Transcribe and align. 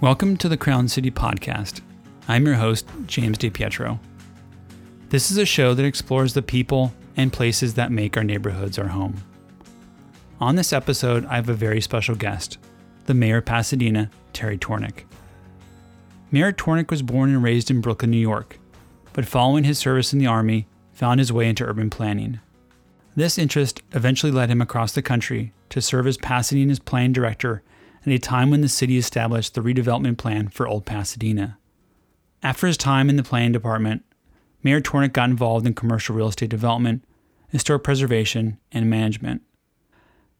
Welcome 0.00 0.36
to 0.36 0.48
the 0.48 0.56
Crown 0.56 0.86
City 0.86 1.10
Podcast. 1.10 1.80
I'm 2.28 2.46
your 2.46 2.54
host, 2.54 2.86
James 3.08 3.36
DePietro. 3.36 3.98
This 5.08 5.32
is 5.32 5.38
a 5.38 5.44
show 5.44 5.74
that 5.74 5.84
explores 5.84 6.34
the 6.34 6.40
people 6.40 6.94
and 7.16 7.32
places 7.32 7.74
that 7.74 7.90
make 7.90 8.16
our 8.16 8.22
neighborhoods 8.22 8.78
our 8.78 8.86
home. 8.86 9.16
On 10.38 10.54
this 10.54 10.72
episode, 10.72 11.24
I 11.24 11.34
have 11.34 11.48
a 11.48 11.52
very 11.52 11.80
special 11.80 12.14
guest, 12.14 12.58
the 13.06 13.14
Mayor 13.14 13.38
of 13.38 13.46
Pasadena, 13.46 14.08
Terry 14.32 14.56
Tornek. 14.56 15.02
Mayor 16.30 16.52
Tornek 16.52 16.92
was 16.92 17.02
born 17.02 17.30
and 17.30 17.42
raised 17.42 17.68
in 17.68 17.80
Brooklyn, 17.80 18.12
New 18.12 18.18
York, 18.18 18.56
but 19.14 19.26
following 19.26 19.64
his 19.64 19.80
service 19.80 20.12
in 20.12 20.20
the 20.20 20.28
Army, 20.28 20.68
found 20.92 21.18
his 21.18 21.32
way 21.32 21.48
into 21.48 21.64
urban 21.64 21.90
planning. 21.90 22.38
This 23.16 23.36
interest 23.36 23.82
eventually 23.90 24.30
led 24.30 24.48
him 24.48 24.62
across 24.62 24.92
the 24.92 25.02
country 25.02 25.52
to 25.70 25.82
serve 25.82 26.06
as 26.06 26.16
Pasadena's 26.16 26.78
planning 26.78 27.12
director 27.12 27.64
at 28.10 28.16
a 28.16 28.18
time 28.18 28.50
when 28.50 28.60
the 28.60 28.68
city 28.68 28.96
established 28.96 29.54
the 29.54 29.60
redevelopment 29.60 30.18
plan 30.18 30.48
for 30.48 30.66
Old 30.66 30.86
Pasadena. 30.86 31.58
After 32.42 32.66
his 32.66 32.76
time 32.76 33.08
in 33.10 33.16
the 33.16 33.22
planning 33.22 33.52
department, 33.52 34.04
Mayor 34.62 34.80
Tornek 34.80 35.12
got 35.12 35.30
involved 35.30 35.66
in 35.66 35.74
commercial 35.74 36.14
real 36.14 36.28
estate 36.28 36.50
development, 36.50 37.04
historic 37.48 37.82
preservation, 37.82 38.58
and 38.72 38.88
management. 38.88 39.42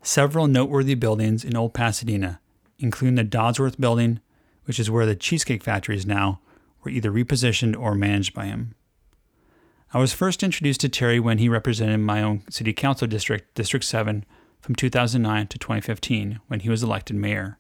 Several 0.02 0.46
noteworthy 0.46 0.94
buildings 0.94 1.44
in 1.44 1.56
Old 1.56 1.74
Pasadena, 1.74 2.40
including 2.78 3.16
the 3.16 3.24
Dodsworth 3.24 3.80
Building, 3.80 4.20
which 4.64 4.78
is 4.78 4.90
where 4.90 5.06
the 5.06 5.16
Cheesecake 5.16 5.62
Factory 5.62 5.96
is 5.96 6.06
now, 6.06 6.40
were 6.82 6.90
either 6.90 7.10
repositioned 7.10 7.78
or 7.78 7.94
managed 7.94 8.34
by 8.34 8.46
him. 8.46 8.74
I 9.92 9.98
was 9.98 10.12
first 10.12 10.42
introduced 10.42 10.80
to 10.82 10.88
Terry 10.88 11.18
when 11.18 11.38
he 11.38 11.48
represented 11.48 12.00
my 12.00 12.22
own 12.22 12.42
city 12.50 12.72
council 12.72 13.08
district, 13.08 13.54
District 13.54 13.84
7, 13.84 14.24
from 14.60 14.74
2009 14.74 15.46
to 15.46 15.58
2015 15.58 16.40
when 16.48 16.60
he 16.60 16.68
was 16.68 16.82
elected 16.82 17.16
mayor. 17.16 17.57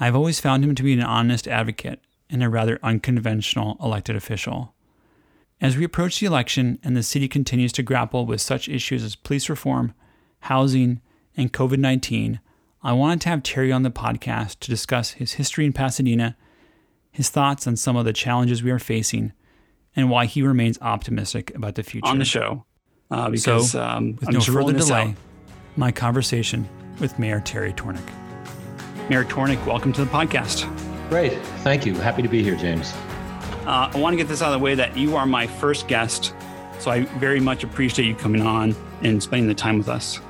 I've 0.00 0.16
always 0.16 0.40
found 0.40 0.64
him 0.64 0.74
to 0.74 0.82
be 0.82 0.92
an 0.92 1.02
honest 1.02 1.46
advocate 1.46 2.00
and 2.28 2.42
a 2.42 2.48
rather 2.48 2.78
unconventional 2.82 3.76
elected 3.80 4.16
official. 4.16 4.74
As 5.60 5.76
we 5.76 5.84
approach 5.84 6.18
the 6.18 6.26
election 6.26 6.78
and 6.82 6.96
the 6.96 7.02
city 7.02 7.28
continues 7.28 7.72
to 7.72 7.82
grapple 7.82 8.26
with 8.26 8.40
such 8.40 8.68
issues 8.68 9.02
as 9.04 9.14
police 9.14 9.48
reform, 9.48 9.94
housing, 10.40 11.00
and 11.36 11.52
COVID 11.52 11.78
19, 11.78 12.40
I 12.82 12.92
wanted 12.92 13.20
to 13.22 13.28
have 13.30 13.42
Terry 13.42 13.72
on 13.72 13.82
the 13.82 13.90
podcast 13.90 14.58
to 14.60 14.70
discuss 14.70 15.12
his 15.12 15.34
history 15.34 15.64
in 15.64 15.72
Pasadena, 15.72 16.36
his 17.10 17.30
thoughts 17.30 17.66
on 17.66 17.76
some 17.76 17.96
of 17.96 18.04
the 18.04 18.12
challenges 18.12 18.62
we 18.62 18.70
are 18.70 18.78
facing, 18.78 19.32
and 19.96 20.10
why 20.10 20.26
he 20.26 20.42
remains 20.42 20.78
optimistic 20.82 21.54
about 21.54 21.76
the 21.76 21.82
future. 21.82 22.06
on 22.06 22.18
the 22.18 22.24
show 22.24 22.64
uh, 23.10 23.30
because 23.30 23.70
So, 23.70 23.82
um, 23.82 24.16
With 24.16 24.28
I'm 24.28 24.34
no 24.34 24.40
further 24.40 24.72
delay, 24.72 25.14
my 25.76 25.92
conversation 25.92 26.68
with 27.00 27.18
Mayor 27.18 27.40
Terry 27.40 27.72
Tornek. 27.72 28.23
Mayor 29.10 29.24
Tornek, 29.24 29.64
welcome 29.66 29.92
to 29.92 30.04
the 30.04 30.10
podcast. 30.10 30.68
Great. 31.10 31.34
Thank 31.62 31.84
you. 31.84 31.94
Happy 31.94 32.22
to 32.22 32.28
be 32.28 32.42
here, 32.42 32.56
James. 32.56 32.92
Uh, 33.66 33.90
I 33.92 33.98
want 33.98 34.14
to 34.14 34.16
get 34.16 34.28
this 34.28 34.40
out 34.42 34.52
of 34.52 34.58
the 34.58 34.64
way 34.64 34.74
that 34.74 34.96
you 34.96 35.16
are 35.16 35.26
my 35.26 35.46
first 35.46 35.88
guest, 35.88 36.34
so 36.78 36.90
I 36.90 37.02
very 37.18 37.40
much 37.40 37.64
appreciate 37.64 38.06
you 38.06 38.14
coming 38.14 38.42
on 38.42 38.74
and 39.02 39.22
spending 39.22 39.46
the 39.48 39.54
time 39.54 39.78
with 39.78 39.88
us. 39.88 40.20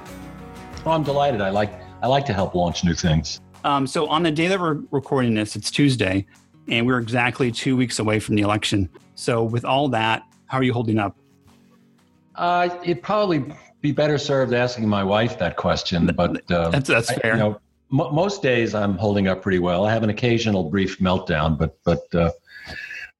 Oh, 0.85 0.91
I'm 0.91 1.03
delighted. 1.05 1.41
I 1.41 1.51
like 1.51 1.73
I 2.03 2.07
like 2.09 2.27
to 2.27 2.33
help 2.33 2.55
launch 2.55 2.85
new 2.85 2.95
things. 2.95 3.41
Um, 3.65 3.87
so 3.87 4.07
on 4.09 4.23
the 4.23 4.31
day 4.31 4.49
that 4.49 4.61
we're 4.61 4.81
recording 4.91 5.35
this, 5.35 5.57
it's 5.57 5.71
Tuesday, 5.71 6.27
and 6.69 6.87
we're 6.87 6.99
exactly 6.99 7.51
two 7.51 7.77
weeks 7.77 7.99
away 7.99 8.19
from 8.21 8.35
the 8.35 8.43
election. 8.43 8.89
So 9.15 9.43
with 9.43 9.65
all 9.65 9.89
that, 9.91 10.25
how 10.47 10.59
are 10.59 10.63
you 10.65 10.73
holding 10.73 10.99
up? 10.99 11.17
Uh, 12.35 12.69
it'd 12.83 13.03
probably 13.03 13.45
be 13.81 13.93
better 13.93 14.19
served 14.19 14.53
asking 14.53 14.89
my 14.89 15.03
wife 15.05 15.39
that 15.39 15.57
question, 15.57 16.07
but 16.15 16.51
uh, 16.51 16.71
That's 16.71 16.89
that's 16.89 17.11
I- 17.11 17.15
fair. 17.17 17.33
you 17.35 17.39
know, 17.39 17.61
mo 17.91 18.11
most 18.11 18.43
days 18.43 18.75
I'm 18.75 18.97
holding 18.97 19.29
up 19.29 19.43
pretty 19.43 19.59
well. 19.59 19.85
I 19.85 19.93
have 19.93 20.03
an 20.03 20.11
occasional 20.11 20.65
brief 20.65 20.99
meltdown, 20.99 21.59
but 21.59 21.77
but 21.85 22.15
uh, 22.15 22.31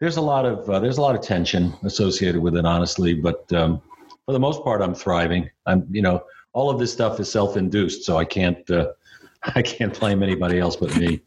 there's 0.01 0.17
a 0.17 0.21
lot 0.21 0.45
of 0.45 0.69
uh, 0.69 0.81
there's 0.81 0.99
a 0.99 1.03
lot 1.03 1.15
of 1.15 1.23
tension 1.23 1.73
associated 1.83 2.41
with 2.41 2.57
it, 2.57 2.65
honestly. 2.65 3.15
But 3.15 3.51
um, 3.53 3.81
for 4.27 4.33
the 4.33 4.41
most 4.41 4.63
part, 4.63 4.83
I'm 4.83 4.95
thriving. 4.95 5.51
I'm 5.67 5.87
you 5.91 6.03
know 6.03 6.25
all 6.53 6.71
of 6.71 6.79
this 6.79 6.93
stuff 6.93 7.21
is 7.21 7.31
self-induced, 7.31 8.05
so 8.05 8.17
I 8.17 8.25
can't 8.25 8.69
uh, 8.71 8.93
I 9.55 9.63
can't 9.63 9.99
blame 9.99 10.23
anybody 10.23 10.59
else 10.59 10.77
but 10.77 10.95
me. 10.97 11.21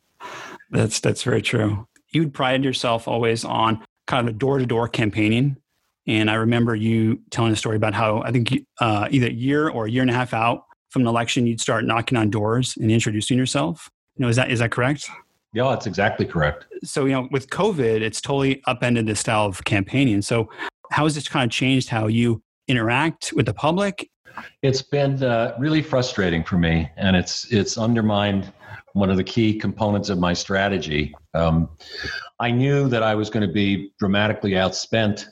That's 0.69 0.99
that's 0.99 1.23
very 1.23 1.41
true. 1.41 1.87
You'd 2.09 2.33
pride 2.33 2.63
yourself 2.63 3.07
always 3.07 3.43
on 3.43 3.83
kind 4.05 4.27
of 4.27 4.35
a 4.35 4.37
door 4.37 4.59
to 4.59 4.65
door 4.65 4.87
campaigning, 4.87 5.57
and 6.05 6.29
I 6.29 6.35
remember 6.35 6.75
you 6.75 7.21
telling 7.29 7.51
a 7.51 7.55
story 7.55 7.77
about 7.77 7.93
how 7.93 8.21
I 8.21 8.31
think 8.31 8.65
uh, 8.79 9.07
either 9.09 9.27
a 9.27 9.31
year 9.31 9.69
or 9.69 9.85
a 9.85 9.91
year 9.91 10.01
and 10.01 10.11
a 10.11 10.13
half 10.13 10.33
out 10.33 10.66
from 10.89 11.03
an 11.03 11.07
election, 11.07 11.47
you'd 11.47 11.61
start 11.61 11.85
knocking 11.85 12.17
on 12.17 12.29
doors 12.29 12.75
and 12.79 12.91
introducing 12.91 13.37
yourself. 13.37 13.89
You 14.15 14.23
know, 14.23 14.29
is 14.29 14.35
that 14.35 14.51
is 14.51 14.59
that 14.59 14.71
correct? 14.71 15.09
Yeah, 15.53 15.69
that's 15.69 15.87
exactly 15.87 16.25
correct. 16.25 16.65
So 16.83 17.05
you 17.05 17.13
know, 17.13 17.27
with 17.31 17.49
COVID, 17.49 18.01
it's 18.01 18.21
totally 18.21 18.61
upended 18.65 19.05
this 19.05 19.19
style 19.19 19.45
of 19.45 19.63
campaigning. 19.63 20.21
So 20.21 20.49
how 20.91 21.03
has 21.03 21.15
this 21.15 21.27
kind 21.27 21.45
of 21.45 21.51
changed 21.51 21.89
how 21.89 22.07
you 22.07 22.41
interact 22.67 23.33
with 23.35 23.45
the 23.45 23.53
public? 23.53 24.09
It's 24.61 24.81
been 24.81 25.23
uh, 25.23 25.55
really 25.57 25.81
frustrating 25.81 26.43
for 26.43 26.57
me, 26.57 26.89
and 26.97 27.15
it's 27.15 27.51
it's 27.51 27.77
undermined 27.77 28.51
one 28.93 29.09
of 29.09 29.17
the 29.17 29.23
key 29.23 29.57
components 29.57 30.09
of 30.09 30.17
my 30.17 30.33
strategy. 30.33 31.13
Um, 31.33 31.69
I 32.39 32.51
knew 32.51 32.87
that 32.89 33.03
I 33.03 33.15
was 33.15 33.29
going 33.29 33.45
to 33.47 33.53
be 33.53 33.91
dramatically 33.99 34.51
outspent 34.51 35.25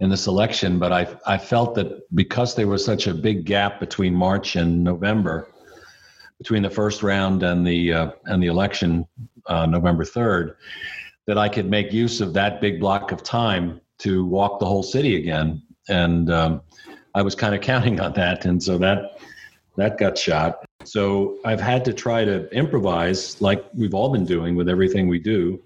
in 0.00 0.10
this 0.10 0.26
election, 0.26 0.78
but 0.78 0.92
I 0.92 1.06
I 1.26 1.38
felt 1.38 1.74
that 1.76 2.02
because 2.14 2.54
there 2.54 2.68
was 2.68 2.84
such 2.84 3.06
a 3.06 3.14
big 3.14 3.44
gap 3.44 3.80
between 3.80 4.14
March 4.14 4.56
and 4.56 4.82
November, 4.82 5.48
between 6.38 6.62
the 6.62 6.70
first 6.70 7.02
round 7.02 7.42
and 7.42 7.66
the 7.66 7.92
uh, 7.92 8.10
and 8.26 8.42
the 8.42 8.48
election, 8.48 9.06
uh, 9.46 9.66
November 9.66 10.04
third, 10.04 10.56
that 11.26 11.38
I 11.38 11.48
could 11.48 11.68
make 11.70 11.92
use 11.92 12.20
of 12.20 12.32
that 12.34 12.60
big 12.60 12.80
block 12.80 13.12
of 13.12 13.22
time 13.22 13.80
to 13.98 14.24
walk 14.26 14.60
the 14.60 14.66
whole 14.66 14.82
city 14.82 15.16
again, 15.16 15.62
and 15.88 16.30
um, 16.30 16.60
I 17.14 17.22
was 17.22 17.34
kind 17.34 17.54
of 17.54 17.60
counting 17.60 18.00
on 18.00 18.12
that, 18.14 18.44
and 18.44 18.62
so 18.62 18.78
that 18.78 19.18
that 19.76 19.98
got 19.98 20.18
shot. 20.18 20.65
So 20.86 21.38
I've 21.44 21.60
had 21.60 21.84
to 21.86 21.92
try 21.92 22.24
to 22.24 22.48
improvise, 22.54 23.40
like 23.40 23.64
we've 23.74 23.94
all 23.94 24.10
been 24.10 24.24
doing 24.24 24.54
with 24.56 24.68
everything 24.68 25.08
we 25.08 25.18
do, 25.18 25.60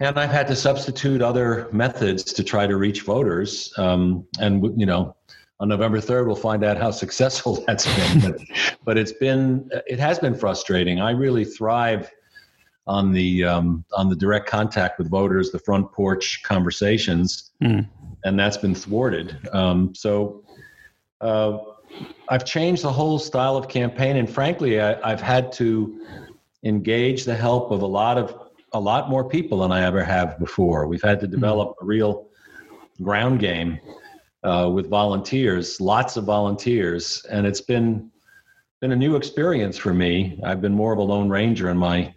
and 0.00 0.18
I've 0.18 0.30
had 0.30 0.46
to 0.48 0.56
substitute 0.56 1.22
other 1.22 1.68
methods 1.72 2.24
to 2.32 2.44
try 2.44 2.66
to 2.66 2.76
reach 2.76 3.02
voters. 3.02 3.72
Um, 3.78 4.26
and 4.40 4.62
you 4.78 4.86
know, 4.86 5.14
on 5.60 5.68
November 5.68 6.00
third, 6.00 6.26
we'll 6.26 6.36
find 6.36 6.64
out 6.64 6.76
how 6.76 6.90
successful 7.04 7.64
that's 7.66 7.86
been. 7.96 8.20
But, 8.20 8.40
but 8.84 8.98
it's 8.98 9.12
been 9.12 9.70
it 9.86 9.98
has 9.98 10.18
been 10.18 10.34
frustrating. 10.34 11.00
I 11.00 11.10
really 11.12 11.44
thrive 11.44 12.10
on 12.86 13.12
the 13.12 13.44
um, 13.44 13.84
on 13.94 14.08
the 14.08 14.16
direct 14.16 14.46
contact 14.46 14.98
with 14.98 15.08
voters, 15.10 15.50
the 15.50 15.58
front 15.58 15.90
porch 15.92 16.42
conversations, 16.42 17.50
Mm. 17.62 17.88
and 18.24 18.38
that's 18.38 18.56
been 18.58 18.74
thwarted. 18.74 19.38
Um, 19.52 19.94
so 19.94 20.42
uh, 21.20 21.58
I've 22.28 22.44
changed 22.44 22.82
the 22.82 22.92
whole 22.92 23.18
style 23.18 23.56
of 23.56 23.68
campaign, 23.68 24.16
and 24.16 24.28
frankly, 24.28 24.80
I, 24.80 24.98
I've 25.08 25.20
had 25.20 25.52
to 25.52 26.00
engage 26.64 27.24
the 27.24 27.36
help 27.36 27.70
of 27.70 27.82
a 27.82 27.86
lot 27.86 28.18
of 28.18 28.40
a 28.72 28.80
lot 28.80 29.08
more 29.08 29.28
people 29.28 29.58
than 29.58 29.70
I 29.70 29.84
ever 29.84 30.02
have 30.02 30.38
before. 30.38 30.86
We've 30.88 31.02
had 31.02 31.20
to 31.20 31.28
develop 31.28 31.76
a 31.80 31.84
real 31.84 32.28
ground 33.00 33.38
game 33.38 33.78
uh, 34.42 34.68
with 34.72 34.88
volunteers, 34.88 35.80
lots 35.80 36.16
of 36.16 36.24
volunteers, 36.24 37.24
and 37.30 37.46
it's 37.46 37.60
been 37.60 38.10
been 38.80 38.92
a 38.92 38.96
new 38.96 39.16
experience 39.16 39.78
for 39.78 39.94
me. 39.94 40.38
I've 40.44 40.60
been 40.60 40.74
more 40.74 40.92
of 40.92 40.98
a 40.98 41.02
lone 41.02 41.28
ranger 41.28 41.70
in 41.70 41.78
my 41.78 42.14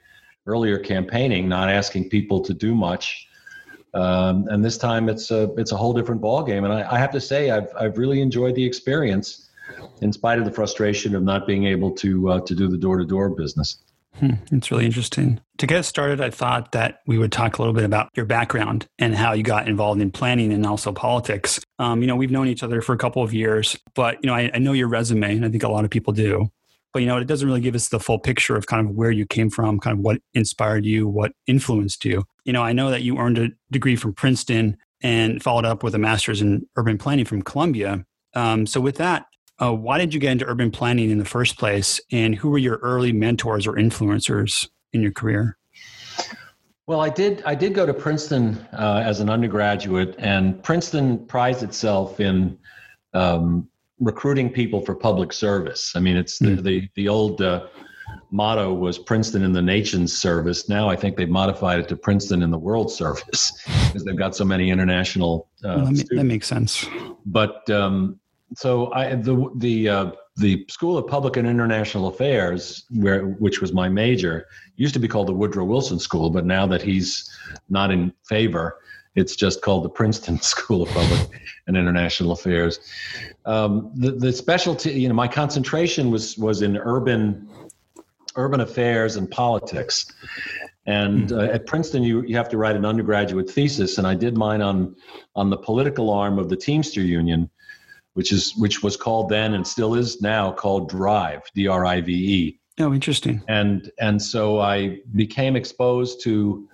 earlier 0.48 0.80
campaigning, 0.80 1.48
not 1.48 1.70
asking 1.70 2.10
people 2.10 2.42
to 2.42 2.54
do 2.54 2.74
much. 2.76 3.28
Um, 3.94 4.48
and 4.50 4.64
this 4.64 4.78
time 4.78 5.10
it's 5.10 5.32
a 5.32 5.54
it's 5.58 5.72
a 5.72 5.78
whole 5.78 5.94
different 5.94 6.22
ballgame. 6.22 6.66
And 6.66 6.74
I, 6.74 6.96
I 6.96 6.98
have 6.98 7.12
to 7.12 7.22
say 7.22 7.52
I've 7.52 7.70
I've 7.80 7.98
really 7.98 8.22
enjoyed 8.22 8.56
the 8.56 8.66
experience, 8.66 9.47
in 10.02 10.14
spite 10.14 10.40
of 10.40 10.46
the 10.46 10.52
frustration 10.52 11.16
of 11.16 11.24
not 11.24 11.48
being 11.48 11.66
able 11.66 11.92
to 11.92 12.30
uh, 12.30 12.40
to 12.42 12.56
do 12.56 12.68
the 12.68 12.78
door 12.78 12.98
to 12.98 13.06
door 13.06 13.30
business. 13.30 13.78
Hmm, 14.20 14.32
it's 14.52 14.72
really 14.72 14.86
interesting. 14.86 15.40
To 15.60 15.68
get 15.68 15.86
started, 15.86 16.22
I 16.22 16.32
thought 16.32 16.72
that 16.72 17.02
we 17.06 17.20
would 17.20 17.32
talk 17.32 17.58
a 17.58 17.62
little 17.62 17.74
bit 17.74 17.84
about 17.84 18.10
your 18.16 18.26
background 18.26 18.88
and 18.98 19.16
how 19.16 19.34
you 19.34 19.44
got 19.44 19.68
involved 19.68 20.02
in 20.02 20.12
planning 20.12 20.52
and 20.52 20.66
also 20.66 20.92
politics. 20.92 21.60
Um, 21.78 22.02
you 22.02 22.08
know, 22.08 22.16
we've 22.16 22.32
known 22.32 22.48
each 22.48 22.64
other 22.64 22.82
for 22.82 22.94
a 22.94 22.98
couple 22.98 23.22
of 23.22 23.34
years, 23.34 23.78
but 23.94 24.18
you 24.24 24.28
know, 24.28 24.34
I, 24.34 24.50
I 24.54 24.58
know 24.58 24.74
your 24.74 24.88
resume, 24.88 25.36
and 25.36 25.46
I 25.46 25.50
think 25.50 25.64
a 25.64 25.70
lot 25.70 25.86
of 25.86 25.92
people 25.92 26.14
do. 26.14 26.50
But 26.94 27.02
you 27.02 27.08
know, 27.08 27.18
it 27.18 27.28
doesn't 27.28 27.48
really 27.48 27.62
give 27.62 27.76
us 27.76 27.90
the 27.90 28.00
full 28.00 28.18
picture 28.18 28.56
of 28.56 28.66
kind 28.66 28.88
of 28.88 28.96
where 28.96 29.12
you 29.12 29.26
came 29.26 29.52
from, 29.52 29.80
kind 29.80 30.00
of 30.00 30.04
what 30.04 30.20
inspired 30.34 30.86
you, 30.86 31.08
what 31.08 31.32
influenced 31.46 32.06
you. 32.06 32.24
You 32.44 32.54
know, 32.54 32.64
I 32.64 32.74
know 32.74 32.90
that 32.90 33.04
you 33.04 33.20
earned 33.20 33.38
a 33.38 33.50
degree 33.72 33.96
from 33.96 34.14
Princeton 34.14 34.78
and 35.02 35.44
followed 35.44 35.66
up 35.66 35.84
with 35.84 35.94
a 35.94 36.00
master's 36.00 36.42
in 36.42 36.68
urban 36.76 36.98
planning 36.98 37.26
from 37.26 37.44
Columbia. 37.44 38.04
Um, 38.34 38.66
so, 38.66 38.82
with 38.82 38.96
that, 38.98 39.28
uh, 39.62 39.74
why 39.74 39.98
did 39.98 40.14
you 40.14 40.20
get 40.20 40.32
into 40.34 40.46
urban 40.46 40.72
planning 40.72 41.10
in 41.10 41.18
the 41.18 41.26
first 41.26 41.58
place? 41.58 42.00
And 42.12 42.36
who 42.36 42.50
were 42.50 42.58
your 42.58 42.78
early 42.78 43.12
mentors 43.12 43.66
or 43.66 43.74
influencers 43.74 44.70
in 44.94 45.02
your 45.02 45.12
career? 45.12 45.58
Well, 46.86 47.02
I 47.02 47.10
did. 47.10 47.44
I 47.46 47.54
did 47.54 47.74
go 47.74 47.86
to 47.86 47.94
Princeton 47.94 48.66
uh, 48.72 49.04
as 49.04 49.20
an 49.20 49.30
undergraduate, 49.30 50.16
and 50.20 50.64
Princeton 50.64 51.26
prides 51.26 51.62
itself 51.62 52.22
in 52.22 52.58
um, 53.14 53.68
recruiting 54.00 54.50
people 54.50 54.80
for 54.82 54.96
public 54.96 55.34
service. 55.34 55.94
I 55.96 56.00
mean, 56.00 56.16
it's 56.16 56.40
the 56.40 56.48
Mm. 56.48 56.64
the, 56.64 56.90
the 56.96 57.10
old 57.10 57.42
uh, 57.42 57.68
motto 58.32 58.74
was 58.74 58.98
Princeton 58.98 59.44
in 59.44 59.52
the 59.52 59.62
nation's 59.62 60.18
service. 60.18 60.70
Now 60.70 60.90
I 60.90 60.96
think 60.96 61.18
they've 61.18 61.30
modified 61.30 61.80
it 61.80 61.90
to 61.90 61.98
Princeton 61.98 62.42
in 62.42 62.52
the 62.52 62.58
world 62.58 62.90
service 62.90 63.52
because 63.88 64.06
they've 64.06 64.16
got 64.18 64.36
so 64.36 64.46
many 64.46 64.70
international. 64.70 65.50
Uh, 65.64 65.76
well, 65.78 65.86
that, 65.94 66.08
that, 66.10 66.24
makes 66.24 66.48
sense. 66.48 66.86
But 67.26 67.70
um, 67.70 68.18
so 68.56 68.92
I 68.94 69.16
the 69.16 69.50
the 69.56 69.90
uh, 69.90 70.12
the 70.38 70.66
School 70.70 70.98
of 70.98 71.08
Public 71.08 71.38
and 71.38 71.48
International 71.48 72.08
Affairs, 72.08 72.86
where 72.92 73.26
which 73.26 73.62
was 73.62 73.74
my 73.74 73.90
major, 73.90 74.48
used 74.76 74.94
to 74.94 75.00
be 75.00 75.08
called 75.08 75.28
the 75.28 75.34
Woodrow 75.34 75.66
Wilson 75.66 76.00
School, 76.00 76.30
but 76.30 76.46
now 76.46 76.66
that 76.68 76.82
he's 76.82 77.30
not 77.70 77.92
in 77.92 78.14
favor, 78.26 78.80
it's 79.16 79.36
just 79.36 79.62
called 79.62 79.84
the 79.84 79.90
Princeton 79.90 80.40
School 80.42 80.84
of 80.84 80.90
Public 80.90 81.30
and 81.68 81.76
International 81.76 82.32
Affairs. 82.32 82.80
Um, 83.46 83.92
the 83.96 84.12
the 84.12 84.32
specialty, 84.32 84.92
you 84.92 85.10
know, 85.10 85.16
my 85.16 85.28
concentration 85.28 86.10
was 86.10 86.38
was 86.38 86.62
in 86.62 86.78
urban 86.78 87.50
urban 88.38 88.62
affairs 88.62 89.16
and 89.16 89.30
politics. 89.30 90.06
And 90.86 91.32
hmm. 91.32 91.38
uh, 91.38 91.44
at 91.44 91.66
Princeton, 91.66 92.04
you, 92.04 92.22
you 92.22 92.38
have 92.38 92.48
to 92.50 92.58
write 92.58 92.76
an 92.76 92.86
undergraduate 92.86 93.50
thesis, 93.50 93.98
and 93.98 94.08
I 94.08 94.16
did 94.16 94.38
mine 94.38 94.62
on 94.62 94.96
on 95.36 95.50
the 95.50 95.58
political 95.58 96.10
arm 96.10 96.40
of 96.40 96.48
the 96.48 96.56
Teamster 96.56 97.02
Union, 97.02 97.50
which 98.18 98.32
is 98.32 98.56
which 98.56 98.82
was 98.82 98.98
called 98.98 99.30
then 99.30 99.54
and 99.54 99.66
still 99.68 99.94
is 99.94 100.24
now 100.24 100.52
called 100.52 100.90
Drive, 100.90 101.44
D 101.54 101.68
R 101.68 101.86
I 101.86 102.02
V 102.02 102.12
E. 102.12 102.60
Oh, 102.80 102.92
interesting. 102.92 103.44
And 103.48 103.92
and 104.00 104.20
so 104.20 104.60
I 104.60 105.02
became 105.14 105.56
exposed 105.56 106.24
to 106.24 106.68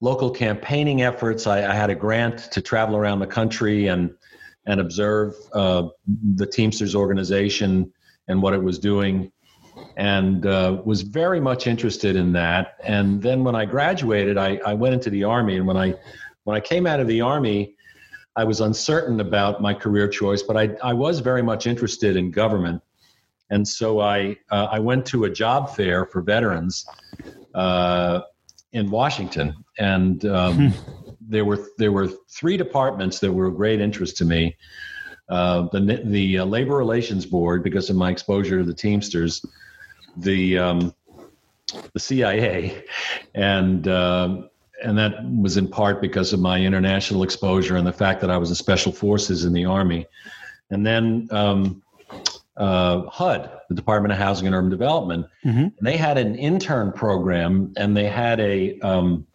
local 0.00 0.30
campaigning 0.30 1.02
efforts. 1.02 1.48
I, 1.48 1.68
I 1.68 1.74
had 1.74 1.90
a 1.90 1.96
grant 1.96 2.52
to 2.52 2.60
travel 2.62 2.94
around 2.94 3.18
the 3.18 3.26
country 3.26 3.88
and 3.88 4.14
and 4.66 4.80
observe 4.80 5.34
uh, 5.52 5.88
the 6.36 6.46
Teamsters 6.46 6.94
organization 6.94 7.92
and 8.28 8.40
what 8.40 8.54
it 8.54 8.62
was 8.62 8.78
doing, 8.78 9.32
and 9.96 10.46
uh, 10.46 10.80
was 10.84 11.02
very 11.02 11.40
much 11.40 11.66
interested 11.66 12.14
in 12.14 12.32
that. 12.34 12.76
And 12.84 13.20
then 13.20 13.42
when 13.42 13.56
I 13.56 13.64
graduated, 13.64 14.38
I, 14.38 14.60
I 14.64 14.74
went 14.74 14.94
into 14.94 15.10
the 15.10 15.24
army, 15.24 15.56
and 15.56 15.66
when 15.66 15.76
I 15.76 15.94
when 16.44 16.56
I 16.56 16.60
came 16.60 16.86
out 16.86 17.00
of 17.00 17.08
the 17.08 17.20
army, 17.20 17.74
I 18.38 18.44
was 18.44 18.60
uncertain 18.60 19.18
about 19.18 19.60
my 19.60 19.74
career 19.74 20.06
choice, 20.06 20.44
but 20.44 20.56
I, 20.56 20.70
I 20.80 20.92
was 20.92 21.18
very 21.18 21.42
much 21.42 21.66
interested 21.66 22.14
in 22.14 22.30
government. 22.30 22.80
And 23.50 23.66
so 23.66 24.00
I, 24.00 24.36
uh, 24.52 24.68
I 24.70 24.78
went 24.78 25.04
to 25.06 25.24
a 25.24 25.30
job 25.30 25.74
fair 25.74 26.06
for 26.06 26.22
veterans 26.22 26.86
uh, 27.52 28.20
in 28.72 28.92
Washington. 28.92 29.56
And 29.80 30.24
um, 30.26 30.70
hmm. 30.70 31.10
there, 31.20 31.44
were, 31.44 31.66
there 31.78 31.90
were 31.90 32.06
three 32.28 32.56
departments 32.56 33.18
that 33.18 33.32
were 33.32 33.46
of 33.46 33.56
great 33.56 33.80
interest 33.80 34.16
to 34.18 34.24
me. 34.24 34.56
Uh, 35.28 35.68
the 35.72 36.00
the 36.04 36.38
uh, 36.38 36.44
Labor 36.44 36.76
Relations 36.76 37.26
Board, 37.26 37.62
because 37.62 37.90
of 37.90 37.96
my 37.96 38.10
exposure 38.10 38.58
to 38.60 38.64
the 38.64 38.72
Teamsters, 38.72 39.44
the 40.16 40.56
um, 40.56 40.94
the 41.92 42.00
CIA, 42.00 42.82
and 43.34 43.86
um, 43.88 44.48
and 44.82 44.96
that 44.98 45.24
was 45.24 45.56
in 45.56 45.68
part 45.68 46.00
because 46.00 46.32
of 46.32 46.40
my 46.40 46.60
international 46.60 47.22
exposure 47.22 47.76
and 47.76 47.86
the 47.86 47.92
fact 47.92 48.20
that 48.20 48.30
I 48.30 48.36
was 48.36 48.50
in 48.50 48.54
special 48.54 48.92
forces 48.92 49.44
in 49.44 49.52
the 49.52 49.64
army. 49.64 50.06
And 50.70 50.86
then 50.86 51.28
um, 51.30 51.82
uh, 52.56 53.02
HUD, 53.08 53.50
the 53.68 53.74
Department 53.74 54.12
of 54.12 54.18
Housing 54.18 54.46
and 54.46 54.54
Urban 54.54 54.70
Development, 54.70 55.26
mm-hmm. 55.44 55.58
and 55.58 55.80
they 55.80 55.96
had 55.96 56.18
an 56.18 56.34
intern 56.34 56.92
program, 56.92 57.72
and 57.76 57.96
they 57.96 58.06
had 58.06 58.40
a 58.40 58.78
um, 58.80 59.26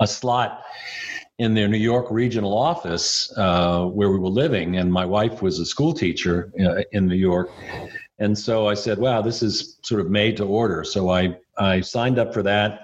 a 0.00 0.06
slot 0.06 0.62
in 1.38 1.54
their 1.54 1.68
New 1.68 1.78
York 1.78 2.06
regional 2.10 2.56
office 2.56 3.32
uh, 3.36 3.84
where 3.86 4.10
we 4.10 4.18
were 4.18 4.28
living, 4.28 4.76
and 4.76 4.92
my 4.92 5.04
wife 5.04 5.42
was 5.42 5.58
a 5.58 5.64
school 5.64 5.92
teacher 5.92 6.52
uh, 6.60 6.82
in 6.92 7.08
New 7.08 7.16
York. 7.16 7.50
And 8.18 8.38
so 8.38 8.68
I 8.68 8.74
said, 8.74 8.98
"Wow, 8.98 9.22
this 9.22 9.42
is 9.42 9.78
sort 9.82 10.00
of 10.00 10.10
made 10.10 10.36
to 10.36 10.44
order." 10.44 10.84
So 10.84 11.10
I 11.10 11.36
I 11.56 11.80
signed 11.80 12.18
up 12.18 12.34
for 12.34 12.42
that 12.42 12.82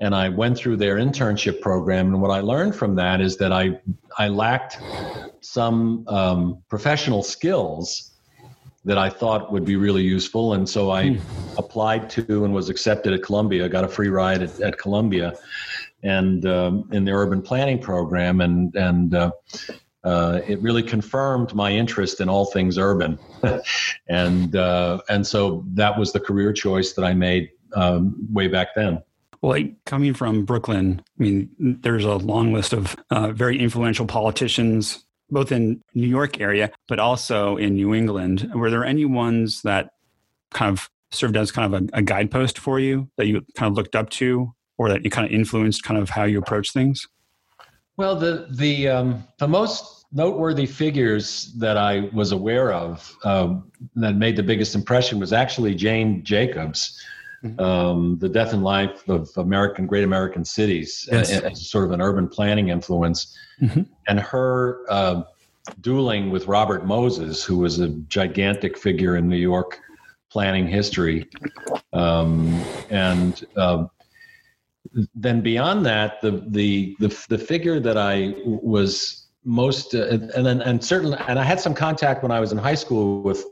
and 0.00 0.14
I 0.14 0.28
went 0.28 0.58
through 0.58 0.76
their 0.76 0.96
internship 0.96 1.60
program. 1.60 2.08
And 2.08 2.20
what 2.20 2.30
I 2.30 2.40
learned 2.40 2.74
from 2.74 2.94
that 2.96 3.20
is 3.20 3.36
that 3.38 3.52
I 3.52 3.80
I 4.18 4.28
lacked 4.28 4.78
some 5.40 6.06
um, 6.08 6.62
professional 6.68 7.22
skills 7.22 8.12
that 8.84 8.98
I 8.98 9.10
thought 9.10 9.50
would 9.52 9.64
be 9.64 9.76
really 9.76 10.02
useful, 10.02 10.54
and 10.54 10.68
so 10.68 10.90
I 10.90 11.14
hmm. 11.14 11.58
applied 11.58 12.08
to 12.10 12.44
and 12.44 12.54
was 12.54 12.68
accepted 12.68 13.12
at 13.12 13.22
Columbia. 13.22 13.68
Got 13.68 13.84
a 13.84 13.88
free 13.88 14.08
ride 14.08 14.42
at, 14.42 14.60
at 14.60 14.78
Columbia, 14.78 15.34
and 16.02 16.46
um, 16.46 16.88
in 16.92 17.04
the 17.04 17.12
urban 17.12 17.42
planning 17.42 17.78
program, 17.78 18.40
and 18.40 18.74
and. 18.76 19.14
Uh, 19.14 19.30
uh, 20.04 20.40
it 20.46 20.62
really 20.62 20.84
confirmed 20.84 21.52
my 21.52 21.72
interest 21.72 22.20
in 22.20 22.28
all 22.28 22.44
things 22.44 22.78
urban, 22.78 23.18
and 24.08 24.54
uh, 24.54 25.00
and 25.08 25.26
so 25.26 25.64
that 25.74 25.98
was 25.98 26.12
the 26.12 26.20
career 26.20 26.52
choice 26.52 26.92
that 26.92 27.04
I 27.04 27.12
made 27.12 27.50
um, 27.74 28.14
way 28.32 28.46
back 28.46 28.68
then. 28.76 29.02
Well, 29.42 29.62
coming 29.84 30.14
from 30.14 30.44
Brooklyn, 30.44 31.02
I 31.18 31.22
mean, 31.22 31.50
there's 31.58 32.04
a 32.04 32.16
long 32.16 32.52
list 32.52 32.72
of 32.72 32.96
uh, 33.10 33.32
very 33.32 33.58
influential 33.58 34.06
politicians, 34.06 35.04
both 35.30 35.52
in 35.52 35.82
New 35.94 36.08
York 36.08 36.40
area, 36.40 36.70
but 36.88 36.98
also 36.98 37.56
in 37.56 37.74
New 37.74 37.94
England. 37.94 38.50
Were 38.54 38.70
there 38.70 38.84
any 38.84 39.04
ones 39.04 39.62
that 39.62 39.90
kind 40.52 40.70
of 40.70 40.88
served 41.10 41.36
as 41.36 41.52
kind 41.52 41.74
of 41.74 41.82
a, 41.82 41.98
a 41.98 42.02
guidepost 42.02 42.58
for 42.58 42.80
you 42.80 43.08
that 43.16 43.26
you 43.26 43.44
kind 43.54 43.70
of 43.70 43.76
looked 43.76 43.94
up 43.94 44.10
to, 44.10 44.52
or 44.78 44.88
that 44.88 45.04
you 45.04 45.10
kind 45.10 45.26
of 45.26 45.32
influenced 45.32 45.82
kind 45.82 46.00
of 46.00 46.10
how 46.10 46.24
you 46.24 46.38
approach 46.38 46.72
things? 46.72 47.06
Well, 47.96 48.16
the 48.16 48.46
the 48.50 48.88
um, 48.88 49.24
the 49.38 49.48
most 49.48 50.04
noteworthy 50.12 50.66
figures 50.66 51.52
that 51.58 51.76
I 51.76 52.10
was 52.12 52.32
aware 52.32 52.72
of 52.72 53.16
uh, 53.24 53.54
that 53.96 54.16
made 54.16 54.36
the 54.36 54.42
biggest 54.42 54.74
impression 54.74 55.18
was 55.18 55.32
actually 55.32 55.74
Jane 55.74 56.22
Jacobs, 56.24 57.02
mm-hmm. 57.44 57.60
um, 57.60 58.18
the 58.18 58.28
death 58.28 58.52
and 58.52 58.62
life 58.62 59.08
of 59.08 59.30
American 59.36 59.86
great 59.86 60.04
American 60.04 60.44
cities 60.44 61.08
yes. 61.10 61.30
as, 61.30 61.42
as, 61.42 61.70
sort 61.70 61.84
of 61.84 61.92
an 61.92 62.00
urban 62.00 62.28
planning 62.28 62.68
influence, 62.68 63.36
mm-hmm. 63.60 63.82
and 64.08 64.20
her 64.20 64.80
uh, 64.88 65.22
dueling 65.80 66.30
with 66.30 66.46
Robert 66.46 66.86
Moses, 66.86 67.44
who 67.44 67.58
was 67.58 67.80
a 67.80 67.88
gigantic 67.88 68.76
figure 68.78 69.16
in 69.16 69.28
New 69.28 69.36
York 69.36 69.80
planning 70.30 70.66
history, 70.66 71.28
um, 71.92 72.62
and 72.90 73.44
uh, 73.56 73.86
then 75.14 75.40
beyond 75.40 75.84
that, 75.86 76.20
the, 76.20 76.44
the 76.48 76.96
the 77.00 77.26
the 77.28 77.38
figure 77.38 77.80
that 77.80 77.96
I 77.96 78.34
was 78.44 79.28
most 79.44 79.94
uh, 79.94 80.06
and 80.08 80.46
then 80.46 80.60
and 80.62 80.84
certainly 80.84 81.18
and 81.28 81.38
I 81.38 81.44
had 81.44 81.60
some 81.60 81.74
contact 81.74 82.22
when 82.22 82.32
I 82.32 82.40
was 82.40 82.52
in 82.52 82.58
high 82.58 82.74
school 82.74 83.22
with 83.22 83.44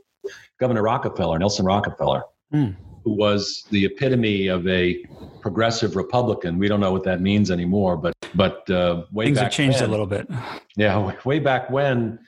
Governor 0.59 0.83
Rockefeller, 0.83 1.37
Nelson 1.39 1.65
Rockefeller. 1.65 2.23
Mm 2.53 2.75
who 3.05 3.11
was 3.11 3.65
the 3.69 3.85
epitome 3.85 4.47
of 4.47 4.67
a 4.67 5.05
progressive 5.39 5.95
Republican. 5.95 6.57
We 6.57 6.67
don't 6.67 6.79
know 6.79 6.91
what 6.91 7.03
that 7.03 7.21
means 7.21 7.51
anymore, 7.51 7.95
but 7.95 8.15
but 8.33 8.69
uh, 8.69 9.03
way 9.11 9.25
things 9.25 9.37
back 9.37 9.43
have 9.45 9.53
changed 9.53 9.79
when, 9.79 9.89
a 9.89 9.91
little 9.91 10.07
bit. 10.07 10.27
Yeah, 10.75 11.13
way 11.25 11.39
back 11.39 11.69
when 11.69 12.19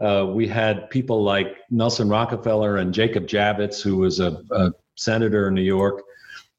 uh, 0.00 0.26
we 0.28 0.48
had 0.48 0.90
people 0.90 1.22
like 1.22 1.56
Nelson 1.70 2.08
Rockefeller 2.08 2.78
and 2.78 2.92
Jacob 2.92 3.28
Javits, 3.28 3.80
who 3.80 3.96
was 3.96 4.18
a, 4.18 4.42
a 4.50 4.72
senator 4.96 5.48
in 5.48 5.54
New 5.54 5.62
York, 5.62 6.02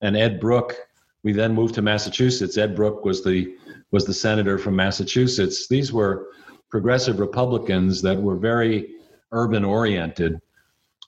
and 0.02 0.16
Ed 0.16 0.40
Brooke. 0.40 0.76
We 1.24 1.34
then 1.34 1.54
moved 1.54 1.76
to 1.76 1.82
Massachusetts. 1.82 2.58
Ed 2.58 2.76
Brooke 2.76 3.04
was 3.04 3.24
the 3.24 3.54
was 3.92 4.06
the 4.06 4.14
senator 4.14 4.58
from 4.58 4.78
Massachusetts. 4.78 5.68
These 5.68 5.92
were 5.92 6.28
progressive 6.70 7.20
Republicans 7.20 8.02
that 8.02 8.20
were 8.20 8.38
very 8.38 8.96
urban 9.34 9.66
oriented 9.66 10.40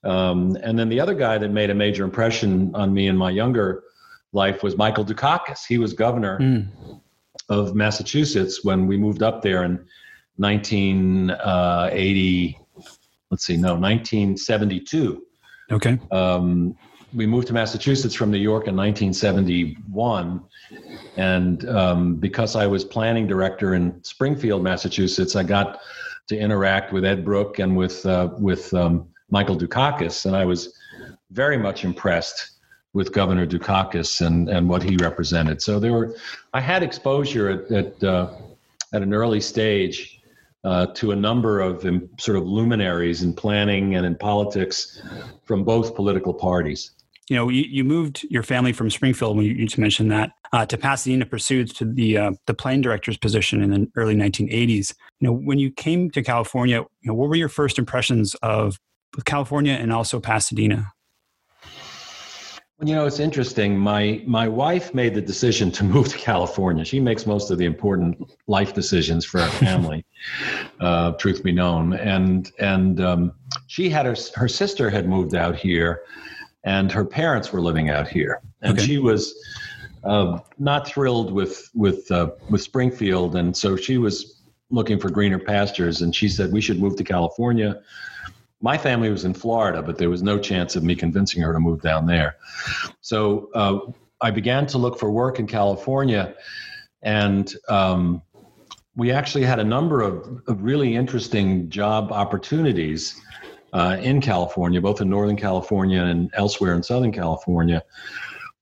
um, 0.03 0.57
and 0.63 0.77
then 0.77 0.89
the 0.89 0.99
other 0.99 1.13
guy 1.13 1.37
that 1.37 1.49
made 1.49 1.69
a 1.69 1.75
major 1.75 2.03
impression 2.03 2.73
on 2.75 2.93
me 2.93 3.07
in 3.07 3.17
my 3.17 3.29
younger 3.29 3.83
life 4.33 4.63
was 4.63 4.77
Michael 4.77 5.05
Dukakis. 5.05 5.65
He 5.67 5.77
was 5.77 5.93
governor 5.93 6.39
mm. 6.39 6.67
of 7.49 7.75
Massachusetts 7.75 8.63
when 8.63 8.87
we 8.87 8.97
moved 8.97 9.23
up 9.23 9.41
there 9.41 9.63
in 9.63 9.85
1980. 10.37 12.59
Let's 13.29 13.45
see, 13.45 13.57
no, 13.57 13.75
1972. 13.75 15.23
Okay. 15.71 15.99
Um, 16.11 16.77
we 17.13 17.25
moved 17.25 17.47
to 17.47 17.53
Massachusetts 17.53 18.13
from 18.13 18.31
New 18.31 18.37
York 18.37 18.67
in 18.67 18.75
1971. 18.75 20.43
And 21.15 21.69
um, 21.69 22.15
because 22.15 22.55
I 22.55 22.67
was 22.67 22.83
planning 22.83 23.27
director 23.27 23.73
in 23.73 24.03
Springfield, 24.03 24.63
Massachusetts, 24.63 25.35
I 25.35 25.43
got 25.43 25.79
to 26.27 26.37
interact 26.37 26.93
with 26.93 27.05
Ed 27.05 27.25
Brooke 27.25 27.59
and 27.59 27.75
with, 27.75 28.05
uh, 28.05 28.29
with 28.37 28.73
um, 28.73 29.07
Michael 29.29 29.57
Dukakis, 29.57 30.25
and 30.25 30.35
I 30.35 30.45
was 30.45 30.73
very 31.31 31.57
much 31.57 31.83
impressed 31.83 32.51
with 32.93 33.11
Governor 33.11 33.45
Dukakis 33.45 34.25
and, 34.25 34.49
and 34.49 34.69
what 34.69 34.81
he 34.81 34.97
represented. 34.97 35.61
So 35.61 35.79
there 35.79 35.91
were, 35.91 36.15
I 36.53 36.61
had 36.61 36.83
exposure 36.83 37.49
at 37.49 37.71
at, 37.71 38.03
uh, 38.03 38.33
at 38.93 39.01
an 39.01 39.13
early 39.13 39.41
stage 39.41 40.21
uh, 40.63 40.87
to 40.87 41.11
a 41.11 41.15
number 41.15 41.59
of 41.59 41.85
um, 41.85 42.09
sort 42.19 42.37
of 42.37 42.45
luminaries 42.45 43.23
in 43.23 43.33
planning 43.33 43.95
and 43.95 44.05
in 44.05 44.15
politics 44.15 45.01
from 45.43 45.63
both 45.63 45.95
political 45.95 46.33
parties. 46.33 46.91
You 47.29 47.35
know, 47.35 47.49
you, 47.49 47.63
you 47.63 47.83
moved 47.83 48.25
your 48.29 48.43
family 48.43 48.71
from 48.71 48.89
Springfield, 48.89 49.35
when 49.35 49.45
you, 49.45 49.53
you 49.53 49.67
mentioned 49.77 50.09
that, 50.11 50.31
uh, 50.53 50.65
to 50.65 50.77
Pasadena 50.77 51.25
pursued 51.25 51.75
to 51.75 51.85
the 51.85 52.17
uh, 52.17 52.31
the 52.45 52.53
plan 52.53 52.81
director's 52.81 53.17
position 53.17 53.61
in 53.61 53.69
the 53.69 53.91
early 53.95 54.15
1980s. 54.15 54.93
You 55.19 55.27
know, 55.27 55.33
when 55.33 55.59
you 55.59 55.71
came 55.71 56.09
to 56.11 56.23
California, 56.23 56.77
you 56.77 57.07
know, 57.07 57.13
what 57.13 57.27
were 57.29 57.35
your 57.35 57.49
first 57.49 57.77
impressions 57.77 58.33
of 58.41 58.79
California 59.25 59.73
and 59.73 59.91
also 59.91 60.19
Pasadena? 60.19 60.93
Well, 62.77 62.87
you 62.87 62.95
know, 62.95 63.07
it's 63.07 63.19
interesting. 63.19 63.75
My 63.77 64.21
my 64.27 64.47
wife 64.47 64.93
made 64.93 65.15
the 65.15 65.21
decision 65.21 65.71
to 65.71 65.83
move 65.95 66.09
to 66.09 66.17
California. 66.17 66.85
She 66.85 66.99
makes 66.99 67.25
most 67.25 67.49
of 67.49 67.57
the 67.57 67.65
important 67.65 68.31
life 68.45 68.73
decisions 68.73 69.25
for 69.25 69.39
our 69.41 69.49
family. 69.49 70.05
uh, 70.79 71.13
truth 71.13 71.43
be 71.43 71.51
known, 71.51 71.93
and 71.93 72.51
and 72.59 73.01
um, 73.01 73.33
she 73.65 73.89
had 73.89 74.05
her 74.05 74.15
her 74.35 74.47
sister 74.47 74.89
had 74.91 75.09
moved 75.09 75.33
out 75.33 75.55
here, 75.55 76.01
and 76.63 76.91
her 76.91 77.03
parents 77.03 77.51
were 77.51 77.61
living 77.61 77.89
out 77.89 78.07
here, 78.07 78.41
and 78.61 78.77
okay. 78.77 78.85
she 78.85 78.97
was 78.99 79.33
uh, 80.03 80.37
not 80.59 80.87
thrilled 80.87 81.33
with 81.33 81.71
with 81.73 82.11
uh, 82.11 82.29
with 82.51 82.61
Springfield, 82.61 83.35
and 83.35 83.57
so 83.57 83.75
she 83.75 83.97
was 83.97 84.43
looking 84.69 84.99
for 84.99 85.09
greener 85.09 85.39
pastures. 85.39 86.01
And 86.01 86.13
she 86.13 86.29
said 86.29 86.51
we 86.51 86.61
should 86.61 86.79
move 86.79 86.95
to 86.97 87.03
California 87.03 87.81
my 88.61 88.77
family 88.77 89.09
was 89.09 89.25
in 89.25 89.33
Florida, 89.33 89.81
but 89.81 89.97
there 89.97 90.09
was 90.09 90.23
no 90.23 90.39
chance 90.39 90.75
of 90.75 90.83
me 90.83 90.95
convincing 90.95 91.41
her 91.41 91.53
to 91.53 91.59
move 91.59 91.81
down 91.81 92.07
there. 92.07 92.37
So 93.01 93.49
uh, 93.53 93.79
I 94.21 94.31
began 94.31 94.65
to 94.67 94.77
look 94.77 94.99
for 94.99 95.11
work 95.11 95.39
in 95.39 95.47
California, 95.47 96.33
and 97.03 97.53
um, 97.69 98.21
we 98.95 99.11
actually 99.11 99.43
had 99.43 99.59
a 99.59 99.63
number 99.63 100.01
of, 100.01 100.41
of 100.47 100.63
really 100.63 100.95
interesting 100.95 101.69
job 101.69 102.11
opportunities 102.11 103.21
uh, 103.73 103.97
in 104.01 104.21
California, 104.21 104.81
both 104.81 105.01
in 105.01 105.09
Northern 105.09 105.37
California 105.37 106.01
and 106.01 106.31
elsewhere 106.33 106.73
in 106.73 106.81
Southern 106.81 107.11
California. 107.11 107.83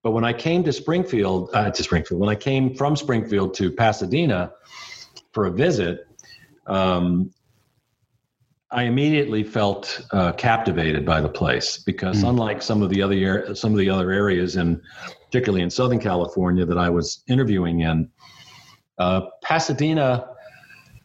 But 0.03 0.11
when 0.11 0.25
I 0.25 0.33
came 0.33 0.63
to 0.65 0.73
Springfield, 0.73 1.49
uh, 1.53 1.71
to 1.71 1.83
Springfield, 1.83 2.19
when 2.19 2.29
I 2.29 2.35
came 2.35 2.75
from 2.75 2.95
Springfield 2.95 3.53
to 3.55 3.71
Pasadena 3.71 4.51
for 5.31 5.45
a 5.45 5.51
visit, 5.51 6.05
um, 6.67 7.31
I 8.75 8.83
immediately 8.83 9.43
felt 9.43 10.05
uh, 10.11 10.33
captivated 10.33 11.05
by 11.05 11.21
the 11.21 11.29
place 11.29 11.77
because 11.77 12.23
mm. 12.23 12.29
unlike 12.29 12.61
some 12.61 12.81
of 12.81 12.89
the 12.89 13.01
other 13.01 13.55
some 13.55 13.71
of 13.71 13.77
the 13.77 13.89
other 13.89 14.11
areas, 14.11 14.57
and 14.57 14.81
particularly 15.23 15.63
in 15.63 15.69
Southern 15.69 15.97
California 15.97 16.65
that 16.65 16.77
I 16.77 16.89
was 16.89 17.23
interviewing 17.29 17.79
in, 17.79 18.09
uh, 18.97 19.21
Pasadena 19.41 20.27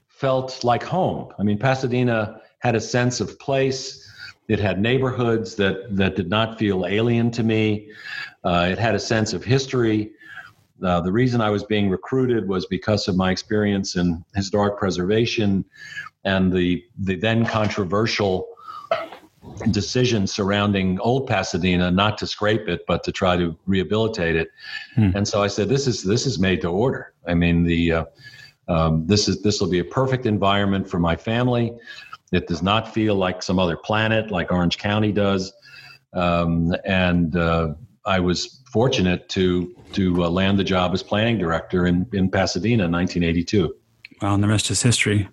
felt 0.08 0.64
like 0.64 0.82
home. 0.82 1.32
I 1.38 1.44
mean, 1.44 1.58
Pasadena 1.58 2.40
had 2.58 2.74
a 2.74 2.80
sense 2.80 3.20
of 3.20 3.38
place. 3.38 4.04
It 4.48 4.58
had 4.58 4.82
neighborhoods 4.82 5.54
that 5.54 5.96
that 5.96 6.16
did 6.16 6.28
not 6.28 6.58
feel 6.58 6.86
alien 6.86 7.30
to 7.30 7.44
me. 7.44 7.92
Uh, 8.42 8.68
it 8.72 8.78
had 8.78 8.96
a 8.96 9.00
sense 9.00 9.32
of 9.32 9.44
history. 9.44 10.10
Uh, 10.84 11.00
the 11.00 11.12
reason 11.12 11.40
I 11.40 11.50
was 11.50 11.64
being 11.64 11.90
recruited 11.90 12.48
was 12.48 12.66
because 12.66 13.08
of 13.08 13.16
my 13.16 13.30
experience 13.30 13.96
in 13.96 14.24
historic 14.34 14.78
preservation 14.78 15.64
and 16.24 16.52
the 16.52 16.84
the 16.98 17.16
then 17.16 17.46
controversial 17.46 18.48
decision 19.70 20.26
surrounding 20.26 20.98
old 21.00 21.26
Pasadena 21.26 21.90
not 21.90 22.18
to 22.18 22.26
scrape 22.26 22.68
it 22.68 22.84
but 22.86 23.02
to 23.04 23.12
try 23.12 23.36
to 23.36 23.56
rehabilitate 23.66 24.36
it. 24.36 24.50
Hmm. 24.94 25.10
And 25.14 25.26
so 25.26 25.42
I 25.42 25.46
said, 25.46 25.68
this 25.68 25.86
is 25.86 26.02
this 26.02 26.26
is 26.26 26.38
made 26.38 26.60
to 26.62 26.68
order. 26.68 27.14
I 27.26 27.34
mean, 27.34 27.64
the 27.64 27.92
uh, 27.92 28.04
um, 28.68 29.06
this 29.06 29.28
is 29.28 29.42
this 29.42 29.60
will 29.60 29.70
be 29.70 29.80
a 29.80 29.84
perfect 29.84 30.26
environment 30.26 30.88
for 30.88 30.98
my 30.98 31.16
family. 31.16 31.72
It 32.32 32.46
does 32.46 32.62
not 32.62 32.94
feel 32.94 33.16
like 33.16 33.42
some 33.42 33.58
other 33.58 33.76
planet 33.76 34.30
like 34.30 34.52
Orange 34.52 34.78
County 34.78 35.12
does. 35.12 35.52
Um, 36.12 36.74
and 36.84 37.36
uh, 37.36 37.74
I 38.06 38.20
was 38.20 38.62
fortunate 38.72 39.28
to 39.30 39.74
to 39.92 40.24
uh, 40.24 40.30
land 40.30 40.58
the 40.58 40.64
job 40.64 40.92
as 40.92 41.02
planning 41.02 41.38
director 41.38 41.86
in 41.86 42.06
in 42.12 42.30
Pasadena 42.30 42.84
in 42.84 42.92
1982. 42.92 43.74
Well, 44.22 44.34
and 44.34 44.42
the 44.42 44.48
rest 44.48 44.70
is 44.70 44.82
history. 44.82 45.28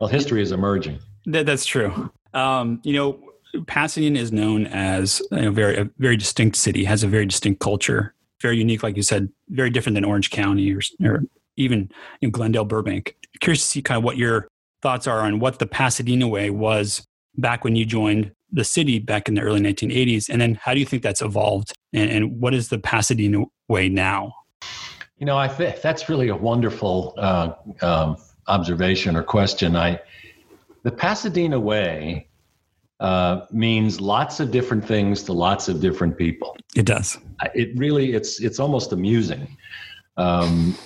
Well, 0.00 0.08
history 0.08 0.42
is 0.42 0.52
emerging. 0.52 0.98
That, 1.26 1.46
that's 1.46 1.66
true. 1.66 2.10
Um, 2.34 2.80
you 2.82 2.94
know, 2.94 3.20
Pasadena 3.66 4.18
is 4.18 4.32
known 4.32 4.66
as 4.66 5.22
a 5.30 5.50
very 5.50 5.76
a 5.76 5.90
very 5.98 6.16
distinct 6.16 6.56
city, 6.56 6.84
has 6.84 7.02
a 7.02 7.08
very 7.08 7.26
distinct 7.26 7.60
culture, 7.60 8.14
very 8.40 8.58
unique, 8.58 8.82
like 8.82 8.96
you 8.96 9.02
said, 9.02 9.30
very 9.48 9.70
different 9.70 9.94
than 9.94 10.04
Orange 10.04 10.30
County 10.30 10.72
or, 10.72 10.80
or 11.04 11.22
even 11.56 11.90
in 12.20 12.30
Glendale, 12.30 12.64
Burbank. 12.64 13.16
Curious 13.40 13.62
to 13.62 13.68
see 13.68 13.82
kind 13.82 13.98
of 13.98 14.04
what 14.04 14.16
your 14.16 14.48
thoughts 14.82 15.06
are 15.06 15.20
on 15.20 15.38
what 15.38 15.58
the 15.58 15.66
Pasadena 15.66 16.26
way 16.26 16.50
was 16.50 17.06
back 17.36 17.64
when 17.64 17.76
you 17.76 17.84
joined 17.84 18.32
the 18.52 18.64
city 18.64 18.98
back 18.98 19.28
in 19.28 19.34
the 19.34 19.40
early 19.40 19.60
1980s, 19.60 20.28
and 20.28 20.40
then 20.40 20.54
how 20.62 20.74
do 20.74 20.80
you 20.80 20.86
think 20.86 21.02
that's 21.02 21.22
evolved, 21.22 21.72
and, 21.92 22.10
and 22.10 22.40
what 22.40 22.54
is 22.54 22.68
the 22.68 22.78
Pasadena 22.78 23.44
way 23.68 23.88
now? 23.88 24.34
You 25.18 25.26
know, 25.26 25.38
I 25.38 25.48
think 25.48 25.80
that's 25.80 26.08
really 26.08 26.28
a 26.28 26.36
wonderful 26.36 27.14
uh, 27.16 27.52
um, 27.80 28.16
observation 28.48 29.16
or 29.16 29.22
question. 29.22 29.76
I 29.76 30.00
the 30.82 30.90
Pasadena 30.90 31.60
way 31.60 32.28
uh, 33.00 33.46
means 33.50 34.00
lots 34.00 34.40
of 34.40 34.50
different 34.50 34.84
things 34.84 35.22
to 35.24 35.32
lots 35.32 35.68
of 35.68 35.80
different 35.80 36.16
people. 36.16 36.56
It 36.76 36.86
does. 36.86 37.18
It 37.54 37.76
really 37.76 38.14
it's 38.14 38.40
it's 38.40 38.58
almost 38.58 38.92
amusing. 38.92 39.56
Um, 40.16 40.76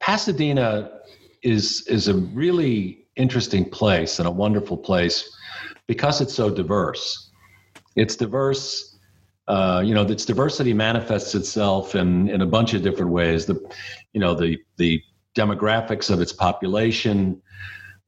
Pasadena 0.00 0.90
is 1.42 1.86
is 1.86 2.08
a 2.08 2.14
really 2.14 3.06
interesting 3.16 3.68
place 3.68 4.18
and 4.18 4.28
a 4.28 4.30
wonderful 4.30 4.76
place 4.76 5.34
because 5.88 6.20
it's 6.20 6.34
so 6.34 6.48
diverse. 6.50 7.30
It's 7.96 8.14
diverse. 8.14 8.96
Uh, 9.48 9.82
you 9.84 9.94
know, 9.94 10.02
its 10.02 10.24
diversity 10.24 10.74
manifests 10.74 11.34
itself 11.34 11.96
in 11.96 12.28
in 12.28 12.42
a 12.42 12.46
bunch 12.46 12.74
of 12.74 12.82
different 12.82 13.10
ways. 13.10 13.46
The, 13.46 13.58
you 14.12 14.20
know, 14.20 14.34
the 14.34 14.58
the 14.76 15.02
demographics 15.34 16.10
of 16.10 16.20
its 16.20 16.32
population, 16.32 17.40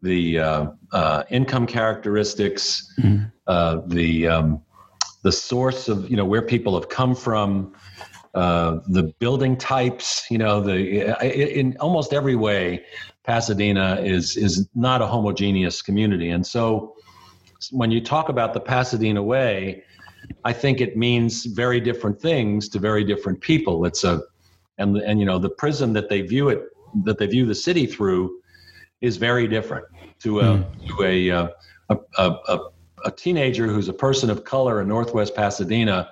the 0.02 0.38
uh, 0.38 0.66
uh, 0.92 1.24
income 1.30 1.66
characteristics, 1.66 2.92
mm-hmm. 3.00 3.24
uh, 3.46 3.80
the 3.86 4.28
um, 4.28 4.62
the 5.22 5.32
source 5.32 5.88
of 5.88 6.08
you 6.10 6.16
know 6.16 6.26
where 6.26 6.42
people 6.42 6.74
have 6.78 6.90
come 6.90 7.14
from, 7.14 7.74
uh, 8.34 8.80
the 8.88 9.04
building 9.18 9.56
types. 9.56 10.26
You 10.30 10.38
know, 10.38 10.60
the 10.60 11.16
in 11.58 11.74
almost 11.80 12.12
every 12.12 12.36
way, 12.36 12.84
Pasadena 13.24 13.98
is 14.02 14.36
is 14.36 14.68
not 14.74 15.00
a 15.00 15.06
homogeneous 15.06 15.80
community, 15.80 16.28
and 16.28 16.46
so 16.46 16.94
when 17.70 17.90
you 17.90 18.00
talk 18.00 18.28
about 18.28 18.54
the 18.54 18.60
Pasadena 18.60 19.22
way, 19.22 19.82
I 20.44 20.52
think 20.52 20.80
it 20.80 20.96
means 20.96 21.44
very 21.46 21.80
different 21.80 22.20
things 22.20 22.68
to 22.70 22.78
very 22.78 23.04
different 23.04 23.40
people. 23.40 23.84
It's 23.84 24.04
a 24.04 24.22
and 24.78 24.96
and 24.98 25.20
you 25.20 25.26
know 25.26 25.38
the 25.38 25.50
prism 25.50 25.92
that 25.94 26.08
they 26.08 26.22
view 26.22 26.48
it 26.48 26.64
that 27.04 27.18
they 27.18 27.26
view 27.26 27.46
the 27.46 27.54
city 27.54 27.86
through 27.86 28.40
is 29.00 29.16
very 29.16 29.46
different 29.46 29.86
to 30.20 30.40
a 30.40 30.44
mm. 30.44 30.88
to 30.88 31.04
a, 31.04 31.30
uh, 31.30 31.48
a, 31.88 31.96
a, 32.18 32.30
a, 32.48 32.58
a 33.06 33.10
teenager 33.10 33.66
who's 33.66 33.88
a 33.88 33.92
person 33.92 34.30
of 34.30 34.44
color 34.44 34.80
in 34.80 34.88
Northwest 34.88 35.34
Pasadena. 35.34 36.10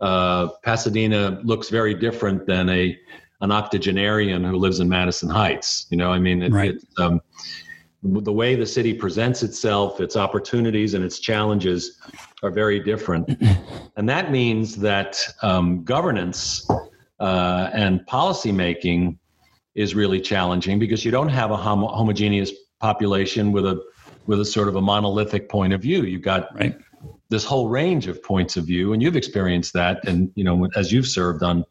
Uh, 0.00 0.48
Pasadena 0.62 1.40
looks 1.42 1.68
very 1.68 1.94
different 1.94 2.46
than 2.46 2.68
a 2.68 2.98
an 3.42 3.52
octogenarian 3.52 4.44
who 4.44 4.56
lives 4.56 4.80
in 4.80 4.88
Madison 4.88 5.28
Heights. 5.28 5.86
You 5.90 5.96
know, 5.98 6.10
I 6.10 6.18
mean, 6.18 6.42
it, 6.42 6.52
right. 6.52 6.74
it, 6.74 6.82
um, 6.98 7.20
the 8.06 8.32
way 8.32 8.54
the 8.54 8.66
city 8.66 8.94
presents 8.94 9.42
itself, 9.42 10.00
its 10.00 10.16
opportunities 10.16 10.94
and 10.94 11.04
its 11.04 11.18
challenges 11.18 12.00
are 12.42 12.50
very 12.50 12.80
different, 12.80 13.28
and 13.96 14.08
that 14.08 14.30
means 14.30 14.76
that 14.76 15.18
um, 15.42 15.84
governance 15.84 16.68
uh, 17.20 17.70
and 17.72 18.00
policymaking 18.06 19.18
is 19.74 19.94
really 19.94 20.20
challenging 20.20 20.78
because 20.78 21.04
you 21.04 21.10
don't 21.10 21.28
have 21.28 21.50
a 21.50 21.56
homo- 21.56 21.88
homogeneous 21.88 22.52
population 22.80 23.52
with 23.52 23.66
a 23.66 23.80
with 24.26 24.40
a 24.40 24.44
sort 24.44 24.68
of 24.68 24.76
a 24.76 24.80
monolithic 24.80 25.48
point 25.48 25.72
of 25.72 25.80
view. 25.80 26.02
You've 26.02 26.22
got 26.22 26.54
right. 26.56 26.76
this 27.28 27.44
whole 27.44 27.68
range 27.68 28.08
of 28.08 28.22
points 28.22 28.56
of 28.56 28.66
view, 28.66 28.92
and 28.92 29.02
you've 29.02 29.16
experienced 29.16 29.72
that. 29.74 30.06
And 30.06 30.30
you 30.34 30.44
know, 30.44 30.68
as 30.76 30.92
you've 30.92 31.06
served 31.06 31.42
on 31.42 31.64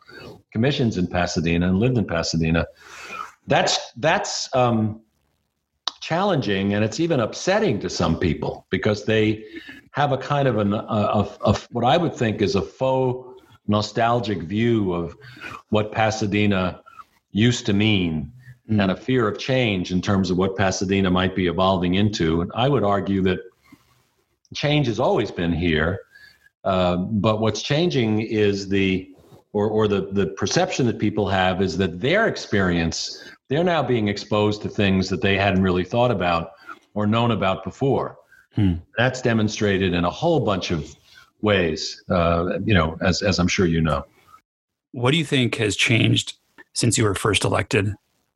commissions 0.51 0.98
in 0.98 1.08
Pasadena 1.08 1.68
and 1.68 1.80
lived 1.80 1.98
in 1.98 2.06
Pasadena, 2.06 2.65
that's 3.48 3.92
that's 3.98 4.54
um, 4.56 5.01
challenging, 6.06 6.76
and 6.76 6.86
it's 6.86 7.00
even 7.00 7.20
upsetting 7.20 7.80
to 7.80 7.90
some 7.90 8.20
people 8.20 8.68
because 8.70 9.06
they 9.06 9.44
have 9.92 10.12
a 10.12 10.18
kind 10.18 10.48
of 10.48 10.60
an 10.60 10.76
of, 10.76 11.36
of 11.42 11.68
what 11.72 11.84
I 11.84 11.98
would 11.98 12.14
think 12.14 12.44
is 12.44 12.54
a 12.54 12.62
faux 12.62 13.42
nostalgic 13.68 14.44
view 14.44 14.94
of 14.94 15.18
what 15.70 15.92
Pasadena 15.92 16.84
used 17.32 17.66
to 17.66 17.74
mean 17.74 18.32
mm. 18.70 18.80
and 18.80 18.92
a 18.92 18.96
fear 18.96 19.28
of 19.28 19.40
change 19.40 19.92
in 19.92 20.00
terms 20.00 20.30
of 20.30 20.38
what 20.38 20.56
Pasadena 20.56 21.10
might 21.10 21.36
be 21.36 21.48
evolving 21.48 21.96
into. 21.96 22.42
And 22.42 22.52
I 22.54 22.70
would 22.70 22.84
argue 22.84 23.24
that 23.24 23.40
change 24.54 24.86
has 24.86 25.00
always 25.00 25.32
been 25.32 25.54
here, 25.54 26.02
uh, 26.66 26.98
but 26.98 27.42
what's 27.42 27.64
changing 27.64 28.22
is 28.22 28.70
the 28.70 29.10
or, 29.54 29.70
or 29.70 29.88
the, 29.88 30.10
the 30.12 30.28
perception 30.28 30.86
that 30.86 31.00
people 31.00 31.28
have 31.30 31.62
is 31.62 31.78
that 31.78 32.02
their 32.02 32.28
experience, 32.28 33.24
they're 33.50 33.64
now 33.64 33.84
being 33.84 34.08
exposed 34.08 34.62
to 34.64 34.70
things 34.70 35.10
that 35.10 35.22
they 35.22 35.38
hadn't 35.38 35.62
really 35.62 35.84
thought 35.84 36.12
about 36.12 36.52
or 36.94 37.06
known 37.06 37.32
about 37.32 37.64
before. 37.64 38.18
Hmm. 38.54 38.75
That's 38.98 39.22
demonstrated 39.22 39.94
in 39.94 40.06
a 40.06 40.10
whole 40.10 40.40
bunch 40.40 40.72
of 40.72 40.96
ways, 41.42 42.04
uh, 42.10 42.60
you 42.64 42.74
know, 42.74 42.98
as, 43.02 43.22
as 43.22 43.40
I'm 43.40 43.48
sure 43.48 43.66
you 43.66 43.82
know. 43.82 44.06
What 44.92 45.12
do 45.12 45.18
you 45.18 45.25
think 45.25 45.56
has 45.56 45.75
changed 45.75 46.38
since 46.74 46.98
you 46.98 47.04
were 47.04 47.16
first 47.16 47.44
elected 47.44 47.94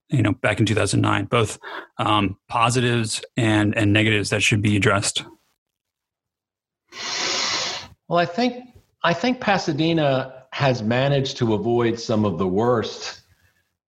you 0.10 0.24
know 0.24 0.34
back 0.34 0.60
in 0.60 0.66
2009 0.66 1.25
both 1.25 1.60
um, 2.00 2.36
positives 2.48 3.24
and 3.38 3.78
and 3.78 3.94
negatives 3.94 4.32
that 4.32 4.42
should 4.42 4.60
be 4.60 4.75
addressed 4.75 5.24
well 8.08 8.18
i 8.18 8.25
think 8.25 8.70
I 9.04 9.13
think 9.13 9.39
Pasadena 9.39 10.44
has 10.51 10.84
managed 10.84 11.38
to 11.38 11.54
avoid 11.54 12.00
some 12.00 12.25
of 12.25 12.38
the 12.38 12.48
worst 12.48 13.22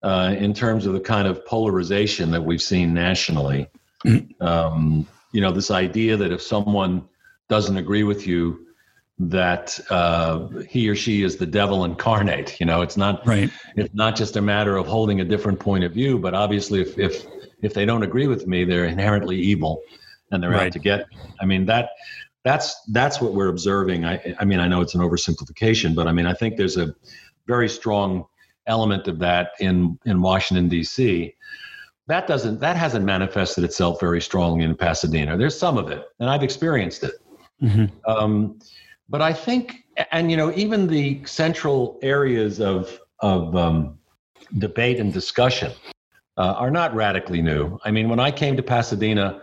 uh, 0.03 0.36
in 0.38 0.53
terms 0.53 0.86
of 0.86 0.93
the 0.93 1.00
kind 1.00 1.27
of 1.27 1.46
polarization 1.46 2.31
that 2.31 2.43
we've 2.43 2.62
seen 2.62 2.93
nationally. 2.93 3.70
Um, 4.41 5.08
you 5.31 5.39
know, 5.39 5.51
this 5.51 5.70
idea 5.70 6.17
that 6.17 6.31
if 6.31 6.41
someone 6.41 7.08
doesn't 7.48 7.77
agree 7.77 8.01
with 8.01 8.25
you, 8.25 8.65
that 9.20 9.79
uh, 9.91 10.48
he 10.67 10.89
or 10.89 10.96
she 10.96 11.24
is 11.24 11.38
the 11.38 11.46
devil 11.46 11.86
incarnate. 11.86 12.60
You 12.60 12.65
know, 12.65 12.81
it's 12.81 12.98
not 12.98 13.25
right. 13.25 13.51
It's 13.75 13.93
not 13.93 14.15
just 14.15 14.36
a 14.36 14.41
matter 14.41 14.77
of 14.77 14.88
holding 14.88 15.22
a 15.22 15.25
different 15.25 15.60
point 15.60 15.84
of 15.84 15.93
view, 15.93 16.17
but 16.17 16.34
obviously, 16.34 16.81
if 16.81 16.98
if 16.98 17.25
if 17.62 17.74
they 17.74 17.86
don't 17.86 18.03
agree 18.03 18.27
with 18.27 18.48
me, 18.48 18.63
they're 18.63 18.86
inherently 18.86 19.38
evil, 19.38 19.81
and 20.31 20.41
they're 20.41 20.50
right. 20.50 20.67
out 20.67 20.74
to 20.74 20.79
get. 20.79 21.10
Me. 21.12 21.17
I 21.39 21.46
mean 21.46 21.65
that 21.67 21.91
that's 22.43 22.81
that's 22.91 23.22
what 23.22 23.34
we're 23.34 23.50
observing. 23.50 24.05
I 24.05 24.36
I 24.39 24.46
mean, 24.46 24.60
I 24.60 24.67
know 24.67 24.81
it's 24.81 24.96
an 24.96 25.01
oversimplification, 25.01 25.93
but 25.93 26.08
I 26.08 26.12
mean, 26.12 26.25
I 26.25 26.34
think 26.34 26.58
there's 26.58 26.77
a 26.77 26.96
very 27.46 27.70
strong 27.70 28.25
element 28.68 29.08
of 29.08 29.20
that 29.20 29.51
in 29.60 29.98
in 30.06 30.22
Washington 30.22 30.68
D.C. 30.70 31.36
That 32.08 32.27
doesn't 32.27 32.60
that 32.60 32.75
hasn't 32.75 33.06
manifested 33.06 33.63
itself 33.63 34.00
very 34.00 34.22
strongly 34.22 34.63
in 34.63 34.75
Pasadena. 34.75 35.38
There's 35.38 35.58
some 35.58 35.77
of 35.77 35.89
it, 35.89 36.06
and 36.20 36.30
I've 36.30 36.44
experienced 36.44 37.03
it. 37.03 37.13
Mm-hmm. 37.62 37.86
Um, 38.10 38.60
but 39.10 39.22
I 39.22 39.34
think, 39.34 39.86
and 40.12 40.32
you 40.32 40.38
know, 40.38 40.51
even 40.56 40.88
the 40.88 41.24
central 41.25 42.00
areas 42.01 42.60
of 42.60 43.00
of 43.20 43.56
um, 43.56 43.98
debate 44.58 45.00
and 45.00 45.13
discussion 45.13 45.72
uh, 46.38 46.53
are 46.58 46.72
not 46.72 46.94
radically 46.96 47.41
new. 47.41 47.77
I 47.86 47.91
mean, 47.91 48.10
when 48.10 48.20
I 48.20 48.32
came 48.32 48.56
to 48.58 48.63
Pasadena 48.63 49.41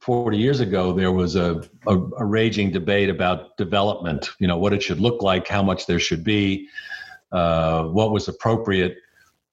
40 0.00 0.36
years 0.36 0.60
ago, 0.60 0.92
there 0.92 1.12
was 1.12 1.34
a, 1.34 1.62
a, 1.86 1.98
a 2.18 2.24
raging 2.24 2.70
debate 2.70 3.08
about 3.08 3.56
development. 3.56 4.30
You 4.38 4.46
know, 4.46 4.56
what 4.56 4.72
it 4.72 4.82
should 4.82 5.00
look 5.00 5.22
like, 5.22 5.48
how 5.48 5.62
much 5.62 5.86
there 5.86 5.98
should 5.98 6.22
be, 6.22 6.68
uh, 7.32 7.84
what 7.84 8.10
was 8.10 8.28
appropriate. 8.28 8.98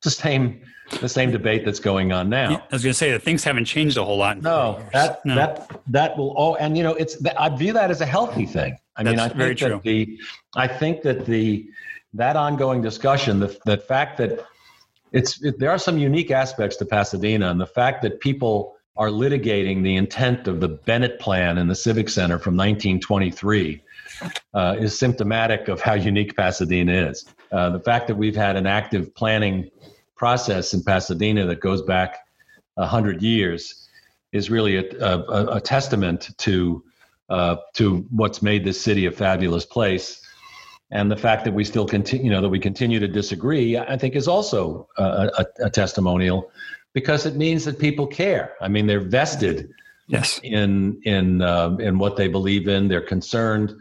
The 0.04 0.12
same 0.12 0.62
the 1.02 1.10
same 1.10 1.32
debate 1.32 1.66
that's 1.66 1.80
going 1.80 2.12
on 2.12 2.30
now. 2.30 2.52
Yeah, 2.52 2.58
I 2.58 2.76
was 2.76 2.84
going 2.84 2.92
to 2.92 2.98
say 2.98 3.12
that 3.12 3.24
things 3.24 3.44
haven't 3.44 3.66
changed 3.66 3.98
a 3.98 4.04
whole 4.04 4.18
lot. 4.18 4.42
no, 4.42 4.84
that 4.92 5.26
no. 5.26 5.36
that 5.36 5.82
that 5.88 6.18
will. 6.18 6.34
Oh, 6.38 6.56
and 6.56 6.78
you 6.78 6.84
know, 6.84 6.94
it's. 6.94 7.18
I 7.38 7.50
view 7.50 7.74
that 7.74 7.90
as 7.92 8.02
a 8.02 8.06
healthy 8.06 8.46
thing. 8.46 8.78
I 8.96 9.04
that's 9.04 9.16
mean, 9.16 9.20
I 9.20 9.30
think 9.30 9.58
true. 9.58 9.82
the, 9.84 10.20
I 10.56 10.68
think 10.68 11.02
that 11.04 11.26
the 11.26 11.68
that 12.14 12.36
ongoing 12.36 12.82
discussion, 12.82 13.40
the 13.40 13.58
the 13.66 13.78
fact 13.78 14.18
that 14.18 14.46
it's 15.12 15.42
it, 15.44 15.60
there 15.60 15.72
are 15.72 15.80
some 15.80 15.98
unique 15.98 16.32
aspects 16.32 16.76
to 16.78 16.86
Pasadena, 16.86 17.50
and 17.50 17.60
the 17.60 17.68
fact 17.68 18.02
that 18.04 18.20
people 18.20 18.76
are 18.96 19.08
litigating 19.08 19.84
the 19.84 19.96
intent 19.96 20.48
of 20.48 20.60
the 20.60 20.68
Bennett 20.68 21.20
Plan 21.20 21.58
in 21.58 21.68
the 21.68 21.76
Civic 21.76 22.10
Center 22.10 22.38
from 22.38 22.56
1923 22.56 23.82
uh, 24.54 24.76
is 24.80 24.98
symptomatic 24.98 25.68
of 25.68 25.82
how 25.82 25.94
unique 25.94 26.36
Pasadena 26.36 27.10
is. 27.10 27.26
Uh, 27.52 27.70
the 27.70 27.80
fact 27.80 28.08
that 28.08 28.16
we've 28.16 28.36
had 28.36 28.56
an 28.56 28.66
active 28.66 29.14
planning 29.16 29.70
process 30.16 30.74
in 30.74 30.84
Pasadena 30.84 31.46
that 31.46 31.60
goes 31.60 31.82
back 31.82 32.20
100 32.76 33.22
years 33.22 33.90
is 34.32 34.50
really 34.50 34.78
a, 34.78 34.84
a, 35.00 35.58
a 35.58 35.62
testament 35.62 36.30
to, 36.38 36.84
uh, 37.30 37.58
to 37.74 38.06
what's 38.10 38.42
made 38.42 38.64
this 38.66 38.82
city 38.82 39.06
a 39.06 39.12
fabulous 39.12 39.66
place. 39.66 40.22
And 40.92 41.12
the 41.12 41.18
fact 41.18 41.44
that 41.46 41.54
we 41.54 41.64
still 41.64 41.88
continue, 41.88 42.26
you 42.26 42.32
know, 42.32 42.42
that 42.42 42.50
we 42.50 42.60
continue 42.60 43.00
to 43.00 43.08
disagree, 43.08 43.78
I 43.78 43.98
think 43.98 44.16
is 44.16 44.28
also 44.28 44.88
a, 44.98 45.46
a, 45.60 45.70
testimonial 45.70 46.52
because 46.94 47.26
it 47.26 47.36
means 47.36 47.66
that 47.66 47.80
people 47.80 48.06
care. 48.06 48.54
I 48.62 48.68
mean, 48.68 48.86
they're 48.86 49.00
vested 49.00 49.72
yes. 50.08 50.40
in 50.44 51.02
in 51.04 51.42
uh, 51.42 51.76
in 51.80 51.98
what 51.98 52.16
they 52.16 52.28
believe 52.28 52.68
in. 52.68 52.88
They're 52.88 53.02
concerned 53.02 53.74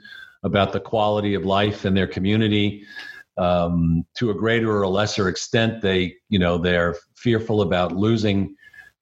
about 0.43 0.73
the 0.73 0.81
quality 0.81 1.35
of 1.35 1.45
life 1.45 1.85
in 1.85 1.95
their 1.95 2.07
community. 2.07 2.85
Um, 3.39 4.05
to 4.17 4.31
a 4.31 4.35
greater 4.35 4.71
or 4.71 4.83
a 4.83 4.89
lesser 4.89 5.29
extent, 5.29 5.81
they 5.81 6.17
you 6.29 6.39
know 6.39 6.59
they're 6.59 6.97
fearful 7.15 7.63
about 7.63 7.97
losing 7.97 8.55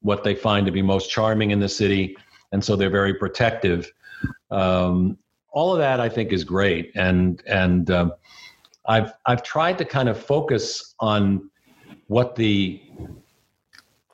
what 0.02 0.22
they 0.22 0.34
find 0.34 0.66
to 0.66 0.72
be 0.72 0.82
most 0.82 1.10
charming 1.10 1.50
in 1.50 1.58
the 1.58 1.68
city, 1.68 2.16
and 2.52 2.64
so 2.64 2.76
they're 2.76 2.90
very 2.90 3.14
protective. 3.14 3.90
Um, 4.50 5.18
all 5.52 5.72
of 5.72 5.78
that, 5.78 5.98
I 5.98 6.08
think, 6.08 6.32
is 6.32 6.44
great, 6.44 6.92
and 6.94 7.42
and 7.46 7.90
um, 7.90 8.12
I've 8.86 9.12
I've 9.26 9.42
tried 9.42 9.78
to 9.78 9.84
kind 9.84 10.08
of 10.08 10.22
focus 10.22 10.94
on 11.00 11.50
what 12.06 12.36
the 12.36 12.80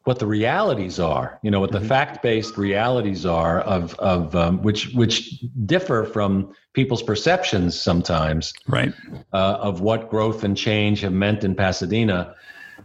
what 0.05 0.20
the 0.20 0.27
realities 0.27 1.00
are, 1.00 1.40
you 1.42 1.50
know, 1.50 1.59
what 1.59 1.72
the 1.72 1.79
mm-hmm. 1.79 1.88
fact-based 1.88 2.57
realities 2.57 3.27
are 3.27 3.61
of 3.62 3.94
of 3.96 4.37
um, 4.37 4.62
which 4.62 4.92
which 4.94 5.40
differ 5.66 6.05
from 6.05 6.55
people's 6.76 7.02
perceptions 7.02 7.80
sometimes, 7.80 8.52
right, 8.68 8.92
uh, 9.32 9.56
of 9.60 9.80
what 9.80 10.10
growth 10.10 10.44
and 10.44 10.56
change 10.56 11.00
have 11.00 11.12
meant 11.12 11.42
in 11.42 11.54
Pasadena, 11.54 12.34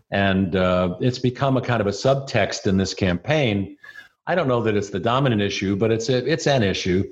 and 0.09 0.55
uh, 0.55 0.95
it's 1.01 1.19
become 1.19 1.57
a 1.57 1.61
kind 1.61 1.81
of 1.81 1.87
a 1.87 1.91
subtext 1.91 2.65
in 2.65 2.77
this 2.77 2.93
campaign. 2.93 3.77
I 4.25 4.33
don't 4.33 4.47
know 4.47 4.63
that 4.63 4.77
it's 4.77 4.91
the 4.91 4.99
dominant 4.99 5.41
issue, 5.41 5.75
but 5.75 5.91
it's 5.91 6.07
a, 6.07 6.25
it's 6.25 6.47
an 6.47 6.63
issue. 6.63 7.03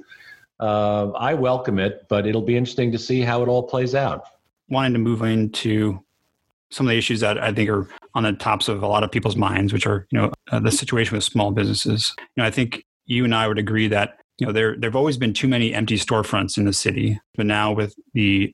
Uh, 0.60 1.10
I 1.12 1.34
welcome 1.34 1.80
it, 1.80 2.06
but 2.08 2.26
it'll 2.26 2.42
be 2.42 2.56
interesting 2.56 2.94
to 2.94 2.98
see 2.98 3.22
how 3.22 3.44
it 3.44 3.50
all 3.50 3.64
plays 3.64 3.94
out. 3.94 4.24
Wanting 4.70 4.94
to 4.94 5.00
move 5.00 5.22
into 5.22 6.00
some 6.72 6.88
of 6.88 6.92
the 6.92 6.98
issues 6.98 7.20
that 7.20 7.38
I 7.40 7.52
think 7.52 7.70
are 7.70 7.90
on 8.14 8.24
the 8.24 8.34
tops 8.34 8.70
of 8.70 8.84
a 8.84 8.88
lot 8.88 9.04
of 9.04 9.12
people's 9.12 9.36
minds, 9.36 9.74
which 9.74 9.86
are 9.86 10.08
you 10.12 10.18
know 10.18 10.32
uh, 10.52 10.60
the 10.62 10.72
situation 10.72 11.16
with 11.16 11.26
small 11.26 11.52
businesses. 11.52 12.14
You 12.18 12.26
know, 12.38 12.46
I 12.46 12.52
think 12.52 12.86
you 13.06 13.26
and 13.26 13.36
I 13.36 13.50
would 13.50 13.58
agree 13.58 13.90
that 13.90 14.20
you 14.40 14.48
know 14.48 14.54
there 14.54 14.76
there've 14.78 14.96
always 14.96 15.18
been 15.18 15.34
too 15.34 15.48
many 15.48 15.74
empty 15.74 15.96
storefronts 15.96 16.58
in 16.58 16.66
the 16.66 16.74
city, 16.74 17.20
but 17.36 17.46
now 17.46 17.72
with 17.72 17.96
the 18.14 18.54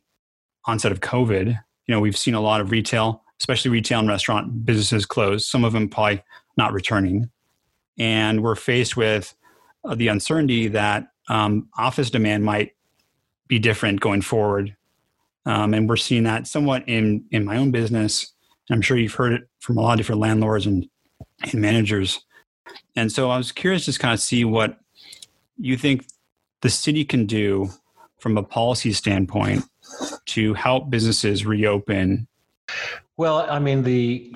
onset 0.65 0.91
of 0.91 0.99
COVID, 0.99 1.47
you 1.47 1.93
know 1.93 1.99
we've 1.99 2.17
seen 2.17 2.33
a 2.33 2.41
lot 2.41 2.61
of 2.61 2.71
retail, 2.71 3.23
especially 3.39 3.71
retail 3.71 3.99
and 3.99 4.07
restaurant 4.07 4.65
businesses 4.65 5.05
close. 5.05 5.47
Some 5.47 5.63
of 5.63 5.73
them 5.73 5.89
probably 5.89 6.23
not 6.57 6.73
returning, 6.73 7.29
and 7.97 8.43
we're 8.43 8.55
faced 8.55 8.97
with 8.97 9.35
uh, 9.83 9.95
the 9.95 10.07
uncertainty 10.07 10.67
that 10.69 11.07
um, 11.29 11.69
office 11.77 12.09
demand 12.09 12.43
might 12.43 12.71
be 13.47 13.59
different 13.59 13.99
going 14.01 14.21
forward 14.21 14.75
um, 15.45 15.73
and 15.73 15.87
we're 15.87 15.95
seeing 15.95 16.23
that 16.23 16.47
somewhat 16.47 16.83
in 16.87 17.25
in 17.31 17.45
my 17.45 17.57
own 17.57 17.71
business. 17.71 18.33
I'm 18.71 18.81
sure 18.81 18.97
you've 18.97 19.13
heard 19.13 19.33
it 19.33 19.43
from 19.59 19.77
a 19.77 19.81
lot 19.81 19.93
of 19.93 19.97
different 19.97 20.21
landlords 20.21 20.65
and, 20.65 20.87
and 21.43 21.61
managers. 21.61 22.19
And 22.95 23.11
so 23.11 23.29
I 23.29 23.37
was 23.37 23.51
curious 23.51 23.85
to 23.85 23.99
kind 23.99 24.13
of 24.13 24.19
see 24.19 24.43
what 24.43 24.79
you 25.57 25.77
think 25.77 26.05
the 26.61 26.69
city 26.69 27.05
can 27.05 27.25
do 27.25 27.69
from 28.19 28.37
a 28.37 28.43
policy 28.43 28.93
standpoint 28.93 29.63
to 30.25 30.53
help 30.53 30.89
businesses 30.89 31.45
reopen. 31.45 32.27
Well, 33.17 33.45
I 33.49 33.59
mean 33.59 33.83
the 33.83 34.35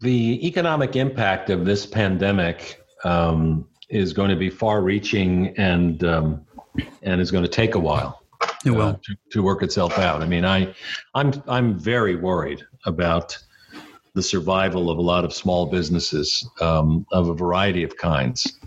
the 0.00 0.46
economic 0.46 0.96
impact 0.96 1.50
of 1.50 1.64
this 1.64 1.86
pandemic 1.86 2.82
um, 3.04 3.66
is 3.88 4.12
going 4.12 4.30
to 4.30 4.36
be 4.36 4.50
far-reaching 4.50 5.54
and 5.58 6.04
um, 6.04 6.46
and 7.02 7.20
is 7.20 7.30
going 7.30 7.44
to 7.44 7.50
take 7.50 7.74
a 7.74 7.78
while. 7.78 8.22
It 8.64 8.70
will. 8.70 8.82
Uh, 8.82 8.92
to, 8.92 9.16
to 9.32 9.42
work 9.42 9.62
itself 9.62 9.98
out. 9.98 10.22
I 10.22 10.26
mean, 10.26 10.44
I, 10.44 10.74
I'm 11.14 11.42
I'm 11.48 11.78
very 11.78 12.16
worried 12.16 12.62
about 12.84 13.36
the 14.14 14.22
survival 14.22 14.90
of 14.90 14.98
a 14.98 15.02
lot 15.02 15.24
of 15.24 15.32
small 15.32 15.66
businesses 15.66 16.48
um, 16.60 17.06
of 17.12 17.28
a 17.28 17.34
variety 17.34 17.82
of 17.82 17.96
kinds. 17.96 18.58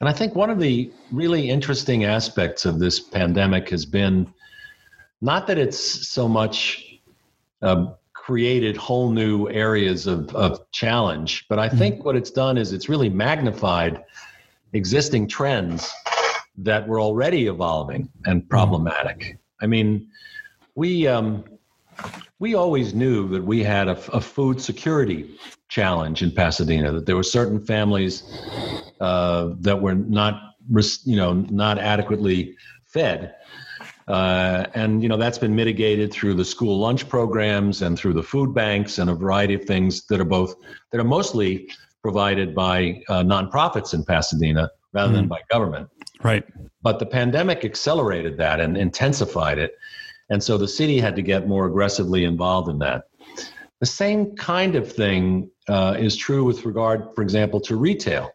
And 0.00 0.08
I 0.08 0.12
think 0.12 0.34
one 0.34 0.50
of 0.50 0.58
the 0.58 0.90
really 1.12 1.50
interesting 1.50 2.04
aspects 2.04 2.64
of 2.64 2.78
this 2.78 2.98
pandemic 3.00 3.68
has 3.70 3.86
been 3.86 4.32
not 5.20 5.46
that 5.46 5.58
it's 5.58 6.08
so 6.08 6.28
much 6.28 7.00
uh, 7.62 7.86
created 8.12 8.76
whole 8.76 9.10
new 9.10 9.48
areas 9.48 10.06
of, 10.06 10.34
of 10.34 10.70
challenge, 10.70 11.46
but 11.48 11.58
I 11.58 11.68
think 11.68 11.96
mm-hmm. 11.96 12.04
what 12.04 12.16
it's 12.16 12.30
done 12.30 12.58
is 12.58 12.72
it's 12.72 12.88
really 12.88 13.08
magnified 13.08 14.04
existing 14.72 15.28
trends 15.28 15.90
that 16.58 16.86
were 16.86 17.00
already 17.00 17.46
evolving 17.46 18.08
and 18.26 18.42
mm-hmm. 18.42 18.48
problematic. 18.48 19.38
I 19.60 19.66
mean, 19.66 20.08
we 20.74 21.06
um, 21.06 21.44
we 22.38 22.54
always 22.54 22.94
knew 22.94 23.28
that 23.28 23.42
we 23.42 23.62
had 23.62 23.88
a, 23.88 23.98
a, 24.12 24.20
food 24.20 24.60
security 24.60 25.36
challenge 25.68 26.22
in 26.22 26.30
Pasadena. 26.30 26.92
That 26.92 27.06
there 27.06 27.16
were 27.16 27.22
certain 27.22 27.64
families 27.64 28.22
uh, 29.00 29.50
that 29.60 29.80
were 29.80 29.94
not, 29.94 30.54
you 31.04 31.16
know, 31.16 31.32
not 31.32 31.78
adequately 31.78 32.56
fed, 32.84 33.34
uh, 34.06 34.66
and 34.74 35.02
you 35.02 35.08
know 35.08 35.16
that's 35.16 35.38
been 35.38 35.54
mitigated 35.54 36.12
through 36.12 36.34
the 36.34 36.44
school 36.44 36.78
lunch 36.78 37.08
programs 37.08 37.82
and 37.82 37.98
through 37.98 38.14
the 38.14 38.22
food 38.22 38.54
banks 38.54 38.98
and 38.98 39.10
a 39.10 39.14
variety 39.14 39.54
of 39.54 39.64
things 39.64 40.06
that 40.06 40.20
are 40.20 40.24
both 40.24 40.54
that 40.92 41.00
are 41.00 41.04
mostly 41.04 41.68
provided 42.02 42.54
by 42.54 43.02
uh, 43.08 43.22
nonprofits 43.22 43.92
in 43.92 44.04
Pasadena 44.04 44.70
rather 44.92 45.12
mm. 45.12 45.16
than 45.16 45.28
by 45.28 45.40
government. 45.50 45.88
Right. 46.22 46.44
But 46.82 46.98
the 46.98 47.06
pandemic 47.06 47.64
accelerated 47.64 48.36
that 48.38 48.60
and 48.60 48.76
intensified 48.76 49.58
it. 49.58 49.72
And 50.30 50.42
so 50.42 50.58
the 50.58 50.68
city 50.68 51.00
had 51.00 51.16
to 51.16 51.22
get 51.22 51.48
more 51.48 51.66
aggressively 51.66 52.24
involved 52.24 52.68
in 52.68 52.78
that. 52.80 53.04
The 53.80 53.86
same 53.86 54.34
kind 54.36 54.74
of 54.74 54.90
thing 54.90 55.50
uh, 55.68 55.96
is 55.98 56.16
true 56.16 56.44
with 56.44 56.64
regard, 56.64 57.14
for 57.14 57.22
example, 57.22 57.60
to 57.62 57.76
retail. 57.76 58.30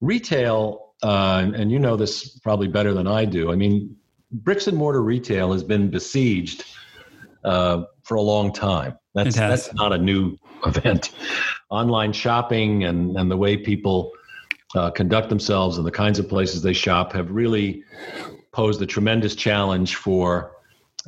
Retail, 0.00 0.94
uh, 1.02 1.50
and 1.54 1.70
you 1.70 1.78
know 1.78 1.96
this 1.96 2.38
probably 2.38 2.68
better 2.68 2.94
than 2.94 3.06
I 3.06 3.24
do. 3.24 3.50
I 3.50 3.56
mean, 3.56 3.96
bricks 4.30 4.66
and 4.68 4.76
mortar 4.76 5.02
retail 5.02 5.52
has 5.52 5.64
been 5.64 5.90
besieged 5.90 6.64
uh, 7.44 7.82
for 8.04 8.16
a 8.16 8.20
long 8.20 8.52
time. 8.52 8.96
That's 9.14 9.36
that's 9.36 9.74
not 9.74 9.92
a 9.92 9.98
new 9.98 10.36
event. 10.66 11.10
Online 11.70 12.12
shopping 12.12 12.84
and 12.84 13.16
and 13.16 13.30
the 13.30 13.36
way 13.36 13.56
people 13.56 14.12
uh, 14.74 14.90
conduct 14.90 15.28
themselves 15.28 15.76
and 15.76 15.86
the 15.86 15.92
kinds 15.92 16.18
of 16.18 16.28
places 16.28 16.62
they 16.62 16.72
shop 16.72 17.12
have 17.12 17.30
really 17.30 17.82
posed 18.52 18.80
a 18.82 18.86
tremendous 18.86 19.34
challenge 19.34 19.96
for 19.96 20.51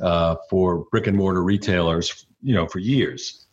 uh, 0.01 0.35
for 0.49 0.85
brick 0.91 1.07
and 1.07 1.17
mortar 1.17 1.43
retailers, 1.43 2.25
you 2.41 2.53
know, 2.53 2.67
for 2.67 2.79
years. 2.79 3.45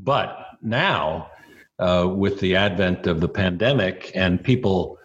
But 0.00 0.36
now, 0.62 1.30
uh, 1.78 2.08
with 2.14 2.40
the 2.40 2.56
advent 2.56 3.06
of 3.06 3.20
the 3.20 3.28
pandemic 3.28 4.12
and 4.14 4.42
people, 4.42 4.98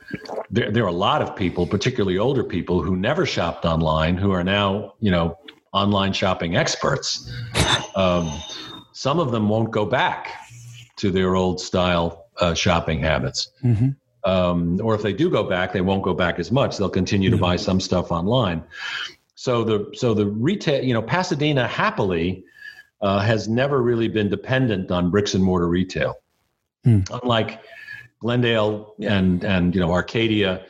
there, 0.52 0.72
there 0.72 0.84
are 0.84 0.88
a 0.88 0.92
lot 0.92 1.22
of 1.22 1.36
people, 1.36 1.65
particularly 1.65 2.18
older 2.18 2.44
people, 2.44 2.82
who 2.82 2.96
never 2.96 3.26
shopped 3.26 3.65
online, 3.65 4.18
who 4.18 4.32
are 4.32 4.44
now, 4.44 4.94
you 5.00 5.12
know, 5.12 5.38
online 5.74 6.13
shopping 6.13 6.56
experts. 6.56 7.32
Um, 7.96 8.32
some 8.94 9.20
of 9.20 9.32
them 9.32 9.50
won't 9.50 9.72
go 9.72 9.86
back 9.86 10.30
to 10.98 11.12
their 11.12 11.36
old 11.36 11.62
style 11.62 12.26
uh, 12.38 12.54
shopping 12.54 13.00
habits. 13.00 13.52
Mm-hmm. 13.63 13.89
Um, 14.30 14.80
or 14.84 14.96
if 14.96 15.02
they 15.02 15.13
do 15.13 15.30
go 15.30 15.44
back, 15.44 15.72
they 15.72 15.82
won't 15.82 16.04
go 16.04 16.13
back 16.13 16.39
as 16.39 16.52
much. 16.52 16.78
They'll 16.78 16.89
continue 16.89 17.30
to 17.30 17.38
buy 17.38 17.56
some 17.56 17.80
stuff 17.80 18.12
online. 18.12 18.63
So 19.39 19.63
the 19.63 19.89
so 19.93 20.13
the 20.13 20.25
retail, 20.25 20.84
you 20.84 20.93
know, 20.93 21.02
Pasadena 21.02 21.65
happily 21.65 22.43
uh, 22.99 23.19
has 23.19 23.47
never 23.47 23.82
really 23.82 24.10
been 24.10 24.28
dependent 24.28 24.91
on 24.91 25.10
bricks 25.10 25.34
and 25.34 25.41
mortar 25.41 25.69
retail, 25.69 26.15
hmm. 26.84 26.99
unlike 27.23 27.62
Glendale 28.19 28.95
and 28.99 29.45
and 29.45 29.73
you 29.73 29.80
know 29.80 29.93
Arcadia 29.93 30.65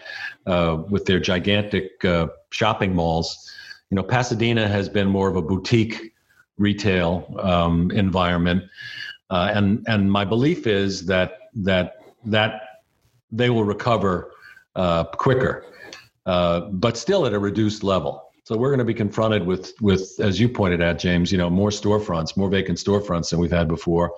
uh, 0.45 0.84
with 0.88 1.05
their 1.05 1.19
gigantic 1.19 2.05
uh, 2.05 2.27
shopping 2.51 2.93
malls. 2.93 3.51
You 3.89 3.95
know, 3.95 4.03
Pasadena 4.03 4.67
has 4.67 4.88
been 4.88 5.08
more 5.08 5.27
of 5.27 5.36
a 5.36 5.41
boutique 5.41 6.13
retail 6.60 7.25
um, 7.39 7.89
environment, 7.89 8.65
uh, 9.32 9.51
and 9.51 9.84
and 9.88 10.12
my 10.12 10.23
belief 10.23 10.67
is 10.67 11.08
that 11.08 11.39
that 11.55 12.03
that 12.23 12.84
they 13.32 13.49
will 13.49 13.63
recover 13.63 14.32
uh, 14.75 15.05
quicker, 15.05 15.65
uh, 16.27 16.60
but 16.69 16.97
still 16.97 17.25
at 17.25 17.34
a 17.34 17.39
reduced 17.39 17.84
level. 17.84 18.29
So 18.50 18.58
we're 18.58 18.70
going 18.70 18.80
to 18.80 18.84
be 18.84 18.96
confronted 18.96 19.46
with, 19.46 19.80
with, 19.80 20.20
as 20.20 20.40
you 20.40 20.50
pointed 20.50 20.82
out, 20.82 20.98
James, 20.98 21.32
you 21.32 21.38
know, 21.38 21.52
more 21.52 21.70
storefronts, 21.70 22.36
more 22.36 22.50
vacant 22.50 22.80
storefronts 22.80 23.30
than 23.30 23.38
we've 23.38 23.52
had 23.52 23.68
before. 23.68 24.16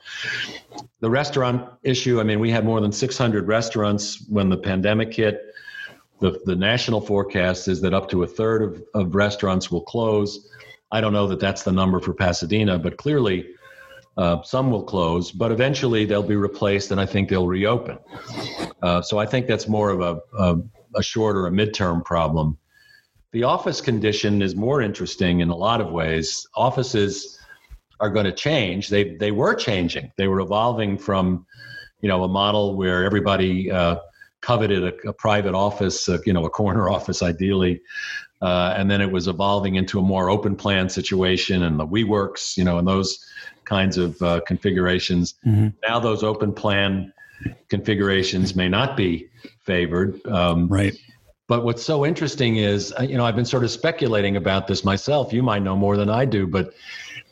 The 1.02 1.10
restaurant 1.10 1.70
issue, 1.84 2.18
I 2.22 2.24
mean, 2.24 2.40
we 2.40 2.50
had 2.50 2.64
more 2.64 2.80
than 2.80 2.94
600 2.94 3.46
restaurants 3.50 4.26
when 4.30 4.48
the 4.48 4.56
pandemic 4.56 5.14
hit. 5.14 5.54
The, 6.22 6.40
the 6.46 6.56
national 6.56 7.02
forecast 7.02 7.68
is 7.68 7.82
that 7.82 7.94
up 7.94 8.10
to 8.12 8.24
a 8.24 8.28
third 8.28 8.62
of, 8.62 8.82
of 8.94 9.16
restaurants 9.16 9.70
will 9.70 9.82
close. 9.82 10.48
I 10.94 11.02
don't 11.02 11.12
know 11.12 11.28
that 11.28 11.42
that's 11.42 11.64
the 11.64 11.74
number 11.74 12.00
for 12.00 12.14
Pasadena, 12.14 12.80
but 12.80 12.96
clearly 12.96 13.50
uh, 14.16 14.42
some 14.44 14.72
will 14.72 14.84
close, 14.84 15.30
but 15.34 15.52
eventually 15.52 16.06
they'll 16.06 16.24
be 16.24 16.38
replaced, 16.38 16.92
and 16.92 17.02
I 17.02 17.06
think 17.06 17.28
they'll 17.28 17.48
reopen. 17.48 17.98
Uh, 18.82 19.02
so 19.02 19.20
I 19.20 19.26
think 19.26 19.48
that's 19.48 19.68
more 19.68 19.90
of 19.90 20.00
a, 20.00 20.22
a, 20.40 20.58
a 20.96 21.04
short 21.04 21.36
or 21.36 21.48
a 21.48 21.52
midterm 21.52 22.06
problem. 22.06 22.58
The 23.32 23.44
office 23.44 23.80
condition 23.80 24.42
is 24.42 24.56
more 24.56 24.82
interesting 24.82 25.40
in 25.40 25.50
a 25.50 25.56
lot 25.56 25.80
of 25.80 25.92
ways. 25.92 26.46
Offices 26.56 27.40
are 28.00 28.10
going 28.10 28.26
to 28.26 28.32
change. 28.32 28.90
They 28.90 29.16
they 29.16 29.32
were 29.32 29.56
changing. 29.56 30.12
They 30.18 30.28
were 30.28 30.42
evolving 30.42 30.98
from, 30.98 31.46
you 32.02 32.10
know, 32.10 32.24
a 32.24 32.28
model 32.28 32.76
where 32.76 33.06
everybody 33.06 33.72
uh, 33.72 33.98
coveted 34.42 34.84
a, 34.84 35.10
a, 35.10 35.14
private 35.14 35.54
office, 35.54 36.10
uh, 36.10 36.18
you 36.26 36.34
know, 36.34 36.46
a 36.46 36.50
corner 36.50 36.90
office 36.96 37.22
ideally, 37.22 37.82
uh, 38.42 38.74
and 38.76 38.90
then 38.90 39.02
it 39.02 39.12
was 39.12 39.28
evolving 39.28 39.76
into 39.76 40.00
a 40.00 40.02
more 40.02 40.30
open 40.30 40.56
plan 40.56 40.90
situation 40.90 41.64
and 41.64 41.80
the 41.80 41.88
WeWorks, 41.88 42.58
you 42.58 42.64
know, 42.64 42.80
and 42.80 42.88
those 42.88 43.24
kinds 43.66 43.98
of 43.98 44.22
uh, 44.22 44.42
configurations. 44.48 45.36
Mm-hmm. 45.46 45.70
Now 45.88 46.00
those 46.00 46.24
open 46.24 46.52
plan 46.52 47.14
configurations 47.70 48.56
may 48.56 48.68
not 48.68 48.98
be 48.98 49.30
favored. 49.60 50.26
Um, 50.26 50.68
right. 50.68 50.96
But 51.48 51.64
what's 51.64 51.84
so 51.84 52.06
interesting 52.06 52.58
is, 52.58 52.94
uh, 52.98 53.04
you 53.04 53.18
know, 53.18 53.26
I've 53.26 53.36
been 53.36 53.46
sort 53.46 53.64
of 53.64 53.72
speculating 53.72 54.38
about 54.38 54.68
this 54.68 54.86
myself. 54.86 55.34
You 55.34 55.44
might 55.44 55.64
know 55.64 55.76
more 55.76 55.98
than 55.98 56.10
I 56.10 56.26
do, 56.26 56.48
but 56.48 56.74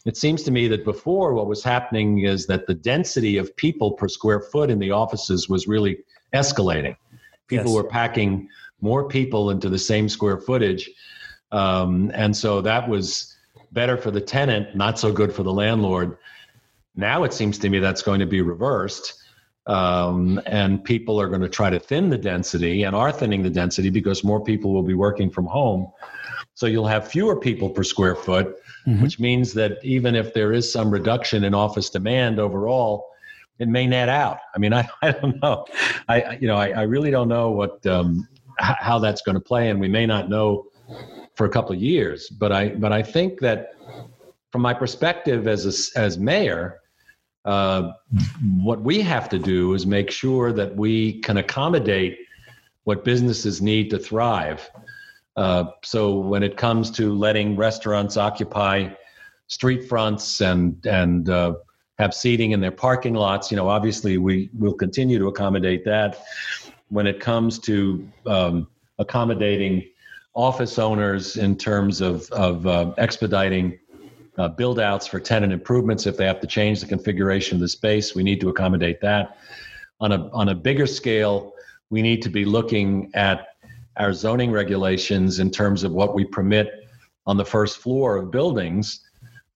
it 0.06 0.18
seems 0.18 0.44
to 0.44 0.52
me 0.52 0.68
that 0.68 0.84
before 0.84 1.34
what 1.34 1.48
was 1.48 1.64
happening 1.64 2.20
is 2.20 2.46
that 2.48 2.68
the 2.68 2.74
density 2.74 3.38
of 3.38 3.56
people 3.56 3.94
per 3.94 4.08
square 4.08 4.42
foot 4.42 4.70
in 4.70 4.80
the 4.80 4.92
offices 4.92 5.48
was 5.48 5.68
really 5.68 6.00
escalating. 6.34 6.96
People 7.48 7.68
yes. 7.68 7.76
were 7.76 7.84
packing 7.84 8.50
more 8.82 9.08
people 9.08 9.52
into 9.52 9.70
the 9.70 9.80
same 9.80 10.08
square 10.08 10.38
footage. 10.38 10.90
Um, 11.52 12.12
and 12.14 12.36
so 12.36 12.62
that 12.62 12.88
was 12.88 13.36
better 13.72 13.98
for 13.98 14.12
the 14.12 14.22
tenant, 14.22 14.76
not 14.76 15.00
so 15.00 15.12
good 15.12 15.34
for 15.34 15.44
the 15.44 15.54
landlord. 15.54 16.18
Now 16.96 17.24
it 17.24 17.34
seems 17.34 17.58
to 17.60 17.70
me 17.70 17.80
that's 17.80 18.02
going 18.02 18.20
to 18.20 18.26
be 18.26 18.42
reversed. 18.42 19.16
Um, 19.70 20.42
and 20.48 20.84
people 20.84 21.22
are 21.22 21.28
going 21.28 21.42
to 21.42 21.50
try 21.50 21.70
to 21.70 21.80
thin 21.80 22.10
the 22.10 22.18
density 22.18 22.82
and 22.82 22.96
are 22.96 23.12
thinning 23.12 23.44
the 23.44 23.52
density 23.52 23.92
because 23.92 24.24
more 24.24 24.44
people 24.44 24.74
will 24.74 24.84
be 24.84 24.96
working 24.96 25.30
from 25.30 25.46
home. 25.46 25.92
So 26.56 26.66
you'll 26.66 26.88
have 26.88 27.08
fewer 27.08 27.40
people 27.40 27.70
per 27.70 27.84
square 27.84 28.16
foot, 28.16 28.58
mm-hmm. 28.88 29.04
which 29.04 29.20
means 29.20 29.54
that 29.54 29.78
even 29.84 30.16
if 30.16 30.34
there 30.34 30.54
is 30.54 30.74
some 30.74 30.90
reduction 30.90 31.44
in 31.44 31.54
office 31.54 31.92
demand 31.92 32.40
overall, 32.40 33.06
it 33.60 33.68
may 33.68 33.86
net 33.86 34.10
out. 34.10 34.40
I 34.56 34.58
mean, 34.58 34.74
I, 34.82 34.90
I 35.04 35.12
don't 35.12 35.40
know. 35.40 35.66
I 36.08 36.38
you 36.42 36.48
know 36.48 36.56
I, 36.56 36.70
I 36.70 36.82
really 36.82 37.12
don't 37.12 37.28
know 37.28 37.52
what 37.52 37.86
um, 37.86 38.28
how 38.58 38.98
that's 38.98 39.22
going 39.22 39.36
to 39.36 39.42
play, 39.42 39.70
and 39.70 39.80
we 39.80 39.88
may 39.88 40.08
not 40.08 40.30
know 40.30 40.66
for 41.36 41.46
a 41.46 41.50
couple 41.50 41.76
of 41.76 41.82
years. 41.82 42.28
But 42.28 42.52
I 42.52 42.70
but 42.70 42.92
I 42.92 43.04
think 43.04 43.40
that 43.42 43.76
from 44.52 44.64
my 44.64 44.74
perspective 44.74 45.48
as 45.48 45.92
a, 45.96 46.00
as 46.00 46.18
mayor, 46.18 46.80
uh, 47.46 47.92
what 48.62 48.82
we 48.82 49.02
have 49.02 49.30
to 49.30 49.40
do 49.40 49.74
is 49.74 49.86
make 49.86 50.12
sure 50.12 50.52
that 50.54 50.76
we 50.76 51.20
can 51.22 51.38
accommodate 51.38 52.18
what 52.84 53.04
businesses 53.04 53.62
need 53.62 53.90
to 53.90 54.00
thrive. 54.00 54.70
Uh, 55.36 55.66
so 55.84 56.16
when 56.16 56.44
it 56.44 56.58
comes 56.58 56.92
to 56.92 57.14
letting 57.14 57.56
restaurants 57.56 58.18
occupy 58.18 58.90
street 59.48 59.88
fronts 59.88 60.42
and 60.42 60.86
and 60.86 61.30
uh, 61.30 61.54
have 61.98 62.14
seating 62.14 62.52
in 62.52 62.62
their 62.62 62.72
parking 62.72 63.14
lots, 63.14 63.52
you 63.52 63.58
know, 63.58 63.68
obviously 63.68 64.18
we 64.18 64.50
will 64.58 64.74
continue 64.74 65.20
to 65.20 65.28
accommodate 65.28 65.84
that. 65.86 66.24
When 66.90 67.06
it 67.08 67.20
comes 67.20 67.60
to 67.60 68.08
um, 68.26 68.68
accommodating 68.98 69.86
office 70.34 70.80
owners 70.80 71.38
in 71.38 71.56
terms 71.56 72.02
of, 72.02 72.30
of 72.32 72.66
uh, 72.66 72.94
expediting 72.98 73.78
uh, 74.40 74.48
build 74.48 74.80
outs 74.80 75.06
for 75.06 75.20
tenant 75.20 75.52
improvements 75.52 76.08
if 76.08 76.16
they 76.16 76.26
have 76.26 76.40
to 76.40 76.48
change 76.48 76.80
the 76.80 76.88
configuration 76.88 77.56
of 77.58 77.62
the 77.62 77.68
space. 77.68 78.16
We 78.16 78.24
need 78.24 78.40
to 78.42 78.50
accommodate 78.50 79.02
that. 79.02 79.38
On 80.00 80.14
a, 80.14 80.30
on 80.30 80.50
a 80.50 80.56
bigger 80.56 80.88
scale, 80.88 81.54
we 81.90 82.02
need 82.02 82.22
to 82.22 82.30
be 82.30 82.46
looking 82.46 83.12
at 83.14 83.50
our 83.98 84.14
zoning 84.14 84.52
regulations 84.52 85.40
in 85.40 85.52
terms 85.52 85.84
of 85.84 85.92
what 85.92 86.16
we 86.16 86.24
permit 86.24 86.88
on 87.26 87.36
the 87.36 87.44
first 87.44 87.80
floor 87.80 88.16
of 88.16 88.32
buildings. 88.32 89.02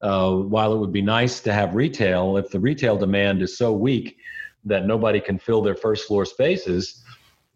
Uh, 0.02 0.34
while 0.34 0.74
it 0.74 0.78
would 0.78 0.92
be 0.92 1.02
nice 1.02 1.40
to 1.40 1.54
have 1.54 1.74
retail, 1.76 2.36
if 2.36 2.50
the 2.50 2.60
retail 2.60 2.98
demand 2.98 3.42
is 3.42 3.58
so 3.58 3.72
weak 3.72 4.18
that 4.66 4.86
nobody 4.86 5.22
can 5.22 5.40
fill 5.40 5.62
their 5.62 5.76
first 5.76 6.08
floor 6.08 6.26
spaces, 6.26 7.06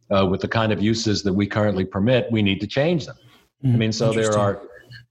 uh, 0.10 0.26
with 0.26 0.40
the 0.40 0.48
kind 0.48 0.72
of 0.72 0.82
uses 0.82 1.24
that 1.24 1.34
we 1.34 1.46
currently 1.46 1.84
permit, 1.84 2.32
we 2.32 2.42
need 2.42 2.62
to 2.62 2.68
change 2.68 3.06
them. 3.06 3.18
Mm, 3.66 3.74
I 3.74 3.78
mean, 3.78 3.92
so 3.92 4.14
there 4.14 4.38
are, 4.38 4.62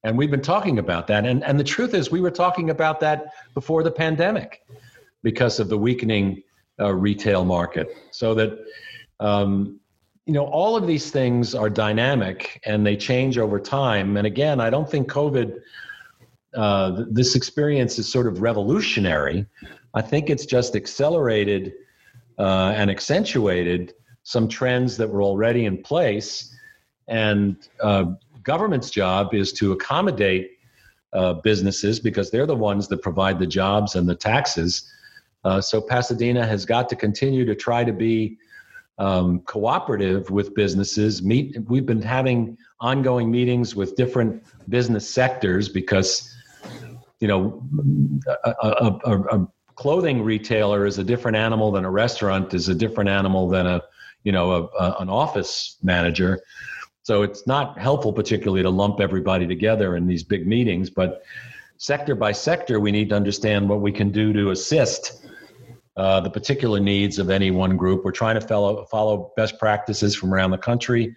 and 0.05 0.17
we've 0.17 0.31
been 0.31 0.43
talking 0.43 0.79
about 0.79 1.07
that. 1.09 1.27
And, 1.27 1.43
and 1.45 1.59
the 1.59 1.65
truth 1.65 1.95
is, 1.95 2.11
we 2.11 2.21
were 2.21 2.31
talking 2.31 2.71
about 2.71 3.01
that 3.01 3.27
before 3.55 3.83
the 3.83 3.91
pandemic 3.91 4.63
because 5.23 5.59
of 5.59 5.69
the 5.69 5.79
weakening 5.79 6.43
uh, 6.81 6.93
retail 6.93 7.45
market. 7.45 7.89
So 8.11 8.35
that, 8.35 8.59
um, 9.21 9.81
you 10.27 10.35
know, 10.35 10.47
all 10.47 10.77
of 10.77 10.87
these 10.87 11.11
things 11.11 11.55
are 11.55 11.71
dynamic 11.71 12.61
and 12.65 12.87
they 12.87 12.97
change 12.97 13.39
over 13.39 13.59
time. 13.59 14.17
And 14.17 14.27
again, 14.27 14.61
I 14.61 14.71
don't 14.71 14.89
think 14.89 15.11
COVID, 15.11 15.59
uh, 16.55 17.05
this 17.11 17.35
experience 17.35 17.99
is 17.99 18.11
sort 18.11 18.27
of 18.27 18.43
revolutionary. 18.43 19.47
I 19.95 20.03
think 20.03 20.31
it's 20.31 20.47
just 20.47 20.77
accelerated 20.77 21.73
uh, 22.39 22.73
and 22.77 22.91
accentuated 22.91 23.95
some 24.23 24.49
trends 24.49 24.97
that 24.97 25.09
were 25.09 25.23
already 25.23 25.65
in 25.65 25.83
place. 25.83 26.55
And 27.09 27.57
uh, 27.81 28.05
government's 28.47 28.91
job 28.91 29.35
is 29.35 29.53
to 29.53 29.73
accommodate 29.73 30.53
uh, 31.13 31.35
businesses 31.35 32.01
because 32.01 32.31
they're 32.31 32.47
the 32.47 32.57
ones 32.57 32.89
that 32.89 33.03
provide 33.03 33.39
the 33.39 33.47
jobs 33.47 33.97
and 33.97 34.09
the 34.09 34.15
taxes. 34.15 34.91
Uh, 35.45 35.61
so 35.61 35.81
Pasadena 35.81 36.47
has 36.47 36.65
got 36.65 36.89
to 36.89 36.97
continue 36.97 37.45
to 37.45 37.55
try 37.55 37.85
to 37.85 37.93
be 37.93 38.39
um, 38.99 39.41
cooperative 39.41 40.31
with 40.31 40.55
businesses. 40.55 41.23
Meet. 41.23 41.59
We've 41.69 41.85
been 41.85 42.01
having 42.01 42.57
ongoing 42.81 43.31
meetings 43.31 43.77
with 43.77 43.97
different 43.97 44.43
business 44.69 45.09
sectors 45.09 45.69
because, 45.69 46.35
you 47.21 47.29
know, 47.29 47.63
a, 48.45 48.55
a, 48.63 49.01
a, 49.05 49.21
a 49.37 49.49
clothing 49.75 50.23
retailer 50.23 50.87
is 50.87 50.99
a 50.99 51.05
different 51.05 51.37
animal 51.37 51.73
than 51.73 51.85
a 51.85 51.91
restaurant. 51.91 52.55
Is 52.55 52.69
a 52.69 52.75
different 52.75 53.11
animal 53.11 53.49
than 53.49 53.67
a 53.67 53.83
you 54.27 54.33
know, 54.33 54.69
an 54.99 55.09
office 55.09 55.77
manager. 55.85 56.41
So 57.07 57.23
it's 57.23 57.47
not 57.47 57.79
helpful, 57.79 58.13
particularly, 58.13 58.65
to 58.65 58.69
lump 58.69 58.99
everybody 58.99 59.47
together 59.47 59.95
in 59.95 60.09
these 60.09 60.25
big 60.25 60.45
meetings. 60.45 60.91
But 60.91 61.23
sector 61.77 62.17
by 62.17 62.33
sector, 62.33 62.81
we 62.81 62.91
need 62.91 63.11
to 63.11 63.15
understand 63.15 63.69
what 63.69 63.81
we 63.81 63.93
can 63.93 64.11
do 64.11 64.33
to 64.33 64.51
assist 64.51 65.25
uh, 65.97 66.19
the 66.19 66.31
particular 66.31 66.81
needs 66.81 67.21
of 67.21 67.31
any 67.31 67.53
one 67.53 67.77
group. 67.77 68.05
We're 68.05 68.11
trying 68.11 68.35
to 68.41 68.45
follow, 68.45 68.87
follow 68.87 69.33
best 69.37 69.57
practices 69.61 70.17
from 70.17 70.35
around 70.35 70.51
the 70.51 70.59
country. 70.59 71.15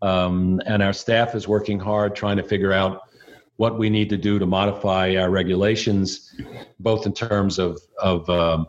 Um, 0.00 0.60
and 0.64 0.80
our 0.80 0.92
staff 0.92 1.34
is 1.34 1.48
working 1.48 1.80
hard 1.80 2.14
trying 2.14 2.36
to 2.36 2.44
figure 2.44 2.72
out 2.72 3.08
what 3.56 3.80
we 3.80 3.90
need 3.90 4.08
to 4.10 4.16
do 4.16 4.38
to 4.38 4.46
modify 4.46 5.16
our 5.16 5.30
regulations, 5.30 6.36
both 6.78 7.04
in 7.04 7.12
terms 7.12 7.58
of, 7.58 7.80
of 7.98 8.30
um, 8.30 8.68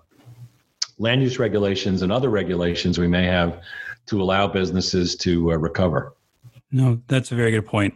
land 0.98 1.22
use 1.22 1.38
regulations 1.38 2.02
and 2.02 2.12
other 2.12 2.32
regulations 2.32 2.98
we 2.98 3.08
may 3.08 3.26
have 3.26 3.62
to 4.08 4.20
allow 4.20 4.48
businesses 4.48 5.16
to 5.18 5.52
uh, 5.52 5.56
recover. 5.56 6.16
No, 6.72 7.02
that's 7.08 7.32
a 7.32 7.36
very 7.36 7.52
good 7.52 7.66
point. 7.66 7.96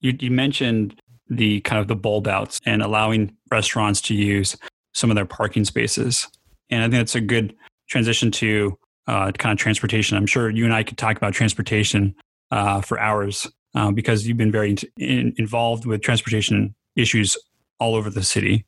You, 0.00 0.16
you 0.18 0.30
mentioned 0.30 1.00
the 1.28 1.60
kind 1.60 1.80
of 1.80 1.88
the 1.88 1.96
bulb 1.96 2.28
outs 2.28 2.60
and 2.64 2.82
allowing 2.82 3.36
restaurants 3.50 4.00
to 4.02 4.14
use 4.14 4.56
some 4.94 5.10
of 5.10 5.16
their 5.16 5.26
parking 5.26 5.64
spaces. 5.64 6.28
And 6.70 6.82
I 6.82 6.86
think 6.86 6.94
that's 6.94 7.14
a 7.14 7.20
good 7.20 7.54
transition 7.88 8.30
to 8.32 8.78
uh, 9.06 9.32
kind 9.32 9.52
of 9.52 9.58
transportation. 9.58 10.16
I'm 10.16 10.26
sure 10.26 10.50
you 10.50 10.64
and 10.64 10.74
I 10.74 10.82
could 10.82 10.98
talk 10.98 11.16
about 11.16 11.32
transportation 11.32 12.14
uh, 12.50 12.80
for 12.80 12.98
hours 13.00 13.50
uh, 13.74 13.90
because 13.90 14.26
you've 14.26 14.36
been 14.36 14.52
very 14.52 14.76
in, 14.98 15.34
involved 15.38 15.86
with 15.86 16.02
transportation 16.02 16.74
issues 16.96 17.36
all 17.80 17.94
over 17.94 18.10
the 18.10 18.22
city. 18.22 18.66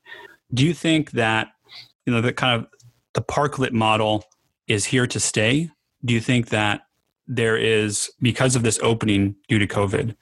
Do 0.52 0.64
you 0.66 0.74
think 0.74 1.12
that 1.12 1.48
you 2.06 2.12
know 2.12 2.20
the 2.20 2.32
kind 2.32 2.60
of 2.60 2.68
the 3.14 3.22
parklet 3.22 3.72
model 3.72 4.24
is 4.66 4.84
here 4.84 5.06
to 5.06 5.20
stay? 5.20 5.70
Do 6.04 6.14
you 6.14 6.20
think 6.20 6.48
that 6.48 6.82
there 7.30 7.56
is 7.56 8.10
because 8.20 8.56
of 8.56 8.64
this 8.64 8.78
opening 8.82 9.36
due 9.48 9.60
to 9.60 9.66
COVID 9.66 10.16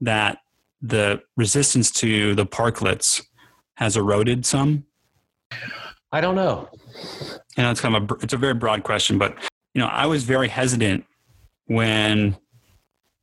that 0.00 0.38
the 0.80 1.20
resistance 1.36 1.90
to 1.90 2.34
the 2.34 2.46
parklets 2.46 3.22
has 3.74 3.96
eroded 3.96 4.46
some? 4.46 4.84
I 6.10 6.20
don't 6.20 6.34
know. 6.34 6.68
And 7.56 7.66
it's 7.66 7.80
kind 7.80 7.96
of 7.96 8.10
a 8.10 8.14
it's 8.22 8.32
a 8.32 8.38
very 8.38 8.54
broad 8.54 8.82
question, 8.82 9.18
but 9.18 9.36
you 9.74 9.80
know, 9.80 9.88
I 9.88 10.06
was 10.06 10.24
very 10.24 10.48
hesitant 10.48 11.04
when 11.66 12.36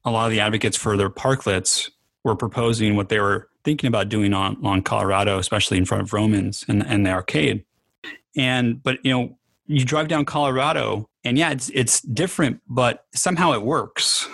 a 0.06 0.12
lot 0.12 0.26
of 0.26 0.32
the 0.32 0.40
advocates 0.40 0.78
for 0.78 0.96
their 0.96 1.10
parklets 1.10 1.90
were 2.24 2.36
proposing 2.36 2.96
what 2.96 3.10
they 3.10 3.20
were 3.20 3.50
thinking 3.64 3.88
about 3.88 4.10
doing 4.10 4.34
on 4.34 4.64
on 4.64 4.84
Colorado, 4.84 5.40
especially 5.40 5.78
in 5.78 5.86
front 5.86 6.04
of 6.04 6.10
Vroman's 6.10 6.64
and, 6.68 6.86
and 6.86 7.06
the 7.06 7.12
arcade. 7.12 7.66
And 8.38 8.84
but 8.84 9.04
you 9.04 9.12
know, 9.12 9.38
you 9.66 9.84
drive 9.84 10.10
down 10.10 10.26
Colorado, 10.26 11.10
and 11.24 11.38
yeah, 11.38 11.52
it's 11.52 11.70
it's 11.74 12.02
different, 12.02 12.62
but 12.68 13.06
somehow 13.14 13.54
it 13.54 13.64
works. 13.64 14.28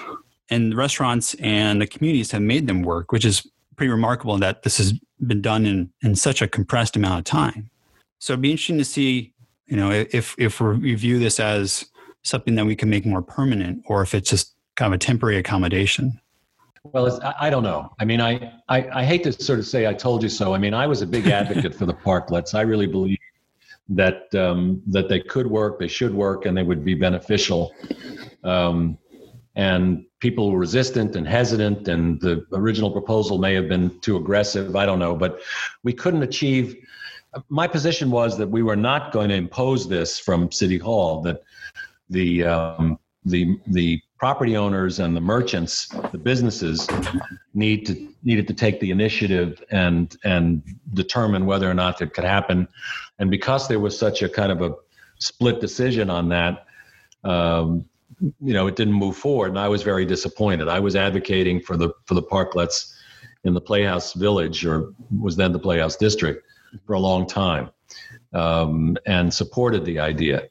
And 0.49 0.75
restaurants 0.77 1.33
and 1.35 1.81
the 1.81 1.87
communities 1.87 2.31
have 2.31 2.41
made 2.41 2.67
them 2.67 2.81
work, 2.81 3.11
which 3.11 3.25
is 3.25 3.45
pretty 3.75 3.91
remarkable 3.91 4.37
that 4.37 4.63
this 4.63 4.77
has 4.77 4.93
been 5.25 5.41
done 5.41 5.65
in 5.65 5.91
in 6.01 6.15
such 6.15 6.41
a 6.41 6.47
compressed 6.47 6.95
amount 6.95 7.19
of 7.19 7.25
time. 7.25 7.69
So 8.19 8.33
it'd 8.33 8.41
be 8.41 8.51
interesting 8.51 8.77
to 8.77 8.85
see, 8.85 9.33
you 9.67 9.75
know, 9.75 9.91
if 9.91 10.35
if 10.37 10.61
we 10.61 10.95
view 10.95 11.19
this 11.19 11.39
as 11.39 11.85
something 12.23 12.55
that 12.55 12.65
we 12.65 12.75
can 12.75 12.89
make 12.89 13.05
more 13.05 13.21
permanent, 13.21 13.83
or 13.87 14.01
if 14.01 14.13
it's 14.13 14.29
just 14.29 14.53
kind 14.75 14.93
of 14.93 14.95
a 14.95 14.99
temporary 14.99 15.37
accommodation. 15.37 16.19
Well, 16.83 17.19
I 17.39 17.49
don't 17.49 17.63
know. 17.63 17.91
I 17.99 18.05
mean, 18.05 18.21
I, 18.21 18.53
I, 18.69 18.87
I 19.01 19.03
hate 19.03 19.23
to 19.23 19.33
sort 19.33 19.59
of 19.59 19.67
say 19.67 19.87
I 19.87 19.93
told 19.93 20.23
you 20.23 20.29
so. 20.29 20.53
I 20.53 20.57
mean, 20.57 20.73
I 20.73 20.87
was 20.87 21.01
a 21.01 21.05
big 21.05 21.27
advocate 21.27 21.75
for 21.75 21.85
the 21.85 21.93
parklets. 21.93 22.53
I 22.55 22.61
really 22.61 22.87
believe 22.87 23.17
that 23.89 24.33
um, 24.35 24.81
that 24.87 25.09
they 25.09 25.19
could 25.19 25.47
work, 25.47 25.79
they 25.79 25.87
should 25.87 26.13
work, 26.13 26.45
and 26.45 26.57
they 26.57 26.63
would 26.63 26.83
be 26.83 26.93
beneficial. 26.93 27.73
Um, 28.43 28.97
and 29.55 30.05
people 30.19 30.51
were 30.51 30.59
resistant 30.59 31.15
and 31.15 31.27
hesitant, 31.27 31.87
and 31.87 32.21
the 32.21 32.45
original 32.53 32.91
proposal 32.91 33.37
may 33.37 33.53
have 33.55 33.67
been 33.67 33.99
too 34.01 34.17
aggressive. 34.17 34.75
I 34.75 34.85
don't 34.85 34.99
know, 34.99 35.15
but 35.15 35.39
we 35.83 35.93
couldn't 35.93 36.23
achieve 36.23 36.75
my 37.49 37.67
position 37.67 38.11
was 38.11 38.37
that 38.37 38.47
we 38.47 38.63
were 38.63 38.75
not 38.75 39.11
going 39.11 39.29
to 39.29 39.35
impose 39.35 39.87
this 39.87 40.19
from 40.19 40.51
City 40.51 40.77
Hall. 40.77 41.21
That 41.21 41.43
the 42.09 42.43
um, 42.43 42.99
the 43.25 43.57
the 43.67 44.01
property 44.17 44.57
owners 44.57 44.99
and 44.99 45.15
the 45.15 45.21
merchants, 45.21 45.87
the 46.11 46.17
businesses, 46.17 46.87
need 47.53 47.85
to 47.87 48.13
needed 48.23 48.47
to 48.47 48.53
take 48.53 48.79
the 48.79 48.91
initiative 48.91 49.63
and 49.71 50.15
and 50.23 50.63
determine 50.93 51.45
whether 51.45 51.69
or 51.69 51.73
not 51.73 52.01
it 52.01 52.13
could 52.13 52.23
happen. 52.23 52.67
And 53.19 53.31
because 53.31 53.67
there 53.67 53.79
was 53.79 53.97
such 53.97 54.21
a 54.21 54.29
kind 54.29 54.51
of 54.51 54.61
a 54.61 54.75
split 55.19 55.59
decision 55.59 56.09
on 56.09 56.29
that, 56.29 56.65
um, 57.23 57.85
you 58.19 58.53
know, 58.53 58.67
it 58.67 58.75
didn't 58.75 58.93
move 58.93 59.15
forward, 59.15 59.49
and 59.49 59.59
I 59.59 59.67
was 59.67 59.83
very 59.83 60.05
disappointed. 60.05 60.67
I 60.67 60.79
was 60.79 60.95
advocating 60.95 61.61
for 61.61 61.77
the 61.77 61.91
for 62.05 62.15
the 62.15 62.23
parklets 62.23 62.93
in 63.43 63.53
the 63.53 63.61
Playhouse 63.61 64.13
Village, 64.13 64.65
or 64.65 64.93
was 65.19 65.35
then 65.35 65.51
the 65.51 65.59
Playhouse 65.59 65.95
District 65.95 66.43
for 66.85 66.93
a 66.93 66.99
long 66.99 67.27
time 67.27 67.69
um, 68.33 68.97
and 69.05 69.33
supported 69.33 69.85
the 69.85 69.99
idea. 69.99 70.43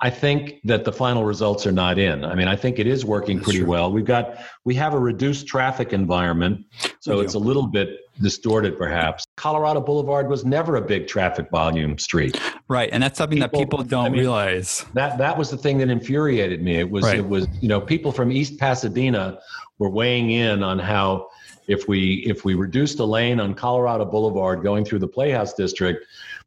I 0.00 0.10
think 0.10 0.60
that 0.64 0.84
the 0.84 0.92
final 0.92 1.24
results 1.24 1.66
are 1.66 1.72
not 1.72 1.98
in. 1.98 2.24
I 2.24 2.34
mean, 2.34 2.48
I 2.48 2.56
think 2.56 2.78
it 2.78 2.86
is 2.86 3.04
working 3.04 3.40
pretty 3.40 3.62
well. 3.62 3.90
We've 3.90 4.04
got 4.04 4.38
we 4.64 4.74
have 4.74 4.92
a 4.92 4.98
reduced 4.98 5.46
traffic 5.46 5.92
environment, 5.92 6.66
so 7.00 7.20
it's 7.20 7.34
a 7.34 7.38
little 7.38 7.66
bit 7.66 8.00
distorted 8.20 8.78
perhaps. 8.78 9.24
Colorado 9.36 9.80
Boulevard 9.80 10.28
was 10.28 10.44
never 10.44 10.76
a 10.76 10.82
big 10.82 11.06
traffic 11.06 11.50
volume 11.50 11.98
street. 11.98 12.40
Right, 12.68 12.88
and 12.92 13.02
that's 13.02 13.18
something 13.18 13.38
people, 13.38 13.58
that 13.58 13.58
people 13.58 13.84
don't 13.84 14.06
I 14.06 14.08
mean, 14.08 14.20
realize. 14.20 14.84
That 14.94 15.18
that 15.18 15.36
was 15.36 15.50
the 15.50 15.56
thing 15.56 15.78
that 15.78 15.88
infuriated 15.88 16.62
me. 16.62 16.76
It 16.76 16.90
was 16.90 17.04
right. 17.04 17.18
it 17.18 17.28
was, 17.28 17.46
you 17.60 17.68
know, 17.68 17.80
people 17.80 18.12
from 18.12 18.32
East 18.32 18.58
Pasadena 18.58 19.38
were 19.78 19.90
weighing 19.90 20.30
in 20.30 20.62
on 20.62 20.78
how 20.78 21.28
if 21.68 21.88
we 21.88 22.24
if 22.26 22.44
we 22.44 22.54
reduced 22.54 22.98
a 22.98 23.04
lane 23.04 23.40
on 23.40 23.54
Colorado 23.54 24.04
Boulevard 24.04 24.62
going 24.62 24.84
through 24.84 25.00
the 25.00 25.08
Playhouse 25.08 25.54
District, 25.54 26.04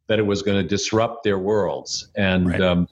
that 0.08 0.20
it 0.20 0.26
was 0.26 0.42
going 0.42 0.62
to 0.62 0.68
disrupt 0.68 1.24
their 1.24 1.38
worlds. 1.38 2.10
And 2.16 2.50
right. 2.50 2.62
um, 2.62 2.88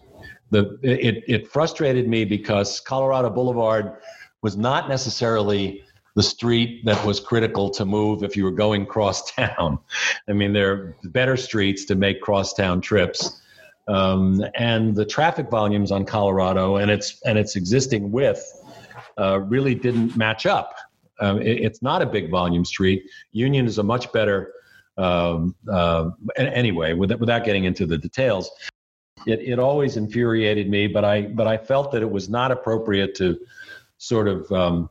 the 0.51 0.77
it 0.81 1.23
it 1.27 1.51
frustrated 1.51 2.07
me 2.07 2.25
because 2.25 2.79
Colorado 2.79 3.29
Boulevard 3.29 3.97
was 4.41 4.55
not 4.55 4.87
necessarily 4.87 5.83
the 6.17 6.23
street 6.23 6.83
that 6.83 7.05
was 7.05 7.19
critical 7.19 7.69
to 7.69 7.85
move 7.85 8.23
if 8.23 8.35
you 8.35 8.43
were 8.43 8.51
going 8.51 8.87
cross 8.87 9.31
town. 9.31 9.77
I 10.27 10.33
mean, 10.33 10.51
there 10.51 10.71
are 10.71 10.97
better 11.03 11.37
streets 11.37 11.85
to 11.85 11.95
make 11.95 12.21
cross 12.21 12.55
town 12.55 12.81
trips. 12.81 13.39
Um, 13.87 14.43
and 14.55 14.95
the 14.95 15.05
traffic 15.05 15.51
volumes 15.51 15.91
on 15.91 16.05
Colorado 16.05 16.77
and 16.77 16.89
its 16.89 17.21
and 17.23 17.37
its 17.37 17.55
existing 17.55 18.11
width 18.11 18.43
uh, 19.19 19.41
really 19.41 19.75
didn't 19.75 20.17
match 20.17 20.47
up. 20.47 20.73
Um, 21.19 21.39
it, 21.39 21.59
it's 21.61 21.83
not 21.83 22.01
a 22.01 22.05
big 22.07 22.31
volume 22.31 22.65
street. 22.65 23.03
Union 23.31 23.67
is 23.67 23.77
a 23.77 23.83
much 23.83 24.11
better. 24.11 24.53
Um, 24.97 25.55
uh, 25.71 26.09
anyway, 26.35 26.93
without, 26.93 27.19
without 27.19 27.45
getting 27.45 27.65
into 27.65 27.85
the 27.85 27.97
details, 27.99 28.49
it, 29.27 29.39
it 29.41 29.59
always 29.59 29.97
infuriated 29.97 30.67
me. 30.67 30.87
But 30.87 31.05
I 31.05 31.21
but 31.21 31.45
I 31.45 31.57
felt 31.57 31.91
that 31.91 32.01
it 32.01 32.09
was 32.09 32.27
not 32.27 32.51
appropriate 32.51 33.13
to 33.17 33.37
sort 33.99 34.27
of 34.27 34.51
um, 34.51 34.89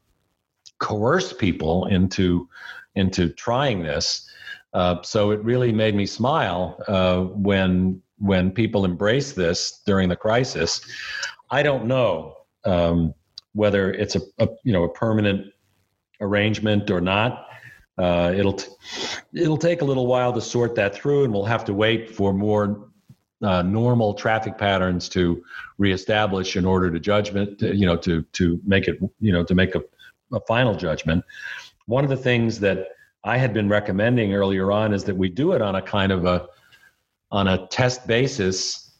coerce 0.78 1.32
people 1.32 1.86
into 1.86 2.48
into 2.94 3.28
trying 3.30 3.82
this. 3.82 4.28
Uh, 4.72 5.02
so 5.02 5.30
it 5.30 5.42
really 5.42 5.72
made 5.72 5.94
me 5.94 6.06
smile 6.06 6.82
uh, 6.88 7.20
when 7.20 8.02
when 8.18 8.50
people 8.50 8.84
embrace 8.84 9.32
this 9.32 9.82
during 9.86 10.08
the 10.08 10.16
crisis. 10.16 10.80
I 11.50 11.62
don't 11.62 11.86
know 11.86 12.34
um, 12.64 13.14
whether 13.52 13.92
it's 13.92 14.16
a, 14.16 14.20
a, 14.38 14.48
you 14.64 14.72
know 14.72 14.84
a 14.84 14.88
permanent 14.88 15.52
arrangement 16.20 16.90
or 16.90 17.00
not. 17.00 17.46
Uh, 17.98 18.32
it'll 18.36 18.52
t- 18.52 18.70
it'll 19.32 19.56
take 19.56 19.80
a 19.80 19.84
little 19.84 20.06
while 20.06 20.32
to 20.32 20.40
sort 20.40 20.74
that 20.74 20.94
through, 20.94 21.24
and 21.24 21.32
we'll 21.32 21.44
have 21.44 21.64
to 21.64 21.72
wait 21.72 22.10
for 22.10 22.32
more 22.32 22.90
uh, 23.42 23.62
normal 23.62 24.14
traffic 24.14 24.58
patterns 24.58 25.08
to 25.08 25.42
reestablish 25.78 26.56
in 26.56 26.64
order 26.64 26.90
to 26.90 27.00
judgment. 27.00 27.60
You 27.62 27.86
know, 27.86 27.96
to 27.98 28.22
to 28.22 28.60
make 28.64 28.88
it 28.88 28.98
you 29.20 29.32
know 29.32 29.44
to 29.44 29.54
make 29.54 29.74
a, 29.74 29.82
a 30.32 30.40
final 30.40 30.74
judgment. 30.74 31.24
One 31.86 32.04
of 32.04 32.10
the 32.10 32.16
things 32.16 32.60
that 32.60 32.88
I 33.24 33.36
had 33.36 33.52
been 33.52 33.68
recommending 33.68 34.34
earlier 34.34 34.70
on 34.70 34.94
is 34.94 35.04
that 35.04 35.16
we 35.16 35.28
do 35.28 35.52
it 35.52 35.62
on 35.62 35.74
a 35.74 35.82
kind 35.82 36.12
of 36.12 36.24
a 36.24 36.46
on 37.32 37.48
a 37.48 37.66
test 37.68 38.06
basis 38.06 38.92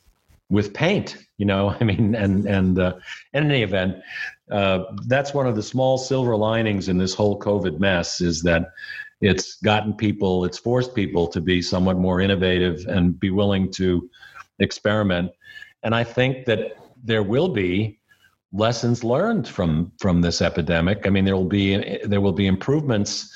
with 0.51 0.75
paint. 0.75 1.17
You 1.39 1.47
know, 1.47 1.71
I 1.81 1.85
mean, 1.85 2.15
and 2.15 2.47
and 2.47 2.79
uh, 2.79 2.95
in 3.33 3.51
any 3.51 3.63
event, 3.63 3.97
uh, 4.51 4.85
that's 5.07 5.35
one 5.35 5.47
of 5.47 5.57
the 5.57 5.63
small 5.63 5.99
silver 5.99 6.37
linings 6.37 6.89
in 6.89 6.99
this 6.99 7.15
whole 7.15 7.39
COVID 7.39 7.79
mess 7.79 8.21
is 8.21 8.43
that 8.43 8.71
it's 9.21 9.57
gotten 9.63 9.95
people, 9.95 10.45
it's 10.45 10.59
forced 10.59 10.95
people 10.95 11.27
to 11.29 11.41
be 11.41 11.63
somewhat 11.63 11.97
more 11.97 12.21
innovative 12.21 12.85
and 12.87 13.19
be 13.19 13.31
willing 13.31 13.71
to 13.73 14.11
experiment. 14.59 15.31
And 15.83 15.95
I 15.95 16.05
think 16.05 16.45
that 16.47 16.77
there 17.03 17.23
will 17.23 17.49
be 17.49 17.99
lessons 18.57 19.05
learned 19.05 19.47
from 19.47 19.93
from 19.99 20.23
this 20.23 20.43
epidemic. 20.43 21.07
I 21.07 21.11
mean, 21.11 21.25
there 21.25 21.37
will 21.37 21.45
be 21.45 21.99
there 22.05 22.21
will 22.21 22.33
be 22.33 22.47
improvements 22.47 23.33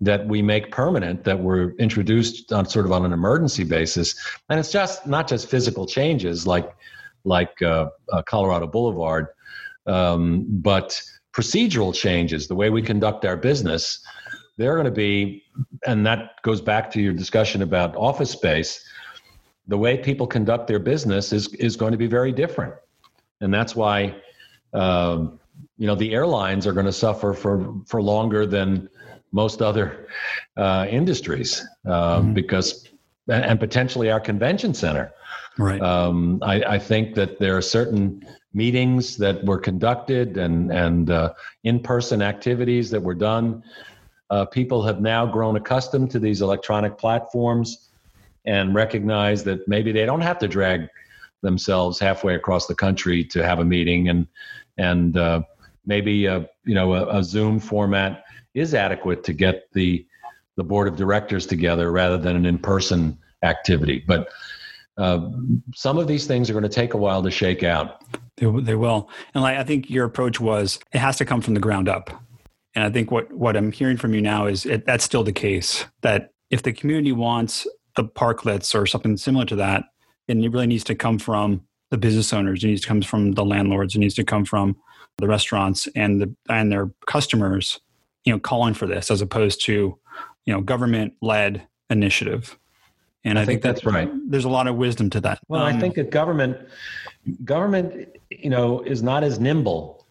that 0.00 0.26
we 0.26 0.42
make 0.42 0.70
permanent 0.70 1.24
that 1.24 1.40
were 1.40 1.74
introduced 1.78 2.52
on 2.52 2.66
sort 2.66 2.84
of 2.84 2.92
on 2.92 3.04
an 3.04 3.12
emergency 3.12 3.64
basis, 3.64 4.14
and 4.48 4.58
it's 4.58 4.72
just 4.72 5.06
not 5.06 5.28
just 5.28 5.48
physical 5.48 5.86
changes 5.86 6.46
like 6.46 6.74
like 7.24 7.60
uh, 7.62 7.88
uh, 8.12 8.22
Colorado 8.22 8.66
Boulevard, 8.66 9.28
um, 9.86 10.44
but 10.48 11.00
procedural 11.32 11.94
changes, 11.94 12.48
the 12.48 12.54
way 12.54 12.70
we 12.70 12.82
conduct 12.82 13.24
our 13.24 13.36
business, 13.36 14.04
they're 14.56 14.74
going 14.74 14.84
to 14.84 14.90
be, 14.90 15.42
and 15.86 16.06
that 16.06 16.42
goes 16.42 16.60
back 16.60 16.90
to 16.92 17.00
your 17.00 17.12
discussion 17.12 17.62
about 17.62 17.96
office 17.96 18.30
space. 18.30 18.84
The 19.66 19.78
way 19.78 19.96
people 19.96 20.26
conduct 20.26 20.66
their 20.66 20.78
business 20.78 21.32
is 21.32 21.52
is 21.54 21.76
going 21.76 21.92
to 21.92 21.98
be 21.98 22.06
very 22.06 22.32
different, 22.32 22.74
and 23.40 23.52
that's 23.52 23.74
why, 23.74 24.14
um, 24.74 25.38
you 25.76 25.86
know, 25.86 25.94
the 25.94 26.14
airlines 26.14 26.66
are 26.66 26.72
going 26.72 26.86
to 26.86 26.92
suffer 26.92 27.32
for 27.32 27.74
for 27.86 28.02
longer 28.02 28.46
than 28.46 28.88
most 29.32 29.62
other 29.62 30.06
uh, 30.56 30.86
industries 30.88 31.66
uh, 31.86 32.20
mm-hmm. 32.20 32.34
because, 32.34 32.88
and 33.28 33.58
potentially 33.58 34.10
our 34.10 34.20
convention 34.20 34.72
center. 34.72 35.12
Right. 35.58 35.80
Um, 35.80 36.40
I, 36.42 36.62
I, 36.62 36.78
think 36.78 37.14
that 37.14 37.38
there 37.38 37.56
are 37.56 37.62
certain 37.62 38.24
meetings 38.54 39.16
that 39.18 39.44
were 39.44 39.58
conducted 39.58 40.36
and 40.36 40.72
and 40.72 41.10
uh, 41.10 41.32
in 41.62 41.80
person 41.80 42.22
activities 42.22 42.90
that 42.90 43.00
were 43.00 43.14
done 43.14 43.62
uh, 44.30 44.44
people 44.44 44.82
have 44.82 45.00
now 45.00 45.26
grown 45.26 45.56
accustomed 45.56 46.10
to 46.10 46.18
these 46.18 46.40
electronic 46.40 46.98
platforms 46.98 47.90
and 48.46 48.74
recognize 48.74 49.44
that 49.44 49.66
maybe 49.68 49.92
they 49.92 50.06
don't 50.06 50.20
have 50.20 50.38
to 50.38 50.48
drag 50.48 50.88
themselves 51.42 51.98
halfway 51.98 52.34
across 52.34 52.66
the 52.66 52.74
country 52.74 53.22
to 53.22 53.44
have 53.44 53.58
a 53.58 53.64
meeting 53.64 54.08
and 54.08 54.26
and 54.78 55.16
uh, 55.16 55.42
maybe 55.86 56.26
a, 56.26 56.48
you 56.64 56.74
know 56.74 56.94
a, 56.94 57.18
a, 57.18 57.24
Zoom 57.24 57.58
format 57.58 58.24
is 58.54 58.74
adequate 58.74 59.24
to 59.24 59.32
get 59.32 59.64
the 59.72 60.06
the 60.56 60.64
board 60.64 60.88
of 60.88 60.96
directors 60.96 61.46
together 61.46 61.90
rather 61.90 62.16
than 62.16 62.36
an 62.36 62.46
in-person 62.46 63.18
activity. 63.42 64.04
But 64.06 64.28
uh, 64.96 65.30
some 65.74 65.98
of 65.98 66.06
these 66.06 66.26
things 66.26 66.48
are 66.48 66.52
going 66.52 66.62
to 66.62 66.68
take 66.68 66.94
a 66.94 66.96
while 66.96 67.22
to 67.22 67.30
shake 67.30 67.64
out. 67.64 68.04
They, 68.36 68.46
they 68.60 68.74
will, 68.74 69.10
and 69.34 69.42
like 69.42 69.58
I 69.58 69.64
think 69.64 69.90
your 69.90 70.04
approach 70.04 70.40
was, 70.40 70.78
it 70.92 70.98
has 70.98 71.16
to 71.18 71.24
come 71.24 71.40
from 71.40 71.54
the 71.54 71.60
ground 71.60 71.88
up. 71.88 72.10
And 72.74 72.84
I 72.84 72.90
think 72.90 73.10
what, 73.10 73.32
what 73.32 73.56
I'm 73.56 73.72
hearing 73.72 73.96
from 73.96 74.14
you 74.14 74.20
now 74.20 74.46
is 74.46 74.66
it, 74.66 74.84
that's 74.84 75.04
still 75.04 75.22
the 75.22 75.32
case. 75.32 75.84
That 76.02 76.30
if 76.50 76.62
the 76.62 76.72
community 76.72 77.12
wants 77.12 77.66
the 77.96 78.04
parklets 78.04 78.74
or 78.74 78.86
something 78.86 79.16
similar 79.16 79.44
to 79.46 79.56
that, 79.56 79.84
then 80.26 80.42
it 80.42 80.50
really 80.50 80.66
needs 80.66 80.84
to 80.84 80.94
come 80.94 81.18
from 81.18 81.62
the 81.94 81.98
business 81.98 82.32
owners. 82.32 82.64
It 82.64 82.66
needs 82.66 82.80
to 82.80 82.88
come 82.88 83.02
from 83.02 83.32
the 83.32 83.44
landlords. 83.44 83.94
It 83.94 84.00
needs 84.00 84.14
to 84.14 84.24
come 84.24 84.44
from 84.44 84.76
the 85.18 85.28
restaurants 85.28 85.86
and 85.94 86.20
the 86.20 86.34
and 86.48 86.70
their 86.72 86.90
customers. 87.06 87.80
You 88.24 88.32
know, 88.32 88.40
calling 88.40 88.74
for 88.74 88.86
this 88.86 89.10
as 89.10 89.20
opposed 89.20 89.64
to 89.66 89.96
you 90.44 90.52
know 90.52 90.60
government 90.60 91.14
led 91.22 91.66
initiative. 91.88 92.58
And 93.26 93.38
I, 93.38 93.42
I 93.42 93.44
think, 93.46 93.62
think, 93.62 93.74
that's 93.74 93.86
right. 93.86 94.10
There's 94.28 94.44
a 94.44 94.50
lot 94.50 94.66
of 94.66 94.76
wisdom 94.76 95.08
to 95.10 95.20
that. 95.20 95.38
Well, 95.48 95.62
um, 95.62 95.74
I 95.74 95.78
think 95.78 95.94
that 95.94 96.10
government 96.10 96.56
government 97.44 98.08
you 98.30 98.50
know 98.50 98.80
is 98.80 99.02
not 99.02 99.22
as 99.22 99.38
nimble 99.38 100.04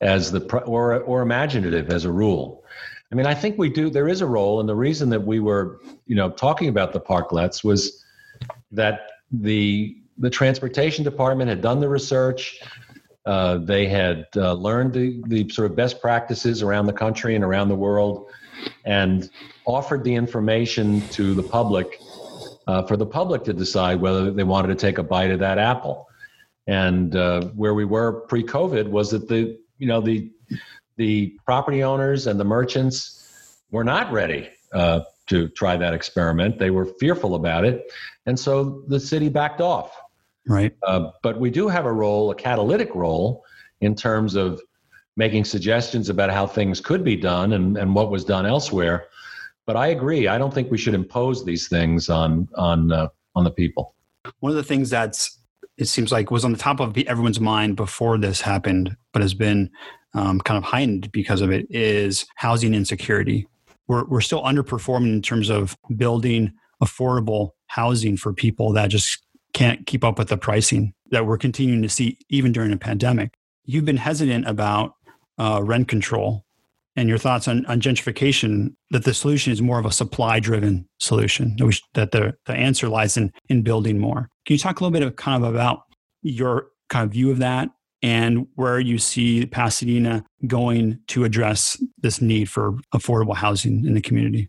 as 0.00 0.30
the 0.30 0.40
or 0.60 1.00
or 1.00 1.20
imaginative 1.22 1.90
as 1.90 2.04
a 2.04 2.12
rule. 2.12 2.62
I 3.10 3.16
mean, 3.16 3.26
I 3.26 3.34
think 3.34 3.58
we 3.58 3.68
do. 3.68 3.90
There 3.90 4.08
is 4.08 4.20
a 4.20 4.26
role, 4.26 4.60
and 4.60 4.68
the 4.68 4.76
reason 4.76 5.08
that 5.10 5.20
we 5.20 5.40
were, 5.40 5.80
you 6.06 6.14
know, 6.14 6.30
talking 6.30 6.68
about 6.68 6.92
the 6.92 7.00
parklets 7.00 7.64
was 7.64 8.04
that 8.70 9.08
the 9.30 9.96
the 10.18 10.30
transportation 10.30 11.04
department 11.04 11.48
had 11.48 11.60
done 11.60 11.80
the 11.80 11.88
research. 11.88 12.60
Uh, 13.26 13.58
they 13.58 13.86
had 13.86 14.26
uh, 14.36 14.52
learned 14.52 14.92
the, 14.92 15.22
the 15.26 15.48
sort 15.48 15.70
of 15.70 15.76
best 15.76 16.00
practices 16.00 16.62
around 16.62 16.86
the 16.86 16.92
country 16.92 17.34
and 17.34 17.42
around 17.42 17.68
the 17.68 17.74
world, 17.74 18.30
and 18.84 19.30
offered 19.64 20.04
the 20.04 20.14
information 20.14 21.00
to 21.08 21.34
the 21.34 21.42
public 21.42 21.98
uh, 22.66 22.82
for 22.86 22.96
the 22.96 23.06
public 23.06 23.44
to 23.44 23.52
decide 23.52 24.00
whether 24.00 24.30
they 24.30 24.44
wanted 24.44 24.68
to 24.68 24.74
take 24.74 24.98
a 24.98 25.02
bite 25.02 25.30
of 25.30 25.40
that 25.40 25.58
apple. 25.58 26.08
And 26.66 27.14
uh, 27.14 27.46
where 27.48 27.74
we 27.74 27.84
were 27.84 28.20
pre-COVID 28.22 28.88
was 28.88 29.10
that 29.10 29.28
the 29.28 29.58
you 29.78 29.86
know 29.86 30.00
the 30.00 30.30
the 30.96 31.36
property 31.44 31.82
owners 31.82 32.26
and 32.26 32.38
the 32.38 32.44
merchants 32.44 33.58
were 33.70 33.84
not 33.84 34.12
ready 34.12 34.48
uh, 34.72 35.00
to 35.26 35.48
try 35.48 35.76
that 35.76 35.92
experiment. 35.92 36.58
They 36.58 36.70
were 36.70 36.86
fearful 36.86 37.34
about 37.34 37.64
it, 37.64 37.90
and 38.26 38.38
so 38.38 38.82
the 38.88 39.00
city 39.00 39.28
backed 39.28 39.60
off. 39.60 39.94
Right. 40.46 40.74
Uh, 40.82 41.10
but 41.22 41.40
we 41.40 41.50
do 41.50 41.68
have 41.68 41.86
a 41.86 41.92
role, 41.92 42.30
a 42.30 42.34
catalytic 42.34 42.94
role, 42.94 43.44
in 43.80 43.94
terms 43.94 44.34
of 44.34 44.60
making 45.16 45.44
suggestions 45.44 46.08
about 46.08 46.30
how 46.30 46.46
things 46.46 46.80
could 46.80 47.04
be 47.04 47.16
done 47.16 47.52
and, 47.52 47.76
and 47.78 47.94
what 47.94 48.10
was 48.10 48.24
done 48.24 48.46
elsewhere. 48.46 49.06
But 49.66 49.76
I 49.76 49.88
agree. 49.88 50.28
I 50.28 50.36
don't 50.36 50.52
think 50.52 50.70
we 50.70 50.78
should 50.78 50.94
impose 50.94 51.44
these 51.44 51.68
things 51.68 52.10
on 52.10 52.48
on 52.56 52.92
uh, 52.92 53.08
on 53.34 53.44
the 53.44 53.50
people. 53.50 53.94
One 54.40 54.50
of 54.50 54.56
the 54.56 54.62
things 54.64 54.90
that's 54.90 55.38
it 55.76 55.86
seems 55.86 56.12
like 56.12 56.30
was 56.30 56.44
on 56.44 56.52
the 56.52 56.58
top 56.58 56.80
of 56.80 56.96
everyone's 56.98 57.40
mind 57.40 57.76
before 57.76 58.18
this 58.18 58.40
happened, 58.40 58.96
but 59.12 59.22
has 59.22 59.34
been 59.34 59.70
um, 60.14 60.40
kind 60.40 60.56
of 60.58 60.64
heightened 60.64 61.10
because 61.12 61.40
of 61.40 61.50
it, 61.50 61.66
is 61.70 62.26
housing 62.36 62.74
insecurity. 62.74 63.46
We're, 63.88 64.04
we're 64.04 64.20
still 64.20 64.42
underperforming 64.42 65.12
in 65.12 65.22
terms 65.22 65.50
of 65.50 65.76
building 65.96 66.52
affordable 66.82 67.50
housing 67.66 68.16
for 68.16 68.32
people 68.32 68.72
that 68.74 68.88
just 68.88 69.23
can't 69.54 69.86
keep 69.86 70.04
up 70.04 70.18
with 70.18 70.28
the 70.28 70.36
pricing 70.36 70.92
that 71.10 71.26
we're 71.26 71.38
continuing 71.38 71.80
to 71.82 71.88
see 71.88 72.18
even 72.28 72.52
during 72.52 72.72
a 72.72 72.76
pandemic. 72.76 73.34
You've 73.64 73.84
been 73.84 73.96
hesitant 73.96 74.46
about 74.46 74.94
uh, 75.38 75.62
rent 75.62 75.88
control 75.88 76.44
and 76.96 77.08
your 77.08 77.18
thoughts 77.18 77.48
on, 77.48 77.64
on 77.66 77.80
gentrification 77.80 78.74
that 78.90 79.04
the 79.04 79.14
solution 79.14 79.52
is 79.52 79.60
more 79.60 79.78
of 79.78 79.86
a 79.86 79.92
supply 79.92 80.40
driven 80.40 80.88
solution 81.00 81.56
that, 81.56 81.80
that 81.94 82.12
the, 82.12 82.34
the 82.46 82.52
answer 82.52 82.88
lies 82.88 83.16
in 83.16 83.32
in 83.48 83.62
building 83.62 83.98
more 83.98 84.28
can 84.46 84.54
you 84.54 84.58
talk 84.58 84.80
a 84.80 84.84
little 84.84 84.92
bit 84.92 85.02
of 85.02 85.16
kind 85.16 85.42
of 85.42 85.52
about 85.52 85.82
your 86.22 86.68
kind 86.88 87.04
of 87.04 87.12
view 87.12 87.30
of 87.30 87.38
that 87.38 87.68
and 88.02 88.46
where 88.54 88.78
you 88.78 88.98
see 88.98 89.46
pasadena 89.46 90.24
going 90.46 90.98
to 91.08 91.24
address 91.24 91.82
this 91.98 92.20
need 92.20 92.48
for 92.48 92.74
affordable 92.94 93.34
housing 93.34 93.84
in 93.84 93.94
the 93.94 94.00
community 94.00 94.48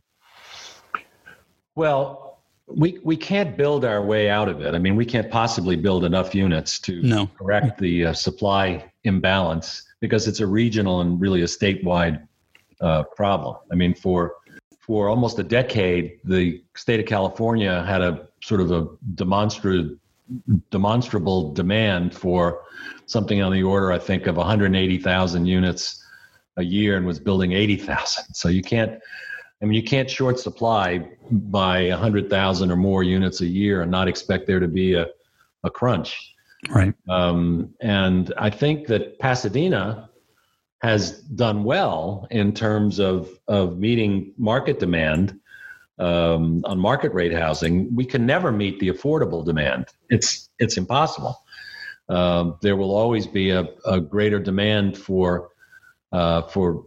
well 1.75 2.24
we 2.67 2.99
we 3.03 3.15
can't 3.15 3.57
build 3.57 3.85
our 3.85 4.01
way 4.01 4.29
out 4.29 4.49
of 4.49 4.61
it. 4.61 4.73
I 4.73 4.79
mean, 4.79 4.95
we 4.95 5.05
can't 5.05 5.29
possibly 5.29 5.75
build 5.75 6.03
enough 6.03 6.33
units 6.33 6.79
to 6.79 7.01
no. 7.01 7.27
correct 7.27 7.79
the 7.79 8.07
uh, 8.07 8.13
supply 8.13 8.91
imbalance 9.03 9.83
because 9.99 10.27
it's 10.27 10.39
a 10.39 10.47
regional 10.47 11.01
and 11.01 11.19
really 11.21 11.41
a 11.41 11.45
statewide 11.45 12.27
uh, 12.81 13.03
problem. 13.15 13.57
I 13.71 13.75
mean, 13.75 13.93
for 13.93 14.35
for 14.79 15.09
almost 15.09 15.39
a 15.39 15.43
decade, 15.43 16.19
the 16.23 16.63
state 16.75 16.99
of 16.99 17.05
California 17.05 17.83
had 17.83 18.01
a 18.01 18.27
sort 18.41 18.61
of 18.61 18.71
a 18.71 18.87
demonstrable 19.15 19.95
demonstrable 20.71 21.53
demand 21.53 22.15
for 22.15 22.63
something 23.05 23.41
on 23.41 23.51
the 23.51 23.61
order, 23.61 23.91
I 23.91 23.99
think, 23.99 24.25
of 24.25 24.37
180,000 24.37 25.45
units 25.45 26.03
a 26.57 26.63
year, 26.63 26.97
and 26.97 27.05
was 27.05 27.19
building 27.19 27.51
80,000. 27.51 28.33
So 28.33 28.49
you 28.49 28.63
can't. 28.63 28.99
I 29.61 29.65
mean, 29.65 29.73
you 29.73 29.83
can't 29.83 30.09
short 30.09 30.39
supply 30.39 31.07
by 31.31 31.89
100,000 31.89 32.71
or 32.71 32.75
more 32.75 33.03
units 33.03 33.41
a 33.41 33.47
year 33.47 33.81
and 33.81 33.91
not 33.91 34.07
expect 34.07 34.47
there 34.47 34.59
to 34.59 34.67
be 34.67 34.93
a, 34.93 35.07
a 35.63 35.69
crunch. 35.69 36.33
Right. 36.69 36.93
Um, 37.09 37.73
and 37.81 38.33
I 38.37 38.49
think 38.49 38.87
that 38.87 39.19
Pasadena 39.19 40.09
has 40.81 41.19
done 41.21 41.63
well 41.63 42.27
in 42.31 42.53
terms 42.53 42.99
of, 42.99 43.29
of 43.47 43.77
meeting 43.77 44.33
market 44.37 44.79
demand 44.79 45.39
um, 45.99 46.61
on 46.65 46.79
market 46.79 47.13
rate 47.13 47.33
housing. 47.33 47.93
We 47.95 48.05
can 48.05 48.25
never 48.25 48.51
meet 48.51 48.79
the 48.79 48.89
affordable 48.89 49.45
demand. 49.45 49.87
It's 50.09 50.49
it's 50.59 50.77
impossible. 50.77 51.41
Um, 52.09 52.57
there 52.61 52.75
will 52.75 52.93
always 52.93 53.25
be 53.25 53.51
a, 53.51 53.67
a 53.85 53.99
greater 53.99 54.39
demand 54.39 54.97
for 54.97 55.49
uh, 56.11 56.43
for 56.43 56.85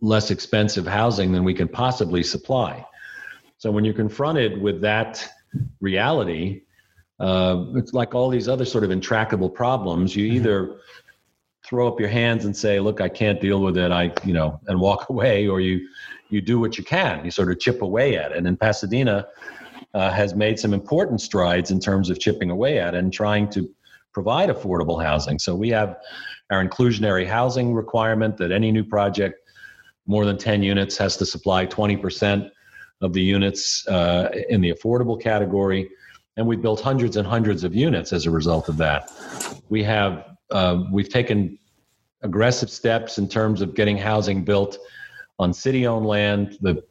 less 0.00 0.30
expensive 0.30 0.86
housing 0.86 1.32
than 1.32 1.44
we 1.44 1.54
can 1.54 1.68
possibly 1.68 2.22
supply. 2.22 2.84
So 3.58 3.70
when 3.70 3.84
you're 3.84 3.94
confronted 3.94 4.60
with 4.60 4.80
that 4.82 5.28
reality, 5.80 6.62
uh, 7.18 7.64
it's 7.74 7.92
like 7.92 8.14
all 8.14 8.30
these 8.30 8.48
other 8.48 8.64
sort 8.64 8.84
of 8.84 8.90
intractable 8.90 9.50
problems. 9.50 10.14
You 10.14 10.26
mm-hmm. 10.26 10.36
either 10.36 10.80
throw 11.66 11.88
up 11.88 11.98
your 11.98 12.08
hands 12.08 12.44
and 12.44 12.56
say, 12.56 12.78
"Look, 12.78 13.00
I 13.00 13.08
can't 13.08 13.40
deal 13.40 13.60
with 13.60 13.76
it," 13.76 13.90
I 13.90 14.12
you 14.24 14.32
know, 14.32 14.60
and 14.68 14.80
walk 14.80 15.08
away, 15.10 15.48
or 15.48 15.60
you 15.60 15.88
you 16.30 16.40
do 16.40 16.60
what 16.60 16.78
you 16.78 16.84
can. 16.84 17.24
You 17.24 17.30
sort 17.30 17.50
of 17.50 17.58
chip 17.58 17.82
away 17.82 18.16
at 18.16 18.32
it. 18.32 18.38
And 18.38 18.46
in 18.46 18.56
Pasadena 18.56 19.26
uh, 19.94 20.10
has 20.12 20.34
made 20.34 20.60
some 20.60 20.72
important 20.72 21.20
strides 21.20 21.70
in 21.70 21.80
terms 21.80 22.10
of 22.10 22.20
chipping 22.20 22.50
away 22.50 22.78
at 22.78 22.94
it 22.94 22.98
and 22.98 23.12
trying 23.12 23.48
to 23.50 23.68
provide 24.12 24.50
affordable 24.50 25.02
housing. 25.02 25.38
So 25.38 25.54
we 25.54 25.70
have 25.70 25.96
our 26.50 26.64
inclusionary 26.64 27.26
housing 27.26 27.74
requirement 27.74 28.36
that 28.36 28.52
any 28.52 28.70
new 28.70 28.84
project 28.84 29.40
more 30.06 30.24
than 30.24 30.38
10 30.38 30.62
units 30.62 30.96
has 30.96 31.16
to 31.18 31.26
supply 31.26 31.66
20% 31.66 32.50
of 33.00 33.12
the 33.12 33.22
units 33.22 33.86
uh, 33.88 34.30
in 34.48 34.60
the 34.60 34.72
affordable 34.72 35.20
category. 35.20 35.88
And 36.36 36.46
we 36.46 36.56
built 36.56 36.80
hundreds 36.80 37.16
and 37.16 37.26
hundreds 37.26 37.64
of 37.64 37.74
units 37.74 38.12
as 38.12 38.26
a 38.26 38.30
result 38.30 38.68
of 38.68 38.76
that. 38.78 39.10
We 39.68 39.82
have 39.84 40.24
uh, 40.50 40.84
we've 40.90 41.08
taken 41.08 41.58
aggressive 42.22 42.70
steps 42.70 43.18
in 43.18 43.28
terms 43.28 43.60
of 43.60 43.74
getting 43.74 43.96
housing 43.96 44.44
built 44.44 44.78
on 45.38 45.52
city-owned 45.52 46.06
land. 46.06 46.58
The, 46.60 46.82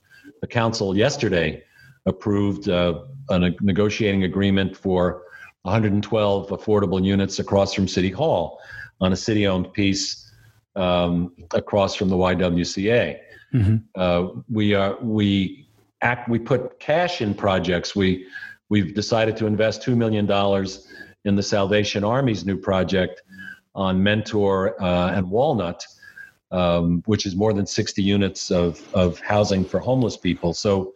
the 0.42 0.48
council 0.48 0.96
yesterday 0.96 1.64
approved 2.06 2.70
uh, 2.70 3.02
a 3.30 3.40
negotiating 3.62 4.24
agreement 4.24 4.78
for 4.78 5.24
112 5.64 6.50
affordable 6.50 7.04
units 7.04 7.40
across 7.40 7.74
from 7.74 7.88
City 7.88 8.12
Hall 8.12 8.60
on 9.02 9.12
a 9.12 9.16
city-owned 9.16 9.74
piece 9.74 10.32
um, 10.76 11.34
across 11.54 11.96
from 11.96 12.10
the 12.10 12.16
YWCA. 12.16 13.20
Mm-hmm. 13.54 13.76
Uh, 13.96 14.42
we 14.50 14.74
are 14.74 14.98
we 15.02 15.67
act 16.02 16.30
we 16.30 16.40
put 16.40 16.80
cash 16.80 17.22
in 17.22 17.34
projects. 17.34 17.96
We 17.96 18.28
we've 18.70 18.94
decided 18.94 19.38
to 19.38 19.46
invest 19.46 19.82
two 19.82 19.96
million 19.96 20.26
dollars 20.26 20.88
in 21.26 21.36
the 21.36 21.44
Salvation 21.44 22.04
Army's 22.04 22.46
new 22.46 22.58
project 22.58 23.22
on 23.76 24.02
Mentor 24.02 24.82
uh, 24.82 25.12
and 25.12 25.30
Walnut, 25.30 25.86
um, 26.52 27.04
which 27.06 27.26
is 27.26 27.36
more 27.36 27.54
than 27.54 27.68
60 27.68 28.02
units 28.02 28.50
of, 28.50 28.82
of 28.94 29.20
housing 29.20 29.64
for 29.64 29.80
homeless 29.80 30.18
people. 30.18 30.54
So, 30.54 30.94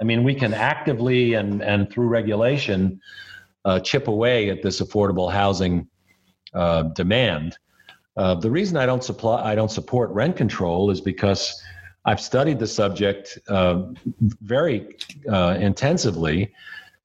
I 0.00 0.04
mean, 0.04 0.22
we 0.22 0.34
can 0.34 0.54
actively 0.54 1.34
and, 1.34 1.62
and 1.62 1.90
through 1.90 2.08
regulation 2.08 3.00
uh, 3.64 3.80
chip 3.80 4.08
away 4.08 4.50
at 4.50 4.62
this 4.62 4.80
affordable 4.80 5.32
housing 5.32 5.88
uh, 6.54 6.82
demand. 6.82 7.58
Uh, 8.16 8.34
the 8.34 8.50
reason 8.50 8.76
I 8.76 8.84
don't 8.84 9.02
supply 9.02 9.42
I 9.42 9.54
don't 9.54 9.70
support 9.70 10.10
rent 10.10 10.36
control 10.36 10.90
is 10.90 11.00
because 11.00 11.62
I've 12.04 12.20
studied 12.20 12.58
the 12.58 12.66
subject 12.66 13.38
uh, 13.48 13.82
very 14.42 14.96
uh, 15.30 15.56
intensively, 15.60 16.52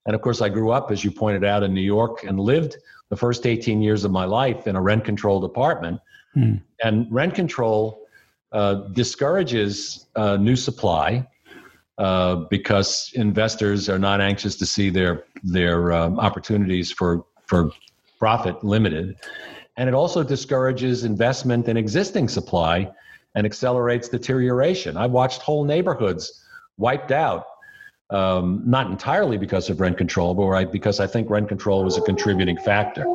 and 0.06 0.14
of 0.14 0.22
course 0.22 0.40
I 0.40 0.48
grew 0.48 0.70
up, 0.70 0.90
as 0.90 1.04
you 1.04 1.10
pointed 1.10 1.44
out, 1.44 1.62
in 1.62 1.72
New 1.72 1.80
York 1.80 2.24
and 2.24 2.40
lived 2.40 2.76
the 3.08 3.16
first 3.16 3.46
18 3.46 3.80
years 3.80 4.04
of 4.04 4.10
my 4.10 4.24
life 4.24 4.66
in 4.66 4.76
a 4.76 4.82
rent 4.82 5.04
controlled 5.04 5.44
apartment. 5.44 6.00
Hmm. 6.34 6.56
And 6.82 7.06
rent 7.10 7.34
control 7.34 8.06
uh, 8.52 8.74
discourages 8.92 10.06
uh, 10.16 10.36
new 10.36 10.56
supply 10.56 11.26
uh, 11.98 12.36
because 12.50 13.10
investors 13.14 13.88
are 13.88 13.98
not 13.98 14.20
anxious 14.20 14.56
to 14.56 14.66
see 14.66 14.90
their 14.90 15.24
their 15.42 15.92
um, 15.92 16.18
opportunities 16.18 16.92
for 16.92 17.24
for 17.46 17.70
profit 18.18 18.62
limited, 18.64 19.16
and 19.76 19.88
it 19.88 19.94
also 19.94 20.22
discourages 20.22 21.04
investment 21.04 21.68
in 21.68 21.76
existing 21.76 22.28
supply 22.28 22.90
and 23.38 23.46
accelerates 23.46 24.08
deterioration. 24.08 24.96
I've 24.96 25.12
watched 25.12 25.42
whole 25.42 25.64
neighborhoods 25.64 26.44
wiped 26.76 27.12
out 27.12 27.46
um, 28.10 28.62
not 28.66 28.90
entirely 28.90 29.38
because 29.38 29.70
of 29.70 29.80
rent 29.80 29.96
control, 29.96 30.34
but 30.34 30.46
right 30.46 30.72
because 30.72 30.98
I 30.98 31.06
think 31.06 31.30
rent 31.30 31.46
control 31.48 31.84
was 31.84 31.96
a 31.96 32.00
contributing 32.00 32.56
factor. 32.56 33.06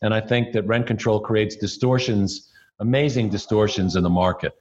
And 0.00 0.14
I 0.14 0.20
think 0.20 0.52
that 0.52 0.62
rent 0.68 0.86
control 0.86 1.18
creates 1.18 1.56
distortions, 1.56 2.52
amazing 2.78 3.30
distortions 3.30 3.96
in 3.96 4.04
the 4.04 4.10
market. 4.10 4.52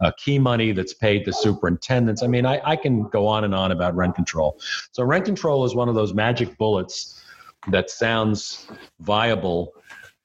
Uh, 0.00 0.10
key 0.16 0.38
money 0.38 0.72
that's 0.72 0.94
paid 0.94 1.26
to 1.26 1.32
superintendents. 1.34 2.22
I 2.22 2.26
mean, 2.26 2.46
I, 2.46 2.62
I 2.64 2.76
can 2.76 3.02
go 3.10 3.26
on 3.26 3.44
and 3.44 3.54
on 3.54 3.72
about 3.72 3.94
rent 3.94 4.14
control. 4.14 4.58
So, 4.92 5.04
rent 5.04 5.26
control 5.26 5.66
is 5.66 5.74
one 5.74 5.90
of 5.90 5.94
those 5.94 6.14
magic 6.14 6.56
bullets 6.56 7.22
that 7.68 7.90
sounds 7.90 8.66
viable, 9.00 9.74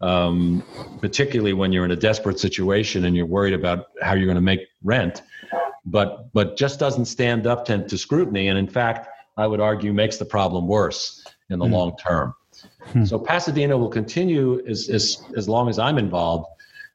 um, 0.01 0.63
particularly 1.01 1.53
when 1.53 1.71
you're 1.71 1.85
in 1.85 1.91
a 1.91 1.95
desperate 1.95 2.39
situation 2.39 3.05
and 3.05 3.15
you're 3.15 3.25
worried 3.25 3.53
about 3.53 3.87
how 4.01 4.13
you're 4.13 4.25
going 4.25 4.35
to 4.35 4.41
make 4.41 4.61
rent 4.83 5.21
but 5.85 6.31
but 6.33 6.57
just 6.57 6.79
doesn't 6.79 7.05
stand 7.05 7.47
up 7.47 7.65
to, 7.65 7.87
to 7.87 7.97
scrutiny, 7.97 8.47
and 8.47 8.57
in 8.57 8.67
fact, 8.67 9.07
I 9.37 9.47
would 9.47 9.59
argue 9.59 9.93
makes 9.93 10.17
the 10.17 10.25
problem 10.25 10.67
worse 10.67 11.23
in 11.49 11.59
the 11.59 11.65
mm. 11.65 11.71
long 11.71 11.97
term. 11.97 12.33
Hmm. 12.87 13.05
So 13.05 13.19
Pasadena 13.19 13.77
will 13.77 13.89
continue 13.89 14.65
as 14.67 14.89
as 14.89 15.23
as 15.35 15.47
long 15.47 15.69
as 15.69 15.79
I'm 15.79 15.97
involved. 15.97 16.47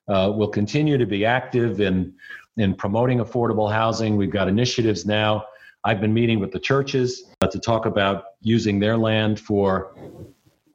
Uh, 0.08 0.32
will 0.34 0.48
continue 0.48 0.98
to 0.98 1.06
be 1.06 1.24
active 1.24 1.80
in 1.80 2.12
in 2.56 2.74
promoting 2.74 3.18
affordable 3.18 3.72
housing. 3.72 4.16
We've 4.16 4.30
got 4.30 4.48
initiatives 4.48 5.06
now. 5.06 5.44
I've 5.84 6.00
been 6.00 6.12
meeting 6.12 6.40
with 6.40 6.50
the 6.50 6.58
churches 6.58 7.24
uh, 7.40 7.46
to 7.46 7.58
talk 7.58 7.86
about 7.86 8.24
using 8.42 8.80
their 8.80 8.98
land 8.98 9.40
for 9.40 9.94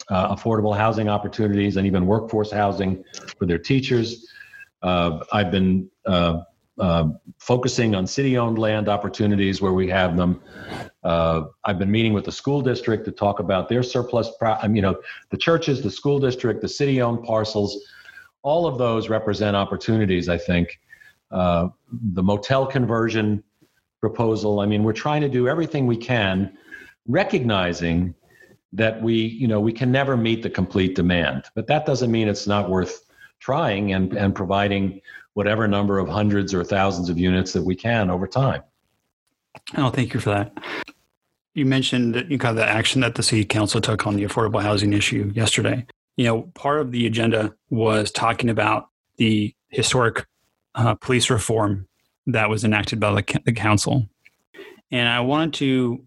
uh, 0.09 0.35
affordable 0.35 0.75
housing 0.75 1.09
opportunities 1.09 1.77
and 1.77 1.87
even 1.87 2.05
workforce 2.05 2.51
housing 2.51 3.03
for 3.37 3.45
their 3.45 3.57
teachers. 3.57 4.31
Uh, 4.81 5.23
I've 5.31 5.51
been 5.51 5.89
uh, 6.05 6.41
uh, 6.79 7.07
focusing 7.39 7.95
on 7.95 8.05
city-owned 8.05 8.59
land 8.59 8.89
opportunities 8.89 9.61
where 9.61 9.73
we 9.73 9.87
have 9.89 10.17
them. 10.17 10.41
Uh, 11.03 11.43
I've 11.63 11.79
been 11.79 11.91
meeting 11.91 12.13
with 12.13 12.25
the 12.25 12.31
school 12.31 12.61
district 12.61 13.05
to 13.05 13.11
talk 13.11 13.39
about 13.39 13.69
their 13.69 13.83
surplus. 13.83 14.29
Pro- 14.37 14.53
I 14.53 14.67
mean, 14.67 14.77
you 14.77 14.81
know, 14.81 14.95
the 15.29 15.37
churches, 15.37 15.81
the 15.81 15.91
school 15.91 16.19
district, 16.19 16.61
the 16.61 16.67
city-owned 16.67 17.23
parcels. 17.23 17.77
All 18.43 18.67
of 18.67 18.77
those 18.77 19.09
represent 19.09 19.55
opportunities. 19.55 20.29
I 20.29 20.37
think 20.37 20.79
uh, 21.31 21.69
the 21.91 22.21
motel 22.21 22.65
conversion 22.65 23.43
proposal. 23.99 24.59
I 24.59 24.65
mean, 24.67 24.83
we're 24.83 24.93
trying 24.93 25.21
to 25.21 25.29
do 25.29 25.47
everything 25.47 25.87
we 25.87 25.97
can, 25.97 26.55
recognizing 27.07 28.13
that 28.75 29.01
we, 29.01 29.15
you 29.15 29.47
know, 29.47 29.59
we 29.59 29.73
can 29.73 29.91
never 29.91 30.15
meet 30.17 30.43
the 30.43 30.49
complete 30.49 30.95
demand. 30.95 31.45
But 31.55 31.67
that 31.67 31.85
doesn't 31.85 32.11
mean 32.11 32.27
it's 32.27 32.47
not 32.47 32.69
worth 32.69 33.03
trying 33.39 33.93
and 33.93 34.13
and 34.13 34.33
providing 34.33 35.01
whatever 35.33 35.67
number 35.67 35.99
of 35.99 36.07
hundreds 36.07 36.53
or 36.53 36.63
thousands 36.63 37.09
of 37.09 37.17
units 37.17 37.53
that 37.53 37.63
we 37.63 37.75
can 37.75 38.09
over 38.09 38.27
time. 38.27 38.63
Oh, 39.77 39.89
thank 39.89 40.13
you 40.13 40.19
for 40.19 40.29
that. 40.29 40.57
You 41.53 41.65
mentioned 41.65 42.15
that 42.15 42.29
you 42.29 42.37
got 42.37 42.53
the 42.53 42.65
action 42.65 43.01
that 43.01 43.15
the 43.15 43.23
city 43.23 43.45
council 43.45 43.79
took 43.79 44.05
on 44.05 44.15
the 44.15 44.23
affordable 44.23 44.61
housing 44.61 44.93
issue 44.93 45.31
yesterday. 45.33 45.85
You 46.17 46.25
know, 46.25 46.41
part 46.53 46.81
of 46.81 46.91
the 46.91 47.05
agenda 47.05 47.53
was 47.69 48.11
talking 48.11 48.49
about 48.49 48.89
the 49.17 49.53
historic 49.69 50.25
uh, 50.75 50.95
police 50.95 51.29
reform 51.29 51.87
that 52.27 52.49
was 52.49 52.63
enacted 52.63 52.99
by 52.99 53.21
the, 53.21 53.41
the 53.45 53.53
council. 53.53 54.07
And 54.91 55.07
I 55.07 55.21
wanted 55.21 55.53
to 55.55 56.03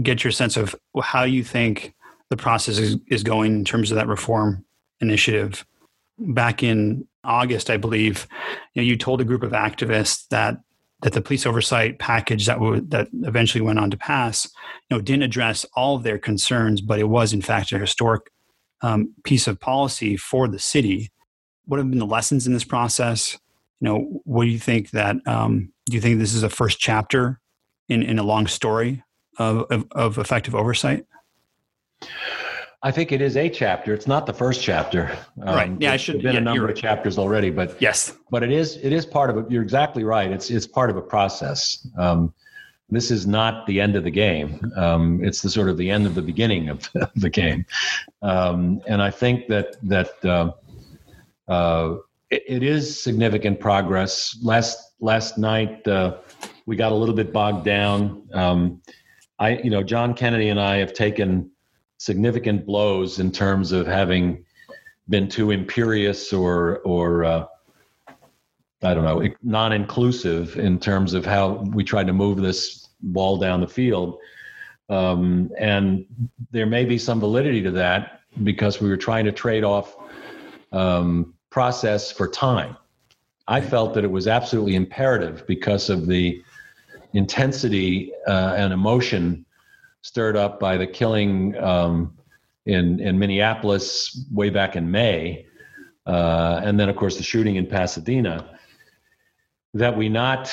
get 0.00 0.24
your 0.24 0.30
sense 0.30 0.56
of 0.56 0.74
how 1.02 1.24
you 1.24 1.44
think 1.44 1.94
the 2.32 2.36
process 2.38 2.78
is, 2.78 2.96
is 3.08 3.22
going 3.22 3.52
in 3.54 3.62
terms 3.62 3.90
of 3.90 3.96
that 3.96 4.08
reform 4.08 4.64
initiative. 5.02 5.66
Back 6.18 6.62
in 6.62 7.06
August, 7.24 7.68
I 7.68 7.76
believe, 7.76 8.26
you 8.72 8.80
know, 8.80 8.86
you 8.86 8.96
told 8.96 9.20
a 9.20 9.24
group 9.24 9.42
of 9.42 9.52
activists 9.52 10.26
that 10.28 10.56
that 11.02 11.12
the 11.12 11.20
police 11.20 11.44
oversight 11.44 11.98
package 11.98 12.46
that 12.46 12.54
w- 12.54 12.80
that 12.88 13.08
eventually 13.24 13.60
went 13.60 13.78
on 13.78 13.90
to 13.90 13.98
pass, 13.98 14.46
you 14.88 14.96
know, 14.96 15.02
didn't 15.02 15.24
address 15.24 15.66
all 15.74 15.96
of 15.96 16.04
their 16.04 16.18
concerns, 16.18 16.80
but 16.80 16.98
it 16.98 17.08
was 17.08 17.34
in 17.34 17.42
fact 17.42 17.70
a 17.72 17.78
historic 17.78 18.22
um, 18.80 19.12
piece 19.24 19.46
of 19.46 19.60
policy 19.60 20.16
for 20.16 20.48
the 20.48 20.58
city. 20.58 21.10
What 21.66 21.78
have 21.78 21.90
been 21.90 21.98
the 21.98 22.06
lessons 22.06 22.46
in 22.46 22.54
this 22.54 22.64
process? 22.64 23.38
You 23.80 23.88
know, 23.88 24.20
what 24.24 24.44
do 24.44 24.50
you 24.50 24.58
think 24.58 24.90
that? 24.92 25.16
Um, 25.26 25.70
do 25.84 25.96
you 25.96 26.00
think 26.00 26.18
this 26.18 26.32
is 26.32 26.44
a 26.44 26.48
first 26.48 26.78
chapter 26.78 27.40
in 27.90 28.02
in 28.02 28.18
a 28.18 28.22
long 28.22 28.46
story 28.46 29.02
of, 29.38 29.66
of, 29.70 29.84
of 29.90 30.16
effective 30.16 30.54
oversight? 30.54 31.04
I 32.84 32.90
think 32.90 33.12
it 33.12 33.20
is 33.20 33.36
a 33.36 33.48
chapter. 33.48 33.94
It's 33.94 34.08
not 34.08 34.26
the 34.26 34.32
first 34.32 34.60
chapter. 34.60 35.16
Um, 35.40 35.54
right. 35.54 35.72
Yeah, 35.78 35.92
I 35.92 35.96
should. 35.96 36.16
Have 36.16 36.22
been 36.24 36.34
yeah, 36.34 36.40
a 36.40 36.44
number 36.44 36.68
of 36.68 36.76
chapters 36.76 37.16
already, 37.16 37.50
but 37.50 37.80
yes, 37.80 38.16
but 38.30 38.42
it 38.42 38.50
is 38.50 38.76
it 38.82 38.92
is 38.92 39.06
part 39.06 39.30
of 39.30 39.36
it. 39.36 39.50
You're 39.50 39.62
exactly 39.62 40.02
right. 40.02 40.30
It's 40.30 40.50
it's 40.50 40.66
part 40.66 40.90
of 40.90 40.96
a 40.96 41.02
process. 41.02 41.86
Um, 41.96 42.34
this 42.90 43.10
is 43.10 43.26
not 43.26 43.66
the 43.66 43.80
end 43.80 43.94
of 43.94 44.02
the 44.02 44.10
game. 44.10 44.60
Um, 44.76 45.24
it's 45.24 45.42
the 45.42 45.48
sort 45.48 45.68
of 45.68 45.78
the 45.78 45.90
end 45.90 46.06
of 46.06 46.16
the 46.16 46.22
beginning 46.22 46.68
of 46.68 46.90
the 47.16 47.30
game, 47.30 47.64
um, 48.20 48.82
and 48.88 49.00
I 49.00 49.10
think 49.10 49.46
that 49.46 49.76
that 49.84 50.24
uh, 50.24 50.52
uh, 51.48 51.98
it, 52.30 52.42
it 52.48 52.62
is 52.64 53.00
significant 53.00 53.60
progress. 53.60 54.36
Last 54.42 54.94
last 54.98 55.38
night 55.38 55.86
uh, 55.86 56.16
we 56.66 56.74
got 56.74 56.90
a 56.90 56.96
little 56.96 57.14
bit 57.14 57.32
bogged 57.32 57.64
down. 57.64 58.28
Um, 58.32 58.82
I 59.38 59.58
you 59.58 59.70
know 59.70 59.84
John 59.84 60.14
Kennedy 60.14 60.48
and 60.48 60.58
I 60.60 60.78
have 60.78 60.92
taken 60.92 61.48
significant 62.02 62.66
blows 62.66 63.20
in 63.20 63.30
terms 63.30 63.70
of 63.70 63.86
having 63.86 64.44
been 65.08 65.28
too 65.28 65.52
imperious 65.52 66.32
or 66.32 66.80
or 66.80 67.24
uh, 67.24 67.46
I 68.82 68.92
don't 68.94 69.04
know 69.04 69.22
non-inclusive 69.44 70.58
in 70.58 70.80
terms 70.80 71.14
of 71.14 71.24
how 71.24 71.64
we 71.72 71.84
tried 71.84 72.08
to 72.08 72.12
move 72.12 72.38
this 72.38 72.88
ball 73.00 73.36
down 73.36 73.60
the 73.60 73.68
field. 73.68 74.18
Um, 74.88 75.50
and 75.56 76.04
there 76.50 76.66
may 76.66 76.84
be 76.84 76.98
some 76.98 77.20
validity 77.20 77.62
to 77.62 77.70
that 77.70 78.22
because 78.42 78.80
we 78.80 78.88
were 78.88 78.96
trying 78.96 79.24
to 79.26 79.32
trade 79.32 79.62
off 79.62 79.96
um, 80.72 81.34
process 81.50 82.10
for 82.10 82.26
time. 82.26 82.76
I 83.46 83.60
felt 83.60 83.94
that 83.94 84.02
it 84.02 84.10
was 84.10 84.26
absolutely 84.26 84.74
imperative 84.74 85.46
because 85.46 85.88
of 85.88 86.08
the 86.08 86.42
intensity 87.12 88.12
uh, 88.26 88.54
and 88.56 88.72
emotion 88.72 89.46
stirred 90.02 90.36
up 90.36 90.60
by 90.60 90.76
the 90.76 90.86
killing 90.86 91.56
um, 91.56 92.16
in 92.66 93.00
in 93.00 93.18
Minneapolis 93.18 94.26
way 94.32 94.50
back 94.50 94.76
in 94.76 94.90
May, 94.90 95.46
uh, 96.06 96.60
and 96.62 96.78
then 96.78 96.88
of 96.88 96.96
course 96.96 97.16
the 97.16 97.22
shooting 97.22 97.56
in 97.56 97.66
Pasadena. 97.66 98.58
That 99.74 99.96
we 99.96 100.10
not 100.10 100.52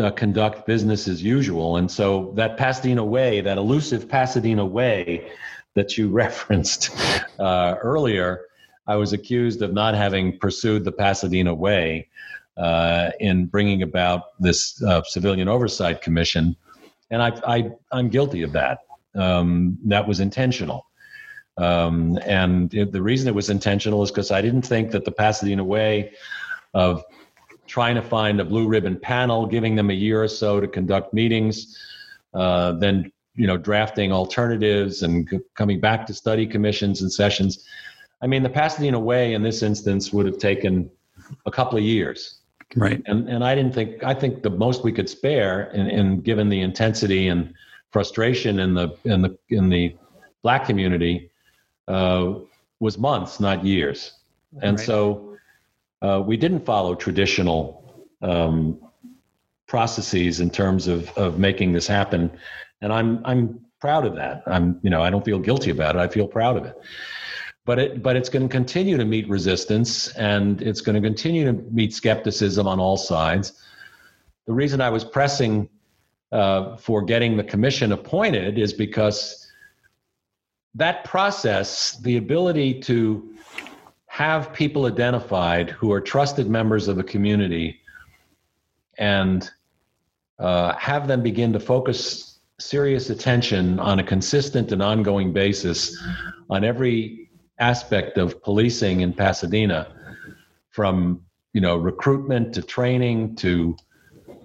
uh, 0.00 0.12
conduct 0.12 0.66
business 0.66 1.08
as 1.08 1.22
usual, 1.22 1.76
and 1.76 1.90
so 1.90 2.32
that 2.36 2.56
Pasadena 2.56 3.04
way, 3.04 3.42
that 3.42 3.58
elusive 3.58 4.08
Pasadena 4.08 4.64
way 4.64 5.30
that 5.74 5.98
you 5.98 6.08
referenced 6.24 6.90
uh, 7.38 7.74
earlier, 7.82 8.46
I 8.86 8.96
was 8.96 9.12
accused 9.12 9.60
of 9.60 9.74
not 9.74 9.94
having 9.94 10.38
pursued 10.38 10.84
the 10.84 10.92
Pasadena 10.92 11.54
way 11.54 12.08
uh, 12.56 13.10
in 13.20 13.44
bringing 13.44 13.82
about 13.82 14.40
this 14.40 14.82
uh, 14.82 15.02
civilian 15.02 15.48
oversight 15.48 16.00
commission 16.00 16.56
and 17.10 17.22
I, 17.22 17.32
I 17.46 17.70
I'm 17.92 18.08
guilty 18.08 18.42
of 18.42 18.52
that. 18.52 18.80
Um, 19.14 19.78
that 19.84 20.06
was 20.06 20.20
intentional. 20.20 20.86
Um, 21.58 22.18
and 22.26 22.72
it, 22.74 22.92
the 22.92 23.00
reason 23.00 23.28
it 23.28 23.34
was 23.34 23.48
intentional 23.48 24.02
is 24.02 24.10
because 24.10 24.30
I 24.30 24.42
didn't 24.42 24.62
think 24.62 24.90
that 24.90 25.04
the 25.04 25.12
Pasadena 25.12 25.64
way 25.64 26.12
of 26.74 27.02
trying 27.66 27.94
to 27.94 28.02
find 28.02 28.40
a 28.40 28.44
blue 28.44 28.68
ribbon 28.68 28.98
panel, 28.98 29.46
giving 29.46 29.74
them 29.74 29.90
a 29.90 29.94
year 29.94 30.22
or 30.22 30.28
so 30.28 30.60
to 30.60 30.68
conduct 30.68 31.14
meetings, 31.14 31.78
uh, 32.34 32.72
then 32.72 33.10
you 33.34 33.46
know 33.46 33.56
drafting 33.56 34.12
alternatives 34.12 35.02
and 35.02 35.28
c- 35.28 35.40
coming 35.54 35.80
back 35.80 36.06
to 36.06 36.14
study 36.14 36.46
commissions 36.46 37.02
and 37.02 37.12
sessions. 37.12 37.64
I 38.22 38.26
mean, 38.26 38.42
the 38.42 38.50
Pasadena 38.50 38.98
way 38.98 39.34
in 39.34 39.42
this 39.42 39.62
instance 39.62 40.12
would 40.12 40.26
have 40.26 40.38
taken 40.38 40.90
a 41.44 41.50
couple 41.50 41.78
of 41.78 41.84
years. 41.84 42.40
Right. 42.74 43.00
And 43.06 43.28
and 43.28 43.44
I 43.44 43.54
didn't 43.54 43.74
think 43.74 44.02
I 44.02 44.12
think 44.14 44.42
the 44.42 44.50
most 44.50 44.82
we 44.82 44.92
could 44.92 45.08
spare, 45.08 45.70
in, 45.70 45.86
in 45.86 46.20
given 46.20 46.48
the 46.48 46.60
intensity 46.60 47.28
and 47.28 47.54
frustration 47.90 48.58
in 48.58 48.74
the 48.74 48.96
in 49.04 49.22
the 49.22 49.38
in 49.48 49.68
the 49.68 49.96
black 50.42 50.66
community, 50.66 51.30
uh, 51.88 52.34
was 52.80 52.98
months, 52.98 53.40
not 53.40 53.64
years. 53.64 54.12
And 54.62 54.78
Right. 54.78 54.86
so 54.86 55.38
uh, 56.02 56.22
we 56.26 56.36
didn't 56.36 56.64
follow 56.64 56.94
traditional 56.94 58.04
um, 58.22 58.80
processes 59.68 60.40
in 60.40 60.50
terms 60.50 60.88
of 60.88 61.10
of 61.16 61.38
making 61.38 61.72
this 61.72 61.86
happen. 61.86 62.30
And 62.82 62.92
I'm 62.92 63.20
I'm 63.24 63.60
proud 63.80 64.04
of 64.04 64.16
that. 64.16 64.42
I'm 64.46 64.80
you 64.82 64.90
know 64.90 65.02
I 65.02 65.10
don't 65.10 65.24
feel 65.24 65.38
guilty 65.38 65.70
about 65.70 65.94
it. 65.94 66.00
I 66.00 66.08
feel 66.08 66.26
proud 66.26 66.56
of 66.56 66.64
it 66.64 66.76
but 67.66 67.78
it 67.80 68.02
but 68.02 68.16
it's 68.16 68.30
going 68.30 68.48
to 68.48 68.52
continue 68.52 68.96
to 68.96 69.04
meet 69.04 69.28
resistance 69.28 70.08
and 70.12 70.62
it's 70.62 70.80
going 70.80 70.94
to 70.94 71.06
continue 71.06 71.44
to 71.44 71.52
meet 71.52 71.92
skepticism 71.92 72.66
on 72.66 72.80
all 72.80 72.96
sides. 72.96 73.60
The 74.46 74.54
reason 74.54 74.80
i 74.80 74.88
was 74.88 75.04
pressing 75.04 75.68
uh, 76.32 76.76
for 76.76 77.02
getting 77.02 77.36
the 77.36 77.44
commission 77.44 77.92
appointed 77.92 78.58
is 78.58 78.72
because 78.72 79.46
that 80.74 81.04
process 81.04 81.98
the 81.98 82.16
ability 82.16 82.80
to 82.80 83.34
have 84.06 84.52
people 84.52 84.86
identified 84.86 85.70
who 85.70 85.92
are 85.92 86.00
trusted 86.00 86.48
members 86.48 86.88
of 86.88 86.96
the 86.96 87.04
community 87.04 87.80
and 88.98 89.50
uh, 90.38 90.74
have 90.76 91.08
them 91.08 91.22
begin 91.22 91.52
to 91.52 91.60
focus 91.60 92.38
serious 92.58 93.10
attention 93.10 93.78
on 93.80 93.98
a 93.98 94.04
consistent 94.04 94.72
and 94.72 94.82
ongoing 94.82 95.32
basis 95.32 96.02
on 96.48 96.64
every 96.64 97.25
aspect 97.58 98.18
of 98.18 98.42
policing 98.42 99.00
in 99.00 99.12
Pasadena, 99.12 99.92
from 100.70 101.22
you 101.52 101.60
know 101.60 101.76
recruitment 101.76 102.54
to 102.54 102.62
training 102.62 103.36
to 103.36 103.76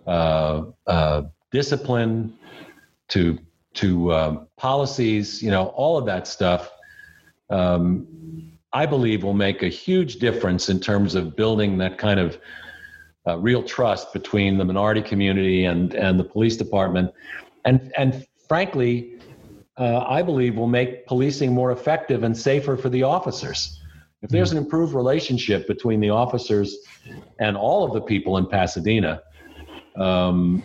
uh, 0.07 0.63
uh, 0.87 1.23
discipline 1.51 2.33
to 3.09 3.37
to 3.73 4.11
uh, 4.11 4.43
policies, 4.57 5.41
you 5.41 5.51
know, 5.51 5.67
all 5.67 5.97
of 5.97 6.05
that 6.05 6.27
stuff. 6.27 6.71
Um, 7.49 8.07
I 8.73 8.85
believe 8.85 9.23
will 9.23 9.33
make 9.33 9.63
a 9.63 9.67
huge 9.67 10.15
difference 10.15 10.69
in 10.69 10.79
terms 10.79 11.15
of 11.15 11.35
building 11.35 11.77
that 11.79 11.97
kind 11.97 12.19
of 12.19 12.37
uh, 13.27 13.37
real 13.37 13.61
trust 13.61 14.13
between 14.13 14.57
the 14.57 14.65
minority 14.65 15.01
community 15.01 15.65
and 15.65 15.93
and 15.93 16.19
the 16.19 16.23
police 16.23 16.57
department, 16.57 17.11
and 17.65 17.91
and 17.97 18.25
frankly, 18.47 19.20
uh, 19.77 19.99
I 20.07 20.21
believe 20.21 20.55
will 20.55 20.67
make 20.67 21.05
policing 21.07 21.53
more 21.53 21.71
effective 21.71 22.23
and 22.23 22.37
safer 22.37 22.77
for 22.77 22.89
the 22.89 23.03
officers. 23.03 23.81
If 24.21 24.29
there's 24.29 24.51
an 24.51 24.57
improved 24.57 24.93
relationship 24.93 25.67
between 25.67 25.99
the 25.99 26.11
officers 26.11 26.77
and 27.39 27.57
all 27.57 27.83
of 27.83 27.93
the 27.93 28.01
people 28.01 28.37
in 28.37 28.45
Pasadena, 28.45 29.23
um, 29.95 30.63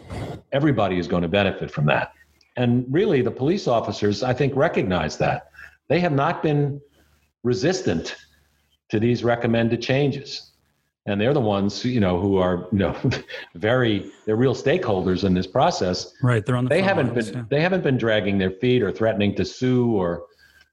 everybody 0.53 0.99
is 0.99 1.09
going 1.09 1.23
to 1.23 1.29
benefit 1.29 1.71
from 1.71 1.87
that. 1.87 2.13
And 2.57 2.87
really, 2.91 3.23
the 3.23 3.31
police 3.31 3.67
officers, 3.67 4.23
I 4.23 4.33
think, 4.33 4.55
recognize 4.57 5.17
that. 5.19 5.51
They 5.89 6.01
have 6.01 6.13
not 6.13 6.43
been 6.43 6.81
resistant 7.43 8.17
to 8.91 8.99
these 8.99 9.25
recommended 9.25 9.81
changes. 9.83 10.53
And 11.07 11.21
they're 11.21 11.35
the 11.35 11.41
ones, 11.41 11.85
you 11.85 12.01
know, 12.01 12.19
who 12.19 12.37
are, 12.39 12.67
you 12.73 12.79
know, 12.79 12.97
very, 13.55 14.11
they're 14.25 14.37
real 14.37 14.55
stakeholders 14.55 15.25
in 15.25 15.35
this 15.35 15.47
process 15.47 16.13
Right. 16.23 16.45
They're 16.45 16.57
on 16.57 16.65
the 16.65 16.69
they 16.69 16.83
haven't 16.83 17.15
lines, 17.15 17.31
been 17.31 17.39
yeah. 17.39 17.45
they 17.49 17.61
haven't 17.61 17.83
been 17.83 17.97
dragging 17.97 18.39
their 18.39 18.51
feet 18.51 18.83
or 18.83 18.91
threatening 18.91 19.35
to 19.37 19.45
sue 19.45 19.93
or 19.93 20.27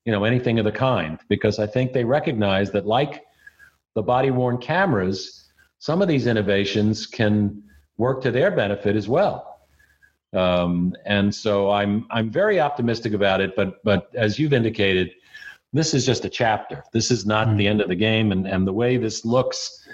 you 0.06 0.12
know 0.12 0.24
anything 0.24 0.60
of 0.60 0.66
the 0.66 0.72
kind 0.72 1.20
because 1.30 1.60
i 1.60 1.68
think 1.68 1.94
they 1.94 2.04
recognize 2.04 2.72
that 2.72 2.86
like 2.86 3.24
the 3.96 4.02
body 4.02 4.32
worn 4.32 4.58
cameras 4.58 5.50
some 5.80 6.02
of 6.02 6.08
these 6.08 6.28
innovations 6.28 7.06
can 7.06 7.62
work 7.98 8.22
to 8.22 8.32
their 8.32 8.52
benefit 8.52 8.96
as 8.96 9.08
well 9.08 9.60
um, 10.34 10.94
and 11.06 11.34
so 11.34 11.72
i'm 11.72 12.06
i'm 12.12 12.30
very 12.30 12.60
optimistic 12.60 13.14
about 13.14 13.40
it 13.42 13.56
but 13.56 13.84
but 13.84 14.10
as 14.16 14.38
you've 14.38 14.54
indicated 14.54 15.12
this 15.72 15.94
is 15.94 16.06
just 16.06 16.26
a 16.26 16.30
chapter 16.30 16.84
this 16.94 17.10
is 17.12 17.26
not 17.26 17.56
the 17.58 17.68
end 17.68 17.82
of 17.82 17.88
the 17.88 17.96
game 17.96 18.32
and 18.32 18.48
and 18.48 18.68
the 18.68 18.74
way 18.74 18.98
this 18.98 19.24
looks 19.26 19.88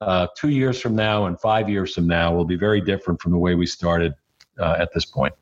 uh, 0.00 0.26
two 0.36 0.50
years 0.50 0.80
from 0.80 0.94
now 0.94 1.26
and 1.26 1.40
five 1.40 1.68
years 1.68 1.94
from 1.94 2.06
now 2.06 2.34
will 2.34 2.44
be 2.44 2.56
very 2.56 2.80
different 2.80 3.20
from 3.20 3.32
the 3.32 3.38
way 3.38 3.54
we 3.54 3.66
started 3.66 4.14
uh, 4.58 4.76
at 4.78 4.92
this 4.92 5.04
point 5.04 5.34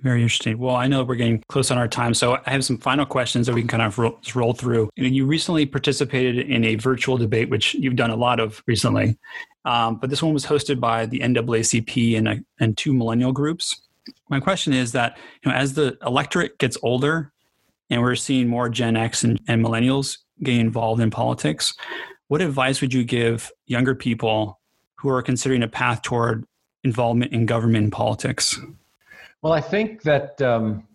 Very 0.00 0.22
interesting. 0.22 0.58
Well, 0.58 0.74
I 0.74 0.88
know 0.88 1.04
we're 1.04 1.14
getting 1.14 1.42
close 1.48 1.70
on 1.70 1.78
our 1.78 1.88
time, 1.88 2.12
so 2.14 2.38
I 2.44 2.50
have 2.50 2.64
some 2.64 2.78
final 2.78 3.06
questions 3.06 3.46
that 3.46 3.54
we 3.54 3.62
can 3.62 3.68
kind 3.68 3.82
of 3.82 3.98
roll, 3.98 4.18
roll 4.34 4.52
through. 4.52 4.90
You, 4.96 5.26
recently 5.26 5.64
participated 5.64 6.50
in 6.50 6.64
a 6.64 6.74
virtual 6.74 7.16
debate, 7.16 7.50
which 7.50 7.74
you've 7.74 7.96
done 7.96 8.10
a 8.10 8.16
lot 8.16 8.40
of 8.40 8.62
recently, 8.66 9.16
um, 9.64 9.96
but 9.96 10.10
this 10.10 10.22
one 10.22 10.34
was 10.34 10.44
hosted 10.44 10.80
by 10.80 11.06
the 11.06 11.20
NAACP 11.20 12.18
and, 12.18 12.28
a, 12.28 12.40
and 12.58 12.76
two 12.76 12.92
millennial 12.92 13.32
groups. 13.32 13.80
My 14.28 14.40
question 14.40 14.72
is 14.72 14.90
that 14.92 15.16
you 15.44 15.50
know, 15.50 15.56
as 15.56 15.74
the 15.74 15.96
electorate 16.04 16.58
gets 16.58 16.76
older, 16.82 17.32
and 17.90 18.02
we're 18.02 18.16
seeing 18.16 18.48
more 18.48 18.68
Gen 18.68 18.96
X 18.96 19.22
and, 19.22 19.40
and 19.46 19.64
millennials 19.64 20.18
getting 20.42 20.60
involved 20.60 21.00
in 21.00 21.10
politics, 21.10 21.74
what 22.32 22.40
advice 22.40 22.80
would 22.80 22.94
you 22.94 23.04
give 23.04 23.52
younger 23.66 23.94
people 23.94 24.58
who 24.94 25.10
are 25.10 25.20
considering 25.20 25.62
a 25.62 25.68
path 25.68 26.00
toward 26.00 26.46
involvement 26.82 27.30
in 27.30 27.44
government 27.44 27.82
and 27.82 27.92
politics? 27.92 28.58
Well, 29.42 29.52
I 29.52 29.60
think 29.60 30.00
that 30.04 30.40
um, 30.40 30.88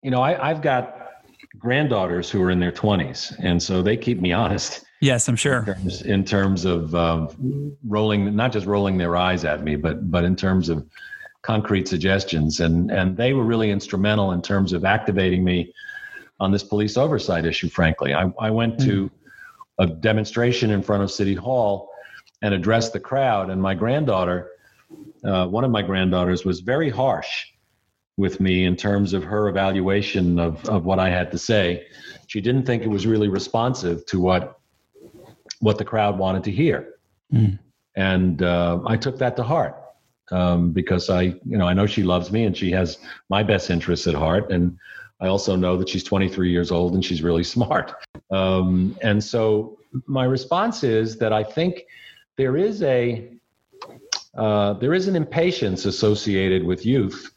you 0.00 0.10
know 0.10 0.22
I, 0.22 0.48
I've 0.48 0.62
got 0.62 1.22
granddaughters 1.58 2.30
who 2.30 2.40
are 2.40 2.50
in 2.50 2.60
their 2.60 2.72
twenties, 2.72 3.30
and 3.40 3.62
so 3.62 3.82
they 3.82 3.94
keep 3.94 4.22
me 4.22 4.32
honest 4.32 4.86
Yes, 5.00 5.28
I'm 5.28 5.34
in 5.34 5.36
sure. 5.36 5.64
terms, 5.66 6.00
in 6.00 6.24
terms 6.24 6.64
of 6.64 6.94
um, 6.94 7.76
rolling, 7.86 8.34
not 8.34 8.50
just 8.50 8.64
rolling 8.64 8.96
their 8.96 9.16
eyes 9.18 9.44
at 9.44 9.62
me, 9.62 9.76
but 9.76 10.10
but 10.10 10.24
in 10.24 10.34
terms 10.34 10.70
of 10.70 10.82
concrete 11.42 11.88
suggestions, 11.88 12.60
and 12.60 12.90
and 12.90 13.18
they 13.18 13.34
were 13.34 13.44
really 13.44 13.70
instrumental 13.70 14.32
in 14.32 14.40
terms 14.40 14.72
of 14.72 14.86
activating 14.86 15.44
me 15.44 15.74
on 16.40 16.52
this 16.52 16.64
police 16.64 16.96
oversight 16.96 17.44
issue. 17.44 17.68
Frankly, 17.68 18.14
I, 18.14 18.32
I 18.40 18.50
went 18.50 18.80
to 18.80 19.10
a 19.78 19.86
demonstration 19.86 20.70
in 20.70 20.82
front 20.82 21.02
of 21.02 21.10
City 21.10 21.34
Hall 21.34 21.90
and 22.42 22.54
addressed 22.54 22.92
the 22.92 23.00
crowd, 23.00 23.50
and 23.50 23.60
my 23.60 23.74
granddaughter 23.74 24.50
uh, 25.24 25.46
one 25.46 25.64
of 25.64 25.70
my 25.70 25.82
granddaughters 25.82 26.44
was 26.44 26.60
very 26.60 26.90
harsh 26.90 27.46
with 28.16 28.40
me 28.40 28.64
in 28.64 28.76
terms 28.76 29.12
of 29.12 29.22
her 29.22 29.48
evaluation 29.48 30.38
of, 30.38 30.64
of 30.68 30.84
what 30.84 30.98
I 30.98 31.10
had 31.10 31.30
to 31.32 31.38
say. 31.38 31.86
She 32.26 32.40
didn't 32.40 32.64
think 32.64 32.82
it 32.82 32.88
was 32.88 33.06
really 33.06 33.28
responsive 33.28 34.04
to 34.06 34.20
what 34.20 34.54
what 35.60 35.76
the 35.76 35.84
crowd 35.84 36.18
wanted 36.18 36.44
to 36.44 36.50
hear, 36.50 36.94
Mm. 37.32 37.58
and 37.94 38.42
uh, 38.42 38.80
I 38.86 38.96
took 38.96 39.18
that 39.18 39.36
to 39.36 39.42
heart 39.42 39.76
um, 40.30 40.72
because 40.72 41.10
I 41.10 41.22
you 41.22 41.58
know 41.58 41.66
I 41.66 41.74
know 41.74 41.86
she 41.86 42.02
loves 42.02 42.32
me 42.32 42.44
and 42.44 42.56
she 42.56 42.70
has 42.70 42.96
my 43.28 43.42
best 43.42 43.68
interests 43.68 44.06
at 44.06 44.14
heart, 44.14 44.50
and 44.50 44.78
I 45.20 45.26
also 45.26 45.56
know 45.56 45.76
that 45.76 45.88
she's 45.88 46.04
23 46.04 46.50
years 46.50 46.70
old 46.70 46.94
and 46.94 47.04
she's 47.04 47.22
really 47.22 47.44
smart. 47.56 47.94
Um, 48.30 48.96
and 49.02 49.22
so 49.22 49.78
my 50.06 50.24
response 50.24 50.84
is 50.84 51.18
that 51.18 51.32
I 51.32 51.42
think 51.42 51.82
there 52.36 52.56
is 52.56 52.82
a 52.82 53.32
uh, 54.36 54.74
there 54.74 54.94
is 54.94 55.08
an 55.08 55.16
impatience 55.16 55.84
associated 55.84 56.62
with 56.62 56.86
youth, 56.86 57.32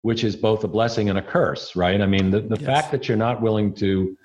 which 0.00 0.24
is 0.24 0.34
both 0.34 0.64
a 0.64 0.68
blessing 0.68 1.08
and 1.08 1.18
a 1.18 1.22
curse, 1.22 1.76
right? 1.76 2.00
I 2.00 2.06
mean, 2.06 2.30
the, 2.30 2.40
the 2.40 2.56
Yes. 2.56 2.66
fact 2.66 2.92
that 2.92 3.06
you're 3.06 3.16
not 3.16 3.40
willing 3.40 3.72
to 3.74 4.16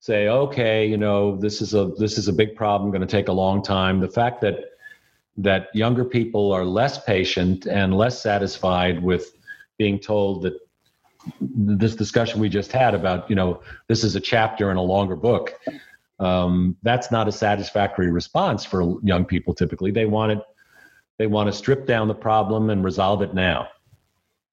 say, 0.00 0.28
okay, 0.28 0.86
you 0.86 0.96
know, 0.96 1.36
this 1.36 1.60
is 1.60 1.74
a 1.74 1.92
this 1.98 2.18
is 2.18 2.28
a 2.28 2.32
big 2.32 2.56
problem, 2.56 2.90
going 2.90 3.02
to 3.02 3.06
take 3.06 3.28
a 3.28 3.32
long 3.32 3.62
time. 3.62 4.00
The 4.00 4.08
fact 4.08 4.40
that 4.40 4.56
that 5.36 5.68
younger 5.72 6.04
people 6.04 6.50
are 6.50 6.64
less 6.64 7.04
patient 7.04 7.66
and 7.66 7.96
less 7.96 8.20
satisfied 8.20 9.00
with 9.00 9.36
being 9.76 10.00
told 10.00 10.42
that 10.42 10.54
this 11.40 11.94
discussion 11.94 12.40
we 12.40 12.48
just 12.48 12.72
had 12.72 12.94
about, 12.94 13.28
you 13.28 13.36
know, 13.36 13.62
this 13.88 14.04
is 14.04 14.14
a 14.16 14.20
chapter 14.20 14.70
in 14.70 14.76
a 14.76 14.82
longer 14.82 15.16
book. 15.16 15.58
Um, 16.20 16.76
that's 16.82 17.10
not 17.10 17.28
a 17.28 17.32
satisfactory 17.32 18.10
response 18.10 18.64
for 18.64 18.98
young 19.02 19.24
people. 19.24 19.54
Typically, 19.54 19.90
they 19.90 20.06
want 20.06 20.32
it 20.32 20.40
they 21.18 21.26
want 21.26 21.48
to 21.48 21.52
strip 21.52 21.84
down 21.86 22.06
the 22.06 22.14
problem 22.14 22.70
and 22.70 22.84
resolve 22.84 23.22
it 23.22 23.34
now. 23.34 23.68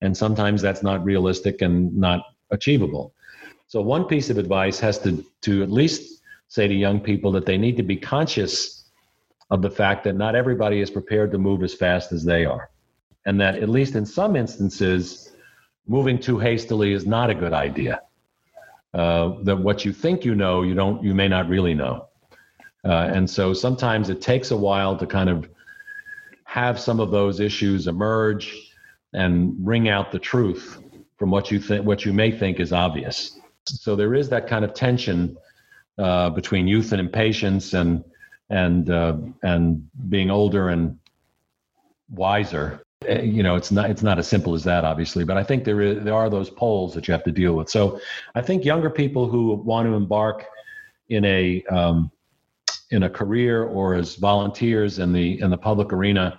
And 0.01 0.17
sometimes 0.17 0.63
that's 0.63 0.81
not 0.81 1.05
realistic 1.05 1.61
and 1.61 1.95
not 1.95 2.23
achievable. 2.49 3.13
So 3.67 3.81
one 3.81 4.05
piece 4.05 4.31
of 4.31 4.37
advice 4.37 4.79
has 4.79 4.99
to 4.99 5.23
to 5.41 5.63
at 5.63 5.71
least 5.71 6.21
say 6.47 6.67
to 6.67 6.73
young 6.73 6.99
people 6.99 7.31
that 7.33 7.45
they 7.45 7.57
need 7.57 7.77
to 7.77 7.83
be 7.83 7.95
conscious 7.95 8.89
of 9.49 9.61
the 9.61 9.69
fact 9.69 10.03
that 10.03 10.15
not 10.15 10.35
everybody 10.35 10.81
is 10.81 10.89
prepared 10.89 11.31
to 11.31 11.37
move 11.37 11.63
as 11.63 11.73
fast 11.73 12.11
as 12.11 12.23
they 12.23 12.45
are. 12.45 12.69
And 13.25 13.39
that 13.41 13.55
at 13.55 13.69
least 13.69 13.95
in 13.95 14.05
some 14.05 14.35
instances, 14.35 15.31
moving 15.87 16.19
too 16.19 16.39
hastily 16.39 16.93
is 16.93 17.05
not 17.05 17.29
a 17.29 17.35
good 17.35 17.53
idea. 17.53 18.01
Uh, 18.93 19.35
that 19.43 19.57
what 19.57 19.83
you 19.83 19.91
think 19.91 20.23
you 20.23 20.35
know, 20.35 20.61
you 20.61 20.73
don't, 20.73 21.03
you 21.03 21.13
may 21.13 21.27
not 21.27 21.49
really 21.49 21.73
know. 21.73 22.07
Uh, 22.85 23.09
and 23.13 23.29
so 23.29 23.53
sometimes 23.53 24.09
it 24.09 24.21
takes 24.21 24.51
a 24.51 24.57
while 24.57 24.95
to 24.95 25.05
kind 25.05 25.29
of 25.29 25.49
have 26.43 26.79
some 26.79 26.99
of 26.99 27.11
those 27.11 27.39
issues 27.39 27.87
emerge 27.87 28.71
and 29.13 29.55
wring 29.59 29.89
out 29.89 30.11
the 30.11 30.19
truth 30.19 30.81
from 31.17 31.31
what 31.31 31.51
you 31.51 31.59
think 31.59 31.85
what 31.85 32.05
you 32.05 32.13
may 32.13 32.31
think 32.31 32.59
is 32.59 32.71
obvious. 32.71 33.39
So 33.65 33.95
there 33.95 34.13
is 34.13 34.29
that 34.29 34.47
kind 34.47 34.63
of 34.63 34.73
tension 34.73 35.37
uh, 35.97 36.29
between 36.29 36.67
youth 36.67 36.91
and 36.91 37.01
impatience 37.01 37.73
and 37.73 38.03
and 38.49 38.89
uh, 38.89 39.17
and 39.41 39.89
being 40.09 40.29
older 40.29 40.69
and 40.69 40.99
wiser. 42.09 42.84
Uh, 43.09 43.21
you 43.21 43.43
know, 43.43 43.55
it's 43.55 43.71
not 43.71 43.89
it's 43.89 44.03
not 44.03 44.19
as 44.19 44.27
simple 44.27 44.53
as 44.53 44.63
that, 44.63 44.83
obviously. 44.83 45.23
But 45.23 45.37
I 45.37 45.43
think 45.43 45.63
there 45.63 45.81
is 45.81 46.03
there 46.03 46.13
are 46.13 46.29
those 46.29 46.49
poles 46.49 46.93
that 46.93 47.07
you 47.07 47.11
have 47.11 47.23
to 47.23 47.31
deal 47.31 47.53
with. 47.53 47.69
So 47.69 47.99
I 48.35 48.41
think 48.41 48.65
younger 48.65 48.89
people 48.89 49.27
who 49.27 49.53
want 49.53 49.87
to 49.87 49.93
embark 49.93 50.45
in 51.09 51.25
a 51.25 51.63
um, 51.65 52.11
in 52.91 53.03
a 53.03 53.09
career 53.09 53.63
or 53.63 53.95
as 53.95 54.15
volunteers 54.15 54.99
in 54.99 55.13
the 55.13 55.39
in 55.41 55.49
the 55.49 55.57
public 55.57 55.91
arena 55.93 56.37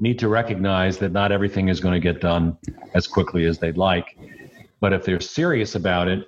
need 0.00 0.18
to 0.18 0.28
recognize 0.28 0.98
that 0.98 1.12
not 1.12 1.32
everything 1.32 1.68
is 1.68 1.80
going 1.80 1.94
to 1.94 2.00
get 2.00 2.20
done 2.20 2.58
as 2.94 3.06
quickly 3.06 3.44
as 3.46 3.58
they'd 3.58 3.76
like. 3.76 4.18
But 4.80 4.92
if 4.92 5.04
they're 5.04 5.20
serious 5.20 5.76
about 5.76 6.08
it, 6.08 6.26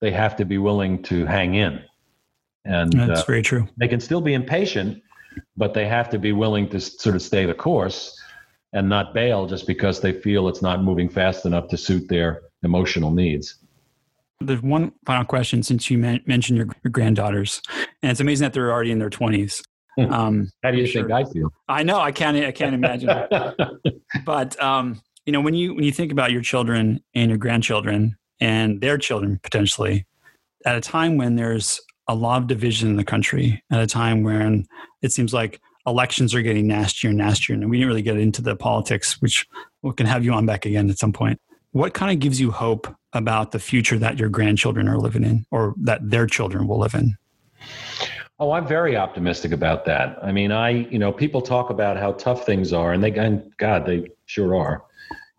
they 0.00 0.10
have 0.10 0.36
to 0.36 0.44
be 0.44 0.58
willing 0.58 1.02
to 1.04 1.24
hang 1.24 1.54
in. 1.54 1.82
And 2.64 2.92
that's 2.92 3.22
uh, 3.22 3.24
very 3.24 3.42
true. 3.42 3.66
They 3.78 3.88
can 3.88 4.00
still 4.00 4.20
be 4.20 4.34
impatient, 4.34 5.02
but 5.56 5.72
they 5.72 5.86
have 5.86 6.10
to 6.10 6.18
be 6.18 6.32
willing 6.32 6.68
to 6.70 6.80
sort 6.80 7.16
of 7.16 7.22
stay 7.22 7.46
the 7.46 7.54
course 7.54 8.20
and 8.76 8.90
not 8.90 9.14
bail 9.14 9.46
just 9.46 9.66
because 9.66 10.00
they 10.00 10.12
feel 10.12 10.48
it's 10.48 10.60
not 10.60 10.82
moving 10.82 11.08
fast 11.08 11.46
enough 11.46 11.66
to 11.68 11.78
suit 11.78 12.08
their 12.08 12.42
emotional 12.62 13.10
needs. 13.10 13.56
There's 14.40 14.62
one 14.62 14.92
final 15.06 15.24
question 15.24 15.62
since 15.62 15.90
you 15.90 15.96
mentioned 15.96 16.58
your, 16.58 16.68
your 16.84 16.90
granddaughters, 16.90 17.62
and 18.02 18.12
it's 18.12 18.20
amazing 18.20 18.44
that 18.44 18.52
they're 18.52 18.70
already 18.70 18.90
in 18.90 18.98
their 18.98 19.08
20s. 19.08 19.62
Hmm. 19.98 20.12
Um, 20.12 20.50
How 20.62 20.72
do 20.72 20.76
you 20.76 20.86
think 20.86 21.10
I 21.10 21.24
feel? 21.24 21.48
I 21.68 21.82
know 21.82 21.98
I 21.98 22.12
can't. 22.12 22.36
I 22.36 22.52
can't 22.52 22.74
imagine. 22.74 23.08
but 24.26 24.62
um, 24.62 25.00
you 25.24 25.32
know, 25.32 25.40
when 25.40 25.54
you 25.54 25.74
when 25.74 25.84
you 25.84 25.92
think 25.92 26.12
about 26.12 26.32
your 26.32 26.42
children 26.42 27.02
and 27.14 27.30
your 27.30 27.38
grandchildren 27.38 28.14
and 28.40 28.78
their 28.82 28.98
children 28.98 29.40
potentially, 29.42 30.04
at 30.66 30.76
a 30.76 30.82
time 30.82 31.16
when 31.16 31.36
there's 31.36 31.80
a 32.08 32.14
lot 32.14 32.42
of 32.42 32.46
division 32.46 32.90
in 32.90 32.96
the 32.96 33.04
country, 33.04 33.64
at 33.72 33.80
a 33.80 33.86
time 33.86 34.22
when 34.22 34.66
it 35.00 35.12
seems 35.12 35.32
like 35.32 35.62
elections 35.86 36.34
are 36.34 36.42
getting 36.42 36.66
nastier 36.66 37.10
and 37.10 37.18
nastier, 37.18 37.54
and 37.54 37.70
we 37.70 37.76
didn't 37.78 37.88
really 37.88 38.02
get 38.02 38.18
into 38.18 38.42
the 38.42 38.56
politics, 38.56 39.20
which 39.20 39.46
we 39.82 39.92
can 39.92 40.06
have 40.06 40.24
you 40.24 40.32
on 40.32 40.46
back 40.46 40.66
again 40.66 40.90
at 40.90 40.98
some 40.98 41.12
point. 41.12 41.40
What 41.72 41.94
kind 41.94 42.12
of 42.12 42.18
gives 42.18 42.40
you 42.40 42.50
hope 42.50 42.88
about 43.12 43.52
the 43.52 43.58
future 43.58 43.98
that 43.98 44.18
your 44.18 44.28
grandchildren 44.28 44.88
are 44.88 44.98
living 44.98 45.24
in, 45.24 45.46
or 45.50 45.74
that 45.78 46.10
their 46.10 46.26
children 46.26 46.66
will 46.66 46.78
live 46.78 46.94
in? 46.94 47.16
Oh, 48.38 48.50
I'm 48.50 48.66
very 48.66 48.96
optimistic 48.96 49.52
about 49.52 49.86
that. 49.86 50.18
I 50.22 50.30
mean, 50.30 50.52
I, 50.52 50.70
you 50.70 50.98
know, 50.98 51.10
people 51.10 51.40
talk 51.40 51.70
about 51.70 51.96
how 51.96 52.12
tough 52.12 52.44
things 52.44 52.72
are, 52.72 52.92
and 52.92 53.02
they, 53.02 53.12
and 53.12 53.50
God, 53.56 53.86
they 53.86 54.08
sure 54.26 54.54
are. 54.54 54.84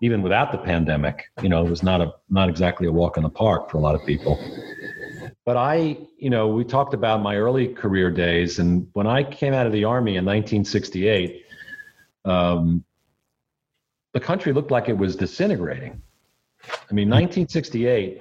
Even 0.02 0.22
without 0.22 0.52
the 0.52 0.58
pandemic, 0.60 1.26
you 1.41 1.50
know, 1.50 1.66
it 1.66 1.70
was 1.70 1.82
not 1.82 2.02
a 2.02 2.14
not 2.30 2.50
exactly 2.50 2.88
a 2.88 2.91
walk 2.91 3.18
in 3.18 3.24
the 3.24 3.30
park 3.30 3.70
for 3.70 3.78
a 3.78 3.82
lot 3.82 3.95
of 3.95 4.06
people. 4.06 4.39
But 5.48 5.56
I, 5.56 5.98
you 6.18 6.30
know, 6.30 6.50
we 6.50 6.66
talked 6.66 6.93
about 6.93 7.22
my 7.22 7.38
early 7.38 7.70
career 7.70 8.12
days, 8.12 8.60
and 8.60 8.86
when 8.91 9.08
I 9.08 9.24
came 9.24 9.54
out 9.54 9.66
of 9.66 9.72
the 9.72 9.86
army 9.86 10.18
in 10.18 10.26
1968, 10.26 11.45
um, 12.26 12.84
the 14.12 14.20
country 14.20 14.52
looked 14.52 14.72
like 14.72 14.89
it 14.89 14.98
was 14.98 15.16
disintegrating. 15.16 16.02
I 16.66 16.93
mean, 16.93 17.10
1968 17.10 18.20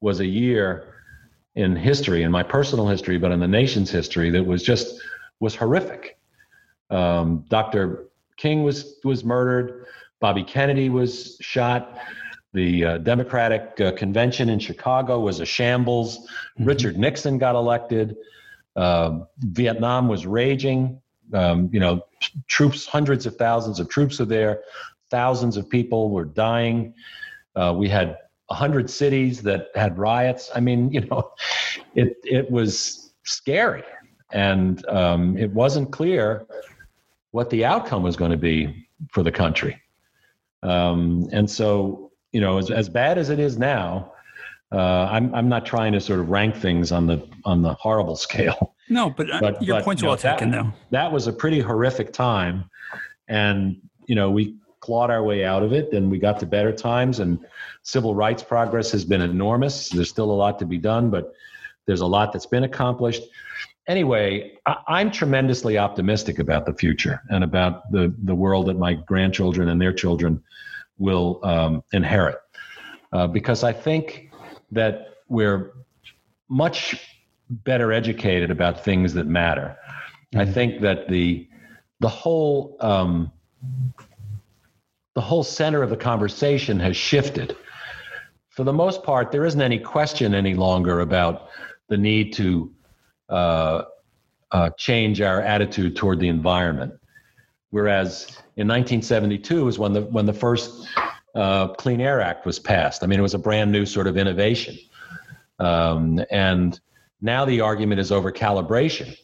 was 0.00 0.18
a 0.18 0.26
year 0.26 0.94
in 1.54 1.76
history, 1.76 2.24
in 2.24 2.32
my 2.32 2.42
personal 2.42 2.88
history, 2.88 3.18
but 3.18 3.30
in 3.30 3.38
the 3.38 3.46
nation's 3.46 3.92
history, 3.92 4.28
that 4.30 4.44
was 4.44 4.64
just 4.64 5.00
was 5.38 5.54
horrific. 5.54 6.18
Um, 6.90 7.44
Dr. 7.48 8.08
King 8.36 8.64
was 8.64 8.96
was 9.04 9.22
murdered. 9.22 9.86
Bobby 10.18 10.42
Kennedy 10.42 10.88
was 10.88 11.36
shot. 11.40 12.00
The 12.54 12.84
uh, 12.84 12.98
Democratic 12.98 13.80
uh, 13.80 13.92
convention 13.92 14.48
in 14.48 14.58
Chicago 14.58 15.20
was 15.20 15.40
a 15.40 15.46
shambles. 15.46 16.18
Mm-hmm. 16.18 16.64
Richard 16.64 16.98
Nixon 16.98 17.38
got 17.38 17.54
elected. 17.54 18.16
Uh, 18.74 19.20
Vietnam 19.38 20.08
was 20.08 20.26
raging. 20.26 21.00
Um, 21.34 21.68
you 21.72 21.80
know, 21.80 22.02
troops, 22.46 22.86
hundreds 22.86 23.26
of 23.26 23.36
thousands 23.36 23.80
of 23.80 23.88
troops 23.88 24.18
were 24.18 24.24
there. 24.24 24.62
Thousands 25.10 25.56
of 25.56 25.68
people 25.68 26.10
were 26.10 26.24
dying. 26.24 26.94
Uh, 27.54 27.74
we 27.76 27.88
had 27.88 28.16
100 28.46 28.88
cities 28.88 29.42
that 29.42 29.68
had 29.74 29.98
riots. 29.98 30.50
I 30.54 30.60
mean, 30.60 30.90
you 30.92 31.00
know, 31.02 31.32
it, 31.94 32.16
it 32.24 32.50
was 32.50 33.12
scary. 33.24 33.84
And 34.32 34.86
um, 34.88 35.36
it 35.36 35.52
wasn't 35.52 35.90
clear 35.90 36.46
what 37.30 37.50
the 37.50 37.64
outcome 37.64 38.02
was 38.02 38.16
going 38.16 38.30
to 38.30 38.38
be 38.38 38.88
for 39.10 39.22
the 39.22 39.32
country. 39.32 39.80
Um, 40.62 41.28
and 41.32 41.48
so, 41.48 42.07
you 42.32 42.40
know, 42.40 42.58
as, 42.58 42.70
as 42.70 42.88
bad 42.88 43.18
as 43.18 43.30
it 43.30 43.38
is 43.38 43.58
now, 43.58 44.12
uh, 44.70 45.08
I'm, 45.10 45.34
I'm 45.34 45.48
not 45.48 45.64
trying 45.64 45.92
to 45.94 46.00
sort 46.00 46.20
of 46.20 46.28
rank 46.28 46.54
things 46.54 46.92
on 46.92 47.06
the 47.06 47.26
on 47.44 47.62
the 47.62 47.74
horrible 47.74 48.16
scale. 48.26 48.74
No, 48.90 49.10
but, 49.10 49.30
uh, 49.30 49.40
but 49.40 49.62
your 49.62 49.76
but, 49.76 49.84
point's 49.84 50.02
you 50.02 50.08
well 50.08 50.16
taken, 50.16 50.50
that, 50.50 50.64
though. 50.64 50.72
That 50.90 51.12
was 51.12 51.26
a 51.26 51.32
pretty 51.32 51.60
horrific 51.60 52.12
time, 52.12 52.68
and 53.28 53.76
you 54.06 54.14
know 54.14 54.30
we 54.30 54.56
clawed 54.80 55.10
our 55.10 55.22
way 55.22 55.44
out 55.44 55.62
of 55.62 55.72
it 55.72 55.92
and 55.92 56.10
we 56.10 56.18
got 56.18 56.38
to 56.40 56.46
better 56.46 56.72
times 56.72 57.18
and 57.20 57.44
civil 57.82 58.14
rights 58.14 58.42
progress 58.42 58.90
has 58.92 59.04
been 59.04 59.20
enormous 59.20 59.88
there's 59.90 60.08
still 60.08 60.30
a 60.30 60.32
lot 60.32 60.58
to 60.58 60.64
be 60.64 60.78
done 60.78 61.10
but 61.10 61.32
there's 61.86 62.00
a 62.00 62.06
lot 62.06 62.32
that's 62.32 62.46
been 62.46 62.64
accomplished 62.64 63.22
anyway 63.88 64.52
I, 64.66 65.00
am 65.00 65.10
tremendously 65.10 65.78
optimistic 65.78 66.38
about 66.38 66.64
the 66.64 66.74
future 66.74 67.22
and 67.28 67.42
about 67.42 67.90
the, 67.90 68.14
the 68.22 68.34
world 68.34 68.66
that 68.66 68.78
my 68.78 68.94
grandchildren 68.94 69.68
and 69.68 69.80
their 69.80 69.92
children 69.92 70.42
will 70.98 71.40
um, 71.42 71.82
inherit 71.92 72.38
uh, 73.12 73.26
because 73.26 73.64
i 73.64 73.72
think 73.72 74.30
that 74.70 75.14
we're 75.28 75.72
much 76.48 77.14
better 77.50 77.92
educated 77.92 78.50
about 78.50 78.84
things 78.84 79.14
that 79.14 79.26
matter 79.26 79.76
mm-hmm. 80.32 80.40
i 80.40 80.44
think 80.44 80.80
that 80.80 81.08
the 81.08 81.48
the 82.00 82.08
whole 82.08 82.76
um, 82.80 83.32
the 85.18 85.22
whole 85.22 85.42
center 85.42 85.82
of 85.82 85.90
the 85.90 85.96
conversation 85.96 86.78
has 86.78 86.96
shifted. 86.96 87.56
For 88.50 88.62
the 88.62 88.72
most 88.72 89.02
part, 89.02 89.32
there 89.32 89.44
isn't 89.44 89.60
any 89.60 89.80
question 89.80 90.32
any 90.32 90.54
longer 90.54 91.00
about 91.00 91.48
the 91.88 91.96
need 91.96 92.32
to 92.34 92.72
uh, 93.28 93.82
uh, 94.52 94.70
change 94.78 95.20
our 95.20 95.40
attitude 95.40 95.96
toward 95.96 96.20
the 96.20 96.28
environment. 96.28 96.94
Whereas 97.70 98.26
in 98.56 98.66
1972 98.66 99.64
was 99.64 99.78
when 99.78 99.92
the 99.92 100.02
when 100.02 100.26
the 100.26 100.32
first 100.32 100.88
uh, 101.34 101.68
Clean 101.74 102.00
Air 102.00 102.20
Act 102.20 102.46
was 102.46 102.58
passed. 102.58 103.02
I 103.02 103.06
mean, 103.06 103.18
it 103.18 103.22
was 103.22 103.34
a 103.34 103.38
brand 103.38 103.70
new 103.70 103.84
sort 103.84 104.06
of 104.06 104.16
innovation, 104.16 104.78
um, 105.58 106.24
and 106.30 106.80
now 107.20 107.44
the 107.44 107.60
argument 107.60 108.00
is 108.00 108.10
over 108.10 108.32
calibration. 108.32 109.16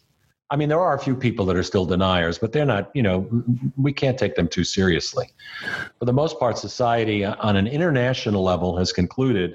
I 0.50 0.56
mean, 0.56 0.68
there 0.68 0.80
are 0.80 0.94
a 0.94 0.98
few 0.98 1.16
people 1.16 1.46
that 1.46 1.56
are 1.56 1.62
still 1.62 1.86
deniers, 1.86 2.38
but 2.38 2.52
they're 2.52 2.66
not, 2.66 2.90
you 2.94 3.02
know, 3.02 3.28
we 3.76 3.92
can't 3.92 4.18
take 4.18 4.34
them 4.34 4.46
too 4.46 4.62
seriously. 4.62 5.26
For 5.98 6.04
the 6.04 6.12
most 6.12 6.38
part, 6.38 6.58
society 6.58 7.24
on 7.24 7.56
an 7.56 7.66
international 7.66 8.42
level 8.42 8.76
has 8.76 8.92
concluded 8.92 9.54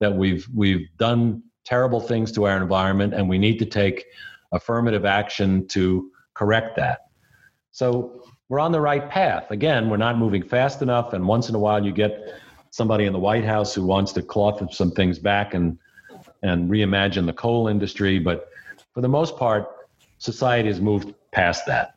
that 0.00 0.14
we've, 0.14 0.46
we've 0.54 0.88
done 0.98 1.42
terrible 1.64 2.00
things 2.00 2.32
to 2.32 2.44
our 2.44 2.56
environment 2.56 3.14
and 3.14 3.28
we 3.28 3.38
need 3.38 3.58
to 3.60 3.66
take 3.66 4.06
affirmative 4.52 5.04
action 5.04 5.66
to 5.68 6.10
correct 6.34 6.76
that. 6.76 7.07
So 7.78 8.24
we're 8.48 8.58
on 8.58 8.72
the 8.72 8.80
right 8.80 9.08
path. 9.08 9.52
Again, 9.52 9.88
we're 9.88 9.98
not 9.98 10.18
moving 10.18 10.42
fast 10.42 10.82
enough. 10.82 11.12
And 11.12 11.28
once 11.28 11.48
in 11.48 11.54
a 11.54 11.60
while, 11.60 11.86
you 11.86 11.92
get 11.92 12.34
somebody 12.70 13.04
in 13.04 13.12
the 13.12 13.20
White 13.20 13.44
House 13.44 13.72
who 13.72 13.86
wants 13.86 14.12
to 14.14 14.22
claw 14.22 14.58
some 14.72 14.90
things 14.90 15.16
back 15.20 15.54
and, 15.54 15.78
and 16.42 16.68
reimagine 16.68 17.24
the 17.24 17.32
coal 17.32 17.68
industry. 17.68 18.18
But 18.18 18.48
for 18.94 19.00
the 19.00 19.08
most 19.08 19.36
part, 19.36 19.68
society 20.18 20.66
has 20.66 20.80
moved 20.80 21.14
past 21.30 21.66
that. 21.66 21.94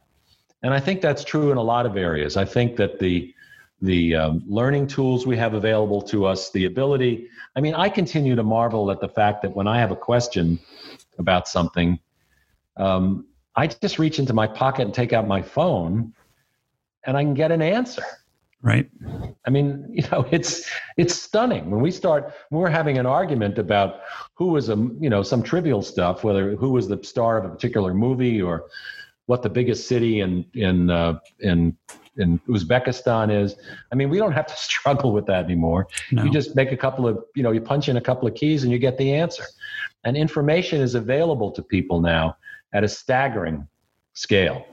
And 0.61 0.71
I 0.71 0.79
think 0.79 1.01
that's 1.01 1.23
true 1.23 1.51
in 1.51 1.57
a 1.57 1.63
lot 1.63 1.88
of 1.88 1.97
areas. 1.97 2.38
I 2.38 2.45
think 2.45 2.75
that 2.75 2.99
the 2.99 3.34
the 3.82 4.13
um, 4.13 4.43
learning 4.45 4.86
tools 4.86 5.25
we 5.25 5.36
have 5.38 5.55
available 5.55 6.03
to 6.03 6.27
us, 6.27 6.51
the 6.51 6.65
ability. 6.65 7.27
I 7.55 7.61
mean, 7.61 7.73
I 7.73 7.89
continue 7.89 8.36
to 8.36 8.43
marvel 8.43 8.91
at 8.91 8.99
the 8.99 9.09
fact 9.09 9.41
that 9.41 9.55
when 9.55 9.67
I 9.67 9.79
have 9.79 9.89
a 9.89 9.95
question 9.95 10.59
about 11.17 11.47
something, 11.47 11.97
um, 12.77 13.25
I 13.56 13.68
just 13.68 13.99
reach 13.99 14.20
into 14.20 14.34
my 14.34 14.47
pocket 14.47 14.84
and 14.84 14.93
take 14.93 15.14
out 15.14 15.28
my 15.28 15.41
phone, 15.41 16.14
and 17.06 17.18
I 17.18 17.24
can 17.24 17.34
get 17.34 17.52
an 17.52 17.62
answer. 17.62 18.04
Right. 18.62 18.89
I 19.45 19.49
mean, 19.49 19.88
you 19.91 20.04
know, 20.12 20.26
it's 20.32 20.70
it's 20.97 21.16
stunning 21.16 21.70
when 21.72 21.82
we 21.82 21.91
start 21.91 22.34
when 22.49 22.62
we're 22.62 22.70
having 22.70 22.97
an 22.97 23.06
argument 23.06 23.58
about 23.58 24.02
who 24.36 24.47
was 24.47 24.70
a 24.70 24.76
you 24.99 25.10
know 25.10 25.24
some 25.24 25.43
trivial 25.43 25.82
stuff, 25.82 26.24
whether 26.24 26.56
who 26.56 26.72
was 26.72 26.88
the 26.88 27.04
star 27.04 27.38
of 27.38 27.45
a 27.45 27.49
particular 27.49 27.93
movie 27.93 28.41
or 28.41 28.66
what 29.26 29.43
the 29.43 29.49
biggest 29.49 29.88
city 29.88 30.20
in 30.20 30.45
in 30.54 30.89
uh, 30.89 31.20
in 31.39 31.76
in 32.18 32.39
Uzbekistan 32.47 33.32
is. 33.32 33.56
I 33.91 33.95
mean, 33.95 34.10
we 34.10 34.18
don't 34.18 34.34
have 34.34 34.47
to 34.47 34.56
struggle 34.70 35.12
with 35.12 35.26
that 35.26 35.45
anymore. 35.45 35.88
No. 36.12 36.24
You 36.24 36.32
just 36.32 36.56
make 36.56 36.72
a 36.72 36.78
couple 36.78 37.08
of 37.08 37.24
you 37.36 37.43
know 37.43 37.52
you 37.52 37.62
punch 37.62 37.89
in 37.89 37.97
a 37.97 38.02
couple 38.02 38.28
of 38.28 38.36
keys 38.36 38.64
and 38.64 38.72
you 38.72 38.80
get 38.80 38.97
the 38.97 39.14
answer. 39.14 39.43
And 40.04 40.18
information 40.18 40.82
is 40.82 40.95
available 40.95 41.52
to 41.52 41.62
people 41.62 42.02
now 42.02 42.36
at 42.74 42.84
a 42.84 42.88
staggering 42.88 43.67
scale. 44.13 44.65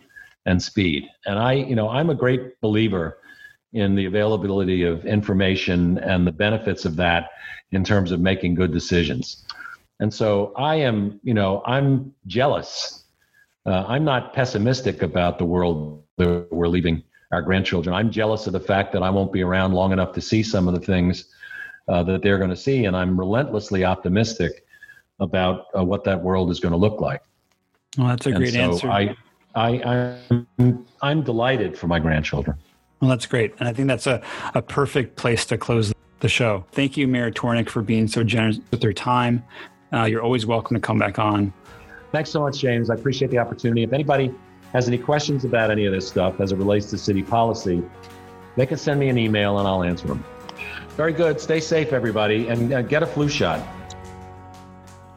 and 0.48 0.62
speed. 0.62 1.04
And 1.26 1.38
I, 1.38 1.52
you 1.52 1.76
know, 1.76 1.90
I'm 1.90 2.08
a 2.08 2.14
great 2.14 2.58
believer 2.62 3.18
in 3.74 3.94
the 3.94 4.06
availability 4.06 4.82
of 4.82 5.04
information 5.04 5.98
and 5.98 6.26
the 6.26 6.32
benefits 6.32 6.86
of 6.86 6.96
that 6.96 7.30
in 7.70 7.84
terms 7.84 8.12
of 8.12 8.20
making 8.20 8.54
good 8.54 8.72
decisions. 8.72 9.44
And 10.00 10.12
so 10.12 10.54
I 10.56 10.76
am, 10.76 11.20
you 11.22 11.34
know, 11.34 11.62
I'm 11.66 12.14
jealous. 12.26 13.04
Uh, 13.66 13.84
I'm 13.86 14.04
not 14.04 14.32
pessimistic 14.32 15.02
about 15.02 15.38
the 15.38 15.44
world 15.44 16.02
that 16.16 16.48
we're 16.50 16.68
leaving 16.68 17.02
our 17.30 17.42
grandchildren. 17.42 17.94
I'm 17.94 18.10
jealous 18.10 18.46
of 18.46 18.54
the 18.54 18.60
fact 18.60 18.94
that 18.94 19.02
I 19.02 19.10
won't 19.10 19.32
be 19.32 19.42
around 19.42 19.74
long 19.74 19.92
enough 19.92 20.12
to 20.14 20.22
see 20.22 20.42
some 20.42 20.66
of 20.66 20.72
the 20.72 20.80
things 20.80 21.26
uh, 21.88 22.02
that 22.04 22.22
they're 22.22 22.38
going 22.38 22.48
to 22.48 22.56
see. 22.56 22.86
And 22.86 22.96
I'm 22.96 23.20
relentlessly 23.20 23.84
optimistic 23.84 24.64
about 25.20 25.66
uh, 25.76 25.84
what 25.84 26.04
that 26.04 26.22
world 26.22 26.50
is 26.50 26.58
going 26.58 26.72
to 26.72 26.78
look 26.78 27.02
like. 27.02 27.20
Well, 27.96 28.08
that's 28.08 28.26
a 28.26 28.32
great 28.32 28.52
so 28.52 28.60
answer. 28.60 28.90
I, 28.90 29.16
I, 29.54 30.16
I'm, 30.58 30.86
I'm 31.00 31.22
delighted 31.22 31.78
for 31.78 31.86
my 31.86 31.98
grandchildren. 31.98 32.56
Well, 33.00 33.08
that's 33.08 33.26
great. 33.26 33.54
And 33.58 33.68
I 33.68 33.72
think 33.72 33.88
that's 33.88 34.06
a, 34.06 34.22
a 34.54 34.62
perfect 34.62 35.16
place 35.16 35.46
to 35.46 35.58
close 35.58 35.92
the 36.20 36.28
show. 36.28 36.64
Thank 36.72 36.96
you, 36.96 37.08
Mayor 37.08 37.30
Tornek, 37.30 37.68
for 37.68 37.82
being 37.82 38.08
so 38.08 38.22
generous 38.24 38.60
with 38.70 38.82
your 38.82 38.92
time. 38.92 39.44
Uh, 39.92 40.04
you're 40.04 40.22
always 40.22 40.46
welcome 40.46 40.74
to 40.74 40.80
come 40.80 40.98
back 40.98 41.18
on. 41.18 41.52
Thanks 42.12 42.30
so 42.30 42.40
much, 42.40 42.58
James. 42.58 42.90
I 42.90 42.94
appreciate 42.94 43.30
the 43.30 43.38
opportunity. 43.38 43.82
If 43.84 43.92
anybody 43.92 44.34
has 44.72 44.88
any 44.88 44.98
questions 44.98 45.44
about 45.44 45.70
any 45.70 45.86
of 45.86 45.92
this 45.92 46.06
stuff 46.06 46.40
as 46.40 46.52
it 46.52 46.56
relates 46.56 46.90
to 46.90 46.98
city 46.98 47.22
policy, 47.22 47.82
they 48.56 48.66
can 48.66 48.76
send 48.76 49.00
me 49.00 49.08
an 49.08 49.16
email 49.16 49.58
and 49.58 49.68
I'll 49.68 49.82
answer 49.82 50.08
them. 50.08 50.24
Very 50.90 51.12
good. 51.12 51.40
Stay 51.40 51.60
safe, 51.60 51.92
everybody, 51.92 52.48
and 52.48 52.72
uh, 52.72 52.82
get 52.82 53.02
a 53.02 53.06
flu 53.06 53.28
shot. 53.28 53.66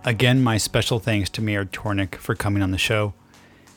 Again, 0.04 0.42
my 0.42 0.58
special 0.58 0.98
thanks 0.98 1.30
to 1.30 1.44
Mayor 1.44 1.64
Tornek 1.64 2.16
for 2.16 2.34
coming 2.34 2.64
on 2.64 2.72
the 2.72 2.80
show. 2.80 3.14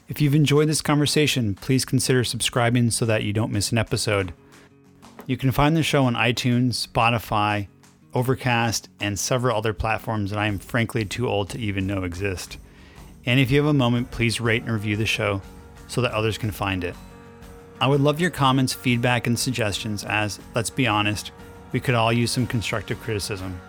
If 0.08 0.22
you've 0.22 0.34
enjoyed 0.34 0.70
this 0.70 0.80
conversation, 0.80 1.54
please 1.54 1.84
consider 1.84 2.24
subscribing 2.24 2.90
so 2.92 3.04
that 3.04 3.24
you 3.24 3.34
don't 3.34 3.52
miss 3.52 3.72
an 3.72 3.76
episode. 3.76 4.32
You 5.26 5.36
can 5.36 5.52
find 5.52 5.76
the 5.76 5.82
show 5.82 6.04
on 6.04 6.14
iTunes, 6.14 6.88
Spotify, 6.88 7.68
Overcast, 8.14 8.88
and 9.00 9.18
several 9.18 9.54
other 9.54 9.74
platforms 9.74 10.30
that 10.30 10.38
I 10.38 10.46
am 10.46 10.58
frankly 10.58 11.04
too 11.04 11.28
old 11.28 11.50
to 11.50 11.58
even 11.58 11.86
know 11.86 12.04
exist. 12.04 12.56
And 13.26 13.38
if 13.38 13.50
you 13.50 13.58
have 13.58 13.68
a 13.68 13.74
moment, 13.74 14.10
please 14.10 14.40
rate 14.40 14.62
and 14.62 14.72
review 14.72 14.96
the 14.96 15.04
show 15.04 15.42
so 15.88 16.00
that 16.00 16.12
others 16.12 16.38
can 16.38 16.52
find 16.52 16.84
it. 16.84 16.96
I 17.82 17.86
would 17.86 18.00
love 18.00 18.18
your 18.18 18.30
comments, 18.30 18.72
feedback, 18.72 19.26
and 19.26 19.38
suggestions 19.38 20.04
as, 20.04 20.40
let's 20.54 20.70
be 20.70 20.86
honest, 20.86 21.32
we 21.72 21.80
could 21.80 21.94
all 21.94 22.14
use 22.14 22.30
some 22.30 22.46
constructive 22.46 22.98
criticism. 23.00 23.60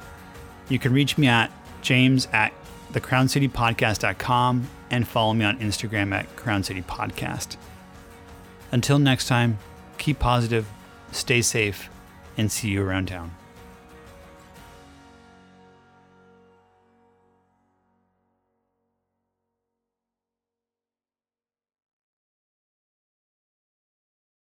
You 0.69 0.79
can 0.79 0.93
reach 0.93 1.17
me 1.17 1.27
at 1.27 1.51
james 1.86 2.27
at 2.33 2.53
thecrowncitypodcast.com 2.91 4.69
and 4.91 5.07
follow 5.07 5.33
me 5.33 5.45
on 5.45 5.59
Instagram 5.59 6.13
at 6.13 6.36
Crown 6.36 6.63
City 6.63 6.81
Podcast. 6.81 7.57
Until 8.71 8.99
next 8.99 9.27
time, 9.27 9.59
keep 9.97 10.19
positive, 10.19 10.67
stay 11.11 11.41
safe, 11.41 11.89
and 12.38 12.51
see 12.51 12.69
you 12.69 12.83
around 12.83 13.07
town. 13.07 13.31